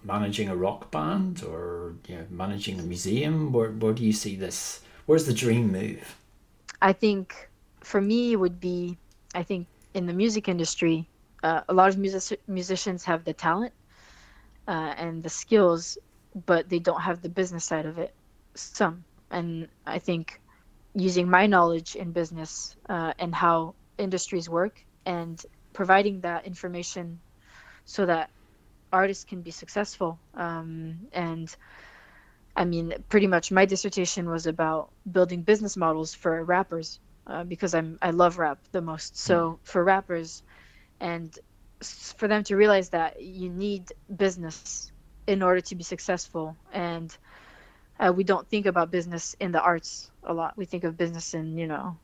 managing 0.05 0.49
a 0.49 0.57
rock 0.57 0.91
band 0.91 1.43
or 1.45 1.95
you 2.07 2.17
know, 2.17 2.27
managing 2.31 2.79
a 2.81 2.83
museum? 2.83 3.53
Where 3.53 3.71
where 3.71 3.93
do 3.93 4.05
you 4.05 4.13
see 4.13 4.37
this? 4.37 4.81
Where's 5.07 5.27
the 5.27 5.33
dream 5.33 5.71
move? 5.71 6.17
I 6.83 6.93
think 6.93 7.49
for 7.81 8.01
me 8.01 8.33
it 8.33 8.37
would 8.37 8.61
be, 8.61 8.99
I 9.35 9.43
think 9.43 9.67
in 9.95 10.07
the 10.07 10.13
music 10.13 10.49
industry, 10.49 11.09
uh, 11.43 11.61
a 11.69 11.75
lot 11.75 11.89
of 11.89 11.99
music- 11.99 12.41
musicians 12.49 13.05
have 13.05 13.25
the 13.25 13.33
talent 13.33 13.73
uh, 14.67 14.95
and 14.97 15.23
the 15.23 15.29
skills, 15.29 15.97
but 16.47 16.69
they 16.69 16.79
don't 16.79 17.01
have 17.01 17.23
the 17.23 17.29
business 17.29 17.65
side 17.65 17.87
of 17.87 17.99
it. 17.99 18.15
Some, 18.55 19.05
and 19.31 19.69
I 19.87 19.99
think 19.99 20.41
using 20.95 21.29
my 21.29 21.47
knowledge 21.47 21.97
in 21.97 22.13
business 22.13 22.77
uh, 22.89 23.13
and 23.19 23.35
how 23.35 23.75
industries 23.99 24.49
work 24.49 24.85
and 25.07 25.45
providing 25.73 26.21
that 26.21 26.47
information 26.47 27.21
so 27.85 28.07
that 28.07 28.31
artists 28.93 29.25
can 29.25 29.43
be 29.43 29.51
successful. 29.51 30.19
Um, 30.35 30.99
and 31.13 31.55
I 32.57 32.65
mean, 32.65 32.95
pretty 33.09 33.27
much 33.27 33.51
my 33.51 33.65
dissertation 33.65 34.31
was 34.31 34.47
about 34.47 34.93
building 35.11 35.43
business 35.43 35.77
models 35.77 36.15
for 36.15 36.45
rappers 36.45 37.01
uh, 37.27 37.45
because 37.45 37.75
I'm 37.75 37.99
I 38.01 38.11
love 38.11 38.39
rap 38.39 38.59
the 38.73 38.81
most. 38.81 39.19
So 39.19 39.59
for 39.65 39.83
rappers, 39.83 40.43
and 41.01 41.37
for 41.83 42.29
them 42.29 42.45
to 42.45 42.57
realize 42.57 42.91
that 42.91 43.21
you 43.21 43.51
need 43.51 43.93
business 44.17 44.93
in 45.27 45.43
order 45.43 45.61
to 45.63 45.75
be 45.75 45.83
successful, 45.83 46.57
and 46.73 47.17
uh, 47.99 48.13
we 48.13 48.25
don't 48.25 48.47
think 48.49 48.67
about 48.67 48.91
business 48.91 49.37
in 49.41 49.53
the 49.53 49.61
arts 49.61 50.11
a 50.25 50.33
lot. 50.33 50.57
We 50.57 50.65
think 50.65 50.85
of 50.85 50.97
business 50.97 51.35
in 51.35 51.57
you 51.57 51.67
know, 51.67 51.97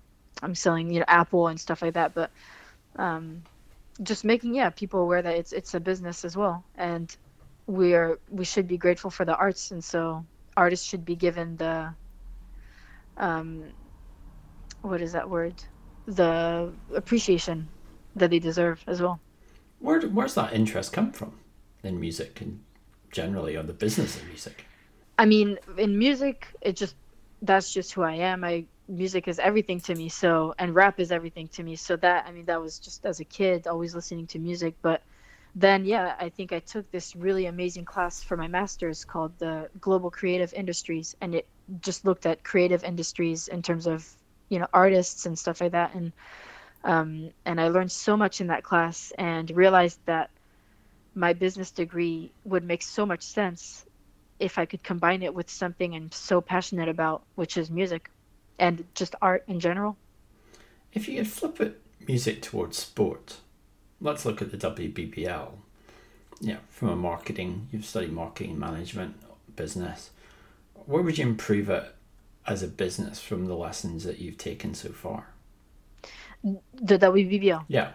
I'm 0.43 0.55
selling 0.55 0.91
you 0.91 1.01
know 1.01 1.07
Apple 1.09 1.49
and 1.49 1.59
stuff 1.59 1.82
like 1.82 1.95
that, 1.95 2.14
but 2.14 2.30
um, 2.97 3.43
just 4.03 4.24
making 4.24 4.55
yeah 4.55 4.70
people 4.70 5.01
aware 5.01 5.22
that 5.22 5.34
it's 5.34 5.53
it's 5.53 5.74
a 5.74 5.80
business 5.80 6.24
as 6.24 6.36
well, 6.36 6.64
and 6.76 7.14
we 7.66 7.95
are 7.95 8.18
we 8.30 8.45
should 8.45 8.68
be 8.68 8.76
grateful 8.76 9.11
for 9.11 9.24
the 9.24 9.36
arts, 9.36 9.70
and 9.70 9.82
so 9.82 10.24
artists 10.57 10.86
should 10.86 11.05
be 11.05 11.16
given 11.16 11.57
the 11.57 11.93
um, 13.16 13.64
what 14.82 15.01
is 15.01 15.12
that 15.12 15.28
word? 15.28 15.55
The 16.07 16.72
appreciation 16.95 17.68
that 18.16 18.30
they 18.30 18.38
deserve 18.38 18.82
as 18.86 19.01
well. 19.01 19.20
Where 19.78 20.01
where's 20.03 20.34
that 20.34 20.53
interest 20.53 20.93
come 20.93 21.12
from 21.12 21.38
in 21.82 21.99
music 21.99 22.41
and 22.41 22.62
generally 23.11 23.57
on 23.57 23.66
the 23.66 23.72
business 23.72 24.16
of 24.16 24.26
music? 24.26 24.66
I 25.21 25.27
mean, 25.27 25.59
in 25.77 25.99
music, 25.99 26.49
it 26.62 26.77
just 26.77 26.97
that's 27.43 27.71
just 27.75 27.93
who 27.93 28.03
I 28.03 28.14
am. 28.14 28.43
I 28.43 28.64
music 28.89 29.29
is 29.29 29.39
everything 29.39 29.79
to 29.81 29.95
me. 29.95 30.09
So 30.09 30.55
and 30.59 30.75
rap 30.75 30.99
is 30.99 31.12
everything 31.12 31.49
to 31.49 31.62
me. 31.62 31.77
So 31.77 31.97
that 31.97 32.25
I 32.27 32.33
mean, 32.33 32.47
that 32.47 32.62
was 32.62 32.79
just 32.79 33.05
as 33.05 33.21
a 33.21 33.27
kid, 33.27 33.66
always 33.66 33.95
listening 33.95 34.27
to 34.29 34.39
music. 34.39 34.77
But 34.81 35.03
then, 35.55 35.85
yeah, 35.85 36.14
I 36.18 36.31
think 36.31 36.55
I 36.55 36.61
took 36.61 36.91
this 36.91 37.14
really 37.14 37.45
amazing 37.47 37.85
class 37.85 38.23
for 38.23 38.39
my 38.39 38.49
master's 38.49 39.05
called 39.05 39.39
the 39.39 39.68
Global 39.79 40.11
Creative 40.11 40.55
Industries, 40.55 41.14
and 41.21 41.35
it 41.35 41.47
just 41.83 42.07
looked 42.07 42.25
at 42.25 42.43
creative 42.43 42.83
industries 42.83 43.49
in 43.49 43.61
terms 43.61 43.87
of 43.87 44.09
you 44.49 44.59
know 44.59 44.68
artists 44.73 45.27
and 45.27 45.39
stuff 45.39 45.61
like 45.61 45.73
that 45.73 45.95
and 45.95 46.12
um, 46.85 47.31
and 47.45 47.61
i 47.61 47.68
learned 47.68 47.93
so 47.93 48.16
much 48.16 48.41
in 48.41 48.49
that 48.49 48.64
class 48.64 49.12
and 49.18 49.51
realized 49.53 50.01
that 50.07 50.31
my 51.14 51.33
business 51.35 51.71
degree 51.71 52.33
would 52.45 52.64
make 52.64 52.83
so 52.83 53.07
much 53.07 53.23
sense 53.23 53.85
if 54.41 54.59
i 54.59 54.64
could 54.64 54.82
combine 54.82 55.22
it 55.22 55.34
with 55.34 55.49
something 55.49 55.95
i'm 55.95 56.11
so 56.11 56.41
passionate 56.41 56.88
about 56.88 57.22
which 57.36 57.57
is 57.57 57.70
music 57.70 58.11
and 58.59 58.84
just 58.95 59.14
art 59.22 59.45
in 59.47 59.61
general 59.61 59.97
if 60.93 61.09
you 61.09 61.18
could 61.18 61.28
flip 61.28 61.61
it 61.61 61.80
music 62.07 62.43
towards 62.43 62.78
sport 62.78 63.36
let's 64.01 64.24
look 64.24 64.43
at 64.43 64.51
the 64.51 64.57
wbbl 64.57 65.53
yeah 66.41 66.57
from 66.68 66.88
a 66.88 66.97
marketing 66.97 67.68
you've 67.70 67.84
studied 67.84 68.12
marketing 68.12 68.59
management 68.59 69.14
business 69.55 70.11
where 70.86 71.03
would 71.03 71.18
you 71.18 71.26
improve 71.26 71.68
it 71.70 71.95
as 72.47 72.62
a 72.62 72.66
business 72.66 73.20
from 73.20 73.47
the 73.47 73.55
lessons 73.55 74.05
that 74.05 74.18
you've 74.18 74.38
taken 74.38 74.74
so 74.74 74.91
far? 74.91 75.28
The 76.43 76.99
WBBL. 76.99 77.64
Yeah. 77.68 77.93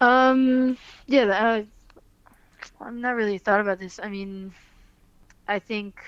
Um. 0.00 0.76
Yeah. 1.06 1.22
Uh, 1.24 1.62
I've 2.80 2.94
not 2.94 3.14
really 3.16 3.38
thought 3.38 3.60
about 3.60 3.78
this. 3.78 3.98
I 4.02 4.08
mean, 4.08 4.54
I 5.46 5.58
think, 5.58 6.00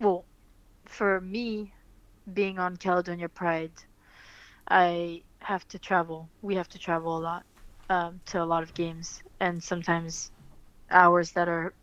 well, 0.00 0.26
for 0.86 1.20
me, 1.20 1.72
being 2.32 2.58
on 2.58 2.76
Caledonia 2.76 3.28
Pride, 3.28 3.72
I 4.68 5.22
have 5.40 5.66
to 5.68 5.78
travel. 5.78 6.30
We 6.42 6.56
have 6.56 6.68
to 6.70 6.78
travel 6.78 7.16
a 7.18 7.20
lot 7.20 7.46
um, 7.88 8.20
to 8.26 8.42
a 8.42 8.46
lot 8.46 8.62
of 8.62 8.74
games, 8.74 9.22
and 9.40 9.62
sometimes 9.62 10.30
hours 10.90 11.32
that 11.32 11.48
are 11.48 11.74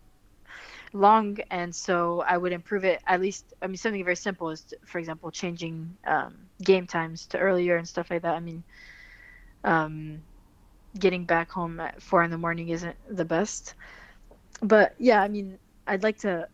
long 0.93 1.38
and 1.51 1.75
so 1.75 2.21
i 2.27 2.38
would 2.38 2.51
improve 2.53 2.83
it 2.86 3.01
at 3.07 3.21
least 3.21 3.53
i 3.61 3.67
mean 3.67 3.77
something 3.77 4.03
very 4.03 4.15
simple 4.15 4.49
is 4.49 4.63
to, 4.63 4.77
for 4.86 4.99
example 4.99 5.31
changing 5.31 5.97
um, 6.07 6.36
game 6.63 6.88
times 6.88 7.27
to 7.27 7.38
earlier 7.38 7.75
and 7.77 7.88
stuff 7.88 8.09
like 8.09 8.21
that 8.21 8.36
i 8.36 8.39
mean 8.39 8.63
um, 9.63 10.23
getting 10.99 11.25
back 11.25 11.51
home 11.51 11.79
at 11.79 12.01
four 12.01 12.23
in 12.23 12.31
the 12.31 12.38
morning 12.38 12.69
isn't 12.69 12.95
the 13.09 13.25
best 13.25 13.75
but 14.62 14.95
yeah 14.97 15.22
i 15.22 15.28
mean 15.28 15.58
i'd 15.88 16.03
like 16.03 16.18
to 16.18 16.47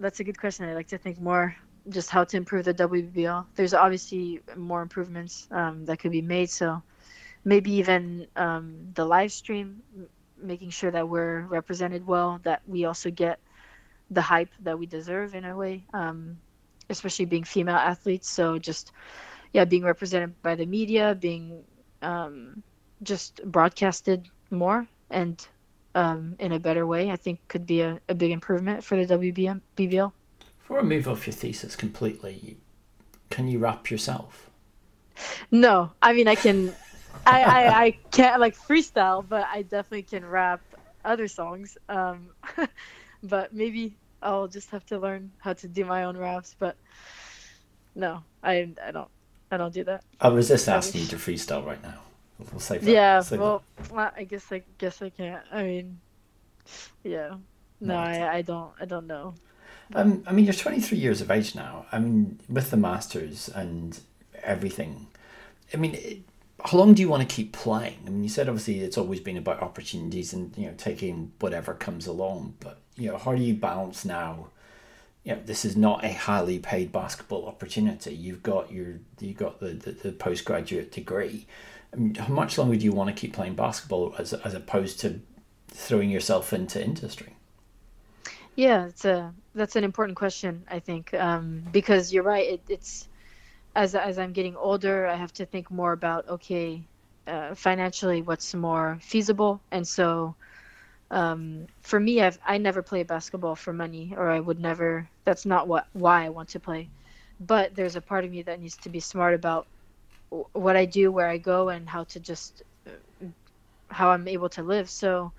that's 0.00 0.20
a 0.20 0.24
good 0.24 0.38
question 0.38 0.68
i'd 0.68 0.74
like 0.74 0.88
to 0.88 0.98
think 0.98 1.20
more 1.20 1.56
just 1.88 2.10
how 2.10 2.24
to 2.24 2.36
improve 2.36 2.64
the 2.64 2.74
WBBL. 2.74 3.46
There's 3.54 3.74
obviously 3.74 4.40
more 4.56 4.82
improvements 4.82 5.46
um, 5.50 5.84
that 5.84 5.98
could 5.98 6.12
be 6.12 6.22
made. 6.22 6.50
So 6.50 6.82
maybe 7.44 7.72
even 7.72 8.26
um, 8.36 8.92
the 8.94 9.04
live 9.04 9.32
stream, 9.32 9.82
making 10.40 10.70
sure 10.70 10.90
that 10.90 11.08
we're 11.08 11.42
represented 11.42 12.06
well, 12.06 12.40
that 12.42 12.62
we 12.66 12.84
also 12.84 13.10
get 13.10 13.38
the 14.10 14.22
hype 14.22 14.50
that 14.60 14.78
we 14.78 14.86
deserve 14.86 15.34
in 15.34 15.44
a 15.44 15.56
way, 15.56 15.84
um, 15.92 16.38
especially 16.90 17.24
being 17.24 17.44
female 17.44 17.76
athletes. 17.76 18.28
So 18.28 18.58
just 18.58 18.92
yeah, 19.52 19.64
being 19.64 19.84
represented 19.84 20.40
by 20.42 20.54
the 20.54 20.66
media, 20.66 21.16
being 21.18 21.62
um, 22.02 22.62
just 23.02 23.42
broadcasted 23.44 24.28
more 24.50 24.86
and 25.10 25.46
um, 25.96 26.36
in 26.38 26.52
a 26.52 26.60
better 26.60 26.86
way, 26.86 27.10
I 27.10 27.16
think 27.16 27.40
could 27.48 27.66
be 27.66 27.80
a, 27.80 27.98
a 28.08 28.14
big 28.14 28.30
improvement 28.30 28.84
for 28.84 29.02
the 29.02 29.18
WBM 29.18 29.62
BBL. 29.76 30.12
Before 30.58 30.78
I 30.78 30.82
move 30.82 31.08
off 31.08 31.26
your 31.26 31.34
thesis 31.34 31.74
completely, 31.74 32.58
can 33.30 33.48
you 33.48 33.58
rap 33.58 33.90
yourself? 33.90 34.50
No, 35.50 35.92
I 36.02 36.12
mean 36.12 36.28
I 36.28 36.34
can. 36.34 36.74
I, 37.26 37.42
I, 37.42 37.84
I 37.84 37.90
can't 38.10 38.40
like 38.40 38.54
freestyle, 38.54 39.26
but 39.26 39.46
I 39.50 39.62
definitely 39.62 40.02
can 40.02 40.24
rap 40.24 40.60
other 41.02 41.28
songs. 41.28 41.78
Um, 41.88 42.28
but 43.22 43.54
maybe 43.54 43.96
I'll 44.22 44.48
just 44.48 44.70
have 44.70 44.84
to 44.86 44.98
learn 44.98 45.32
how 45.38 45.54
to 45.54 45.66
do 45.66 45.86
my 45.86 46.04
own 46.04 46.18
raps. 46.18 46.54
But 46.58 46.76
no, 47.94 48.22
I 48.42 48.68
I 48.84 48.90
don't 48.90 49.08
I 49.50 49.56
don't 49.56 49.72
do 49.72 49.84
that. 49.84 50.04
I 50.20 50.28
was 50.28 50.48
just 50.48 50.68
asking 50.68 51.02
you 51.02 51.06
to 51.08 51.16
freestyle 51.16 51.64
right 51.64 51.82
now. 51.82 52.00
We'll 52.38 52.60
save 52.60 52.84
that. 52.84 52.90
Yeah, 52.90 53.20
save 53.20 53.40
well, 53.40 53.62
that. 53.94 54.14
I 54.16 54.24
guess 54.24 54.50
I 54.52 54.62
guess 54.78 55.00
I 55.02 55.10
can't. 55.10 55.42
I 55.50 55.62
mean, 55.62 56.00
yeah, 57.02 57.36
no, 57.80 57.94
no 57.94 57.96
I 57.96 58.36
I 58.36 58.42
don't 58.42 58.72
I 58.80 58.84
don't 58.84 59.06
know. 59.06 59.34
Um, 59.94 60.24
I 60.26 60.32
mean, 60.32 60.44
you're 60.44 60.54
23 60.54 60.98
years 60.98 61.20
of 61.20 61.30
age 61.30 61.54
now. 61.54 61.86
I 61.92 62.00
mean, 62.00 62.40
with 62.48 62.70
the 62.70 62.76
masters 62.76 63.48
and 63.48 63.98
everything. 64.42 65.06
I 65.72 65.76
mean, 65.76 65.94
it, 65.94 66.18
how 66.64 66.78
long 66.78 66.94
do 66.94 67.02
you 67.02 67.08
want 67.08 67.28
to 67.28 67.34
keep 67.34 67.52
playing? 67.52 67.98
I 68.06 68.10
mean, 68.10 68.22
you 68.22 68.28
said 68.28 68.48
obviously 68.48 68.80
it's 68.80 68.98
always 68.98 69.20
been 69.20 69.36
about 69.36 69.62
opportunities 69.62 70.32
and 70.32 70.56
you 70.56 70.66
know 70.66 70.74
taking 70.76 71.32
whatever 71.38 71.74
comes 71.74 72.06
along, 72.06 72.54
but 72.60 72.80
you 72.96 73.10
know 73.10 73.18
how 73.18 73.34
do 73.34 73.42
you 73.42 73.54
balance 73.54 74.04
now? 74.04 74.48
You 75.22 75.34
know, 75.34 75.42
this 75.44 75.64
is 75.64 75.76
not 75.76 76.04
a 76.04 76.12
highly 76.12 76.58
paid 76.58 76.92
basketball 76.92 77.46
opportunity. 77.46 78.14
You've 78.14 78.42
got 78.42 78.72
your 78.72 79.00
you've 79.20 79.36
got 79.36 79.60
the, 79.60 79.68
the, 79.68 79.90
the 79.92 80.12
postgraduate 80.12 80.92
degree. 80.92 81.46
How 82.18 82.28
much 82.28 82.58
longer 82.58 82.76
do 82.76 82.84
you 82.84 82.92
want 82.92 83.08
to 83.08 83.14
keep 83.14 83.32
playing 83.32 83.54
basketball 83.54 84.14
as 84.18 84.32
as 84.32 84.54
opposed 84.54 85.00
to 85.00 85.20
throwing 85.68 86.10
yourself 86.10 86.52
into 86.52 86.82
industry? 86.82 87.34
Yeah, 88.54 88.86
it's 88.86 89.04
a 89.04 89.32
that's 89.54 89.76
an 89.76 89.84
important 89.84 90.16
question. 90.16 90.64
I 90.70 90.78
think 90.78 91.12
um, 91.14 91.62
because 91.72 92.12
you're 92.12 92.22
right. 92.22 92.46
It, 92.54 92.60
it's 92.68 93.08
as 93.74 93.94
as 93.94 94.18
I'm 94.18 94.32
getting 94.32 94.56
older, 94.56 95.06
I 95.06 95.14
have 95.14 95.32
to 95.34 95.46
think 95.46 95.70
more 95.70 95.92
about 95.92 96.28
okay, 96.28 96.82
uh, 97.26 97.54
financially, 97.54 98.22
what's 98.22 98.54
more 98.54 98.98
feasible, 99.02 99.60
and 99.70 99.86
so 99.86 100.34
um, 101.10 101.66
for 101.82 102.00
me, 102.00 102.20
I've 102.22 102.38
I 102.46 102.58
never 102.58 102.82
play 102.82 103.02
basketball 103.02 103.54
for 103.54 103.72
money, 103.72 104.14
or 104.16 104.30
I 104.30 104.40
would 104.40 104.60
never. 104.60 105.08
That's 105.24 105.46
not 105.46 105.68
what 105.68 105.86
why 105.92 106.24
I 106.24 106.30
want 106.30 106.48
to 106.50 106.60
play. 106.60 106.88
But 107.38 107.74
there's 107.74 107.96
a 107.96 108.00
part 108.00 108.24
of 108.24 108.30
me 108.30 108.42
that 108.42 108.60
needs 108.60 108.76
to 108.78 108.88
be 108.88 109.00
smart 109.00 109.34
about 109.34 109.66
what 110.30 110.76
I 110.76 110.84
do, 110.84 111.10
where 111.12 111.28
I 111.28 111.38
go, 111.38 111.68
and 111.68 111.88
how 111.88 112.04
to 112.04 112.20
just 112.20 112.62
uh, 112.86 113.26
how 113.88 114.10
I'm 114.10 114.28
able 114.28 114.48
to 114.50 114.62
live. 114.62 114.90
So, 114.90 115.32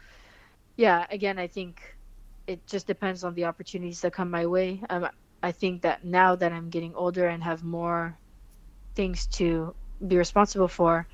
yeah, 0.76 1.06
again, 1.10 1.38
I 1.38 1.48
think 1.48 1.82
it 2.48 2.66
just 2.68 2.88
depends 2.88 3.24
on 3.24 3.34
the 3.36 3.46
opportunities 3.46 4.02
that 4.02 4.14
come 4.14 4.32
my 4.32 4.46
way. 4.46 4.82
Um, 4.90 5.08
I 5.44 5.52
think 5.52 5.82
that 5.82 6.04
now 6.04 6.36
that 6.36 6.52
I'm 6.52 6.70
getting 6.70 6.96
older 6.96 7.28
and 7.28 7.44
have 7.44 7.64
more 7.64 8.18
things 8.96 9.28
to 9.28 9.76
be 10.08 10.18
responsible 10.18 10.68
for, 10.68 11.08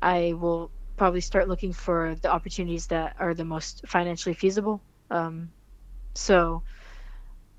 I 0.00 0.34
will 0.34 0.70
probably 0.96 1.20
start 1.20 1.48
looking 1.48 1.72
for 1.72 2.16
the 2.22 2.32
opportunities 2.32 2.86
that 2.88 3.16
are 3.18 3.34
the 3.34 3.44
most 3.44 3.86
financially 3.86 4.34
feasible. 4.34 4.80
Um, 5.10 5.50
so 6.14 6.62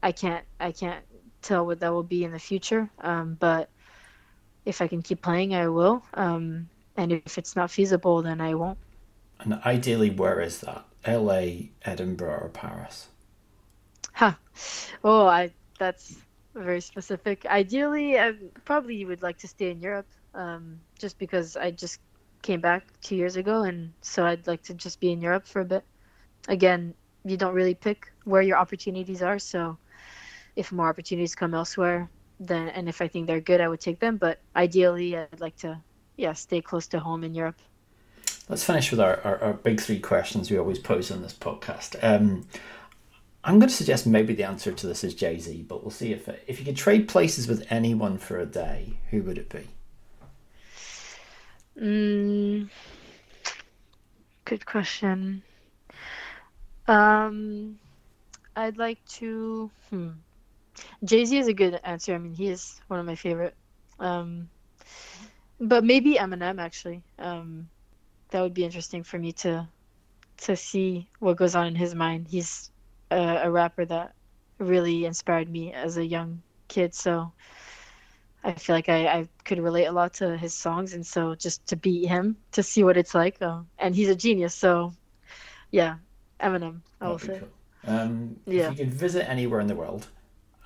I 0.01 0.11
can't 0.11 0.45
I 0.59 0.71
can't 0.71 1.03
tell 1.41 1.65
what 1.65 1.79
that 1.79 1.93
will 1.93 2.03
be 2.03 2.23
in 2.23 2.31
the 2.31 2.39
future. 2.39 2.89
Um, 2.99 3.37
but 3.39 3.69
if 4.65 4.81
I 4.81 4.87
can 4.87 5.01
keep 5.01 5.21
playing, 5.21 5.55
I 5.55 5.67
will. 5.67 6.03
Um, 6.13 6.69
and 6.97 7.11
if 7.11 7.37
it's 7.37 7.55
not 7.55 7.71
feasible, 7.71 8.21
then 8.21 8.41
I 8.41 8.55
won't. 8.55 8.77
And 9.39 9.55
ideally, 9.65 10.09
where 10.09 10.41
is 10.41 10.59
that? 10.61 10.85
L.A., 11.05 11.71
Edinburgh, 11.83 12.39
or 12.41 12.49
Paris? 12.49 13.07
Huh. 14.13 14.33
Oh, 15.03 15.27
I 15.27 15.51
that's 15.77 16.17
very 16.53 16.81
specific. 16.81 17.45
Ideally, 17.45 18.19
I 18.19 18.33
probably 18.65 18.95
you 18.95 19.07
would 19.07 19.21
like 19.21 19.37
to 19.39 19.47
stay 19.47 19.71
in 19.71 19.79
Europe, 19.79 20.07
um, 20.33 20.79
just 20.97 21.17
because 21.17 21.55
I 21.55 21.71
just 21.71 22.01
came 22.41 22.59
back 22.59 22.83
two 23.01 23.15
years 23.15 23.37
ago, 23.37 23.63
and 23.63 23.93
so 24.01 24.25
I'd 24.25 24.45
like 24.47 24.61
to 24.63 24.73
just 24.73 24.99
be 24.99 25.11
in 25.11 25.21
Europe 25.21 25.47
for 25.47 25.61
a 25.61 25.65
bit. 25.65 25.83
again, 26.47 26.93
you 27.25 27.37
don't 27.37 27.53
really 27.53 27.75
pick 27.75 28.11
where 28.23 28.41
your 28.41 28.57
opportunities 28.57 29.21
are. 29.21 29.39
So 29.39 29.77
if 30.55 30.71
more 30.71 30.89
opportunities 30.89 31.35
come 31.35 31.53
elsewhere, 31.53 32.09
then 32.39 32.69
and 32.69 32.87
if 32.87 33.01
I 33.01 33.07
think 33.07 33.27
they're 33.27 33.41
good, 33.41 33.61
I 33.61 33.67
would 33.67 33.81
take 33.81 33.99
them. 33.99 34.17
But 34.17 34.39
ideally, 34.55 35.17
I'd 35.17 35.39
like 35.39 35.57
to, 35.57 35.79
yeah, 36.17 36.33
stay 36.33 36.61
close 36.61 36.87
to 36.87 36.99
home 36.99 37.23
in 37.23 37.33
Europe. 37.33 37.59
Let's 38.47 38.63
finish 38.63 38.89
with 38.91 38.99
our, 38.99 39.19
our, 39.23 39.39
our 39.41 39.53
big 39.53 39.79
three 39.79 39.99
questions 39.99 40.49
we 40.49 40.57
always 40.57 40.79
pose 40.79 41.11
on 41.11 41.21
this 41.21 41.33
podcast. 41.33 41.95
Um, 42.01 42.47
I'm 43.43 43.59
going 43.59 43.69
to 43.69 43.75
suggest 43.75 44.07
maybe 44.07 44.33
the 44.33 44.43
answer 44.43 44.71
to 44.71 44.87
this 44.87 45.03
is 45.03 45.13
Jay 45.13 45.39
Z, 45.39 45.65
but 45.67 45.83
we'll 45.83 45.91
see 45.91 46.11
if 46.11 46.27
it, 46.27 46.43
if 46.47 46.59
you 46.59 46.65
could 46.65 46.75
trade 46.75 47.07
places 47.07 47.47
with 47.47 47.65
anyone 47.69 48.17
for 48.17 48.39
a 48.39 48.45
day, 48.45 48.97
who 49.11 49.21
would 49.23 49.37
it 49.37 49.49
be? 49.49 49.67
Mm, 51.79 52.69
good 54.45 54.65
question. 54.65 55.41
Um, 56.87 57.79
I'd 58.55 58.77
like 58.77 59.03
to. 59.05 59.71
Hmm. 59.89 60.09
Jay 61.03 61.25
Z 61.25 61.37
is 61.37 61.47
a 61.47 61.53
good 61.53 61.79
answer. 61.83 62.13
I 62.13 62.17
mean, 62.17 62.33
he 62.33 62.47
is 62.49 62.79
one 62.87 62.99
of 62.99 63.05
my 63.05 63.15
favorite. 63.15 63.55
Um, 63.99 64.49
but 65.59 65.83
maybe 65.83 66.15
Eminem 66.15 66.59
actually. 66.59 67.03
Um, 67.17 67.69
that 68.31 68.41
would 68.41 68.53
be 68.53 68.63
interesting 68.63 69.03
for 69.03 69.17
me 69.17 69.31
to 69.33 69.67
to 70.37 70.55
see 70.55 71.09
what 71.19 71.37
goes 71.37 71.55
on 71.55 71.67
in 71.67 71.75
his 71.75 71.93
mind. 71.93 72.27
He's 72.29 72.71
a, 73.11 73.41
a 73.43 73.51
rapper 73.51 73.85
that 73.85 74.13
really 74.57 75.05
inspired 75.05 75.49
me 75.49 75.73
as 75.73 75.97
a 75.97 76.05
young 76.05 76.41
kid. 76.67 76.93
So 76.93 77.31
I 78.43 78.53
feel 78.53 78.75
like 78.75 78.87
I, 78.87 79.07
I 79.07 79.27
could 79.43 79.59
relate 79.59 79.85
a 79.85 79.91
lot 79.91 80.13
to 80.15 80.37
his 80.37 80.53
songs, 80.53 80.93
and 80.93 81.05
so 81.05 81.35
just 81.35 81.65
to 81.67 81.75
beat 81.75 82.07
him, 82.07 82.37
to 82.53 82.63
see 82.63 82.83
what 82.83 82.95
it's 82.95 83.13
like, 83.13 83.41
um, 83.41 83.67
and 83.79 83.93
he's 83.93 84.07
a 84.09 84.15
genius. 84.15 84.55
So, 84.55 84.93
yeah, 85.71 85.95
Eminem, 86.39 86.79
I 87.01 87.09
will 87.09 87.19
say. 87.19 87.39
Cool. 87.39 87.49
Um, 87.93 88.39
yeah. 88.45 88.71
If 88.71 88.79
you 88.79 88.85
could 88.85 88.93
visit 88.93 89.29
anywhere 89.29 89.59
in 89.59 89.67
the 89.67 89.75
world 89.75 90.07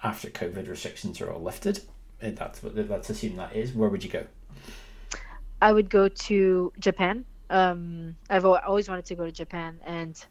after 0.04 0.30
COVID 0.30 0.68
restrictions 0.70 1.22
are 1.22 1.32
all 1.32 1.42
lifted, 1.42 1.82
eh, 2.22 2.32
that's 2.32 2.62
what 2.62 2.76
let's 2.76 3.10
assume 3.10 3.38
that 3.38 3.56
is. 3.56 3.74
Where 3.74 3.90
would 3.90 4.04
you 4.04 4.10
go? 4.10 4.26
I 5.62 5.72
would 5.72 5.90
go 5.90 6.08
to 6.08 6.74
Japan. 6.80 7.26
Um, 7.50 8.16
I've 8.30 8.46
always 8.46 8.90
wanted 8.90 9.06
to 9.06 9.16
go 9.16 9.26
to 9.26 9.32
Japan, 9.32 9.80
and 9.86 10.24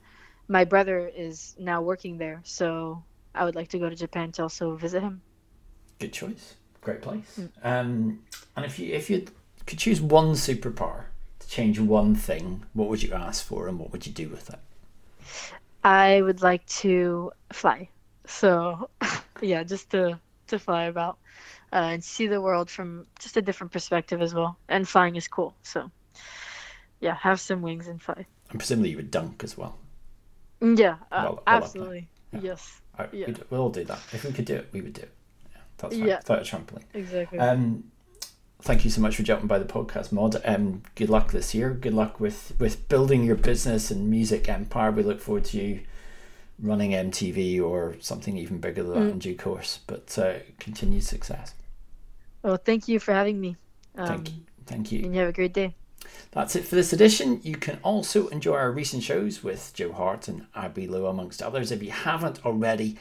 my 0.49 0.65
brother 0.65 1.11
is 1.15 1.55
now 1.59 1.81
working 1.81 2.19
there, 2.19 2.41
so 2.45 3.03
I 3.35 3.45
would 3.45 3.55
like 3.55 3.69
to 3.69 3.79
go 3.79 3.89
to 3.89 3.97
Japan 3.97 4.33
to 4.33 4.43
also 4.43 4.77
visit 4.77 5.03
him. 5.03 5.23
Good 5.99 6.13
choice. 6.13 6.57
Great 6.81 7.01
place. 7.01 7.39
Mm. 7.39 7.51
Um, 7.63 8.23
and 8.57 8.67
if 8.67 8.79
you 8.79 8.93
if 8.93 9.09
you 9.09 9.27
could 9.67 9.79
choose 9.79 10.01
one 10.01 10.33
superpower 10.33 11.05
to 11.39 11.49
change 11.49 11.79
one 11.79 12.15
thing, 12.15 12.65
what 12.75 12.89
would 12.89 13.03
you 13.03 13.13
ask 13.15 13.45
for, 13.45 13.69
and 13.69 13.79
what 13.79 13.93
would 13.93 14.07
you 14.07 14.13
do 14.13 14.29
with 14.29 14.51
it? 14.51 14.59
I 15.85 16.23
would 16.23 16.43
like 16.43 16.67
to 16.83 17.33
fly. 17.53 17.89
So, 18.27 18.89
yeah, 19.43 19.63
just 19.63 19.91
to 19.91 20.19
to 20.49 20.59
fly 20.59 20.85
about 20.85 21.19
uh, 21.73 21.77
and 21.93 22.05
see 22.05 22.27
the 22.27 22.41
world 22.41 22.71
from 22.71 23.07
just 23.19 23.37
a 23.37 23.43
different 23.43 23.73
perspective 23.73 24.21
as 24.21 24.35
well. 24.35 24.57
And 24.69 24.87
flying 24.87 25.17
is 25.17 25.29
cool. 25.29 25.55
So, 25.63 25.91
yeah, 27.01 27.15
have 27.17 27.41
some 27.41 27.63
wings 27.63 27.89
and 27.89 28.01
fly. 28.01 28.27
And 28.51 28.59
presumably 28.59 28.91
you 28.91 28.97
would 28.97 29.11
dunk 29.11 29.43
as 29.45 29.57
well. 29.57 29.79
Mm, 30.61 30.79
yeah, 30.79 30.97
uh, 31.11 31.23
well, 31.25 31.43
absolutely. 31.47 32.09
Yeah. 32.33 32.41
Yes. 32.43 32.81
Yeah. 33.13 33.27
We'd, 33.27 33.45
we'll 33.51 33.63
all 33.63 33.71
do 33.71 33.85
that. 33.85 33.99
If 34.13 34.25
we 34.25 34.33
could 34.33 34.45
do 34.45 34.55
it, 34.55 34.69
we 34.73 34.81
would 34.81 34.93
do 34.93 35.03
it. 35.03 35.13
Yeah, 35.51 35.61
that's 35.79 35.97
fine. 35.97 36.07
Yeah. 36.07 36.19
A 36.19 36.41
trampoline. 36.41 36.85
Exactly. 36.95 37.39
Um, 37.39 37.85
thank 38.61 38.85
you 38.85 38.91
so 38.91 39.01
much 39.01 39.17
for 39.17 39.23
jumping 39.23 39.49
by 39.49 39.59
the 39.59 39.65
podcast, 39.65 40.13
mod 40.13 40.41
Um, 40.45 40.83
good 40.95 41.11
luck 41.11 41.33
this 41.33 41.55
year. 41.55 41.71
Good 41.71 41.95
luck 41.95 42.21
with, 42.21 42.55
with 42.59 42.89
building 42.89 43.25
your 43.25 43.37
business 43.37 43.91
and 43.91 44.09
music 44.09 44.49
empire. 44.49 44.91
We 44.91 45.03
look 45.03 45.21
forward 45.21 45.45
to 45.47 45.59
you 45.59 45.81
running 46.63 46.93
MTV 46.93 47.61
or 47.61 47.97
something 48.01 48.39
even 48.39 48.59
bigger 48.59 48.83
than 48.83 48.93
that 48.93 49.01
mm. 49.01 49.11
in 49.13 49.19
due 49.19 49.37
course. 49.37 49.81
But 49.87 50.17
uh, 50.19 50.35
continued 50.59 51.05
success. 51.05 51.55
Well, 52.43 52.57
thank 52.57 52.89
you 52.89 52.99
for 52.99 53.13
having 53.13 53.41
me. 53.41 53.57
Um, 53.97 54.07
thank 54.07 54.31
you. 54.31 54.37
Thank 54.67 54.93
you. 54.93 55.05
And 55.05 55.15
you 55.15 55.21
have 55.21 55.29
a 55.29 55.33
great 55.33 55.53
day. 55.53 55.75
That's 56.31 56.57
it 56.57 56.65
for 56.65 56.75
this 56.75 56.93
edition. 56.93 57.41
You 57.43 57.57
can 57.57 57.79
also 57.83 58.29
enjoy 58.29 58.57
our 58.57 58.73
recent 58.73 59.03
shows 59.03 59.45
with 59.45 59.73
Joe 59.75 59.93
Hart 59.93 60.29
and 60.29 60.47
Abby 60.55 60.87
Lowe, 60.87 61.07
amongst 61.07 61.43
others. 61.43 61.71
If 61.71 61.83
you 61.83 61.91
haven't 61.91 62.45
already, 62.45 62.97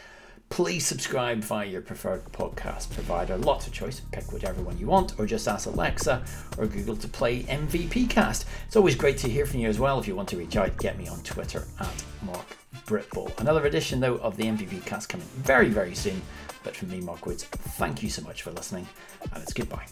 please 0.52 0.86
subscribe 0.86 1.40
via 1.40 1.66
your 1.66 1.82
preferred 1.82 2.24
podcast 2.26 2.94
provider. 2.94 3.38
Lots 3.38 3.68
of 3.68 3.74
choice, 3.74 4.02
pick 4.12 4.32
whichever 4.34 4.62
one 4.62 4.78
you 4.78 4.86
want, 4.86 5.18
or 5.18 5.26
just 5.26 5.48
ask 5.48 5.66
Alexa 5.66 6.24
or 6.58 6.68
Google 6.68 6.98
to 6.98 7.08
play 7.08 7.44
MVP 7.44 8.10
Cast. 8.10 8.46
It's 8.68 8.76
always 8.76 8.94
great 8.94 9.18
to 9.20 9.30
hear 9.30 9.46
from 9.46 9.62
you 9.62 9.70
as 9.70 9.80
well. 9.80 9.98
If 9.98 10.08
you 10.08 10.16
want 10.16 10.28
to 10.30 10.38
reach 10.38 10.58
out, 10.58 10.78
get 10.78 10.98
me 10.98 11.08
on 11.08 11.22
Twitter 11.24 11.64
at 11.80 12.04
Mark 12.22 12.46
Britball. 12.86 13.40
Another 13.40 13.66
edition, 13.66 14.02
though, 14.02 14.18
of 14.18 14.36
the 14.36 14.44
MVP 14.44 14.86
Cast 14.86 15.08
coming 15.08 15.28
very, 15.38 15.70
very 15.70 15.96
soon. 15.96 16.22
But 16.64 16.76
from 16.76 16.90
me, 16.90 17.00
Mark 17.00 17.26
Woods, 17.26 17.46
thank 17.46 18.04
you 18.04 18.10
so 18.10 18.22
much 18.22 18.44
for 18.44 18.52
listening, 18.52 18.88
and 19.34 19.42
it's 19.42 19.54
goodbye. 19.54 19.86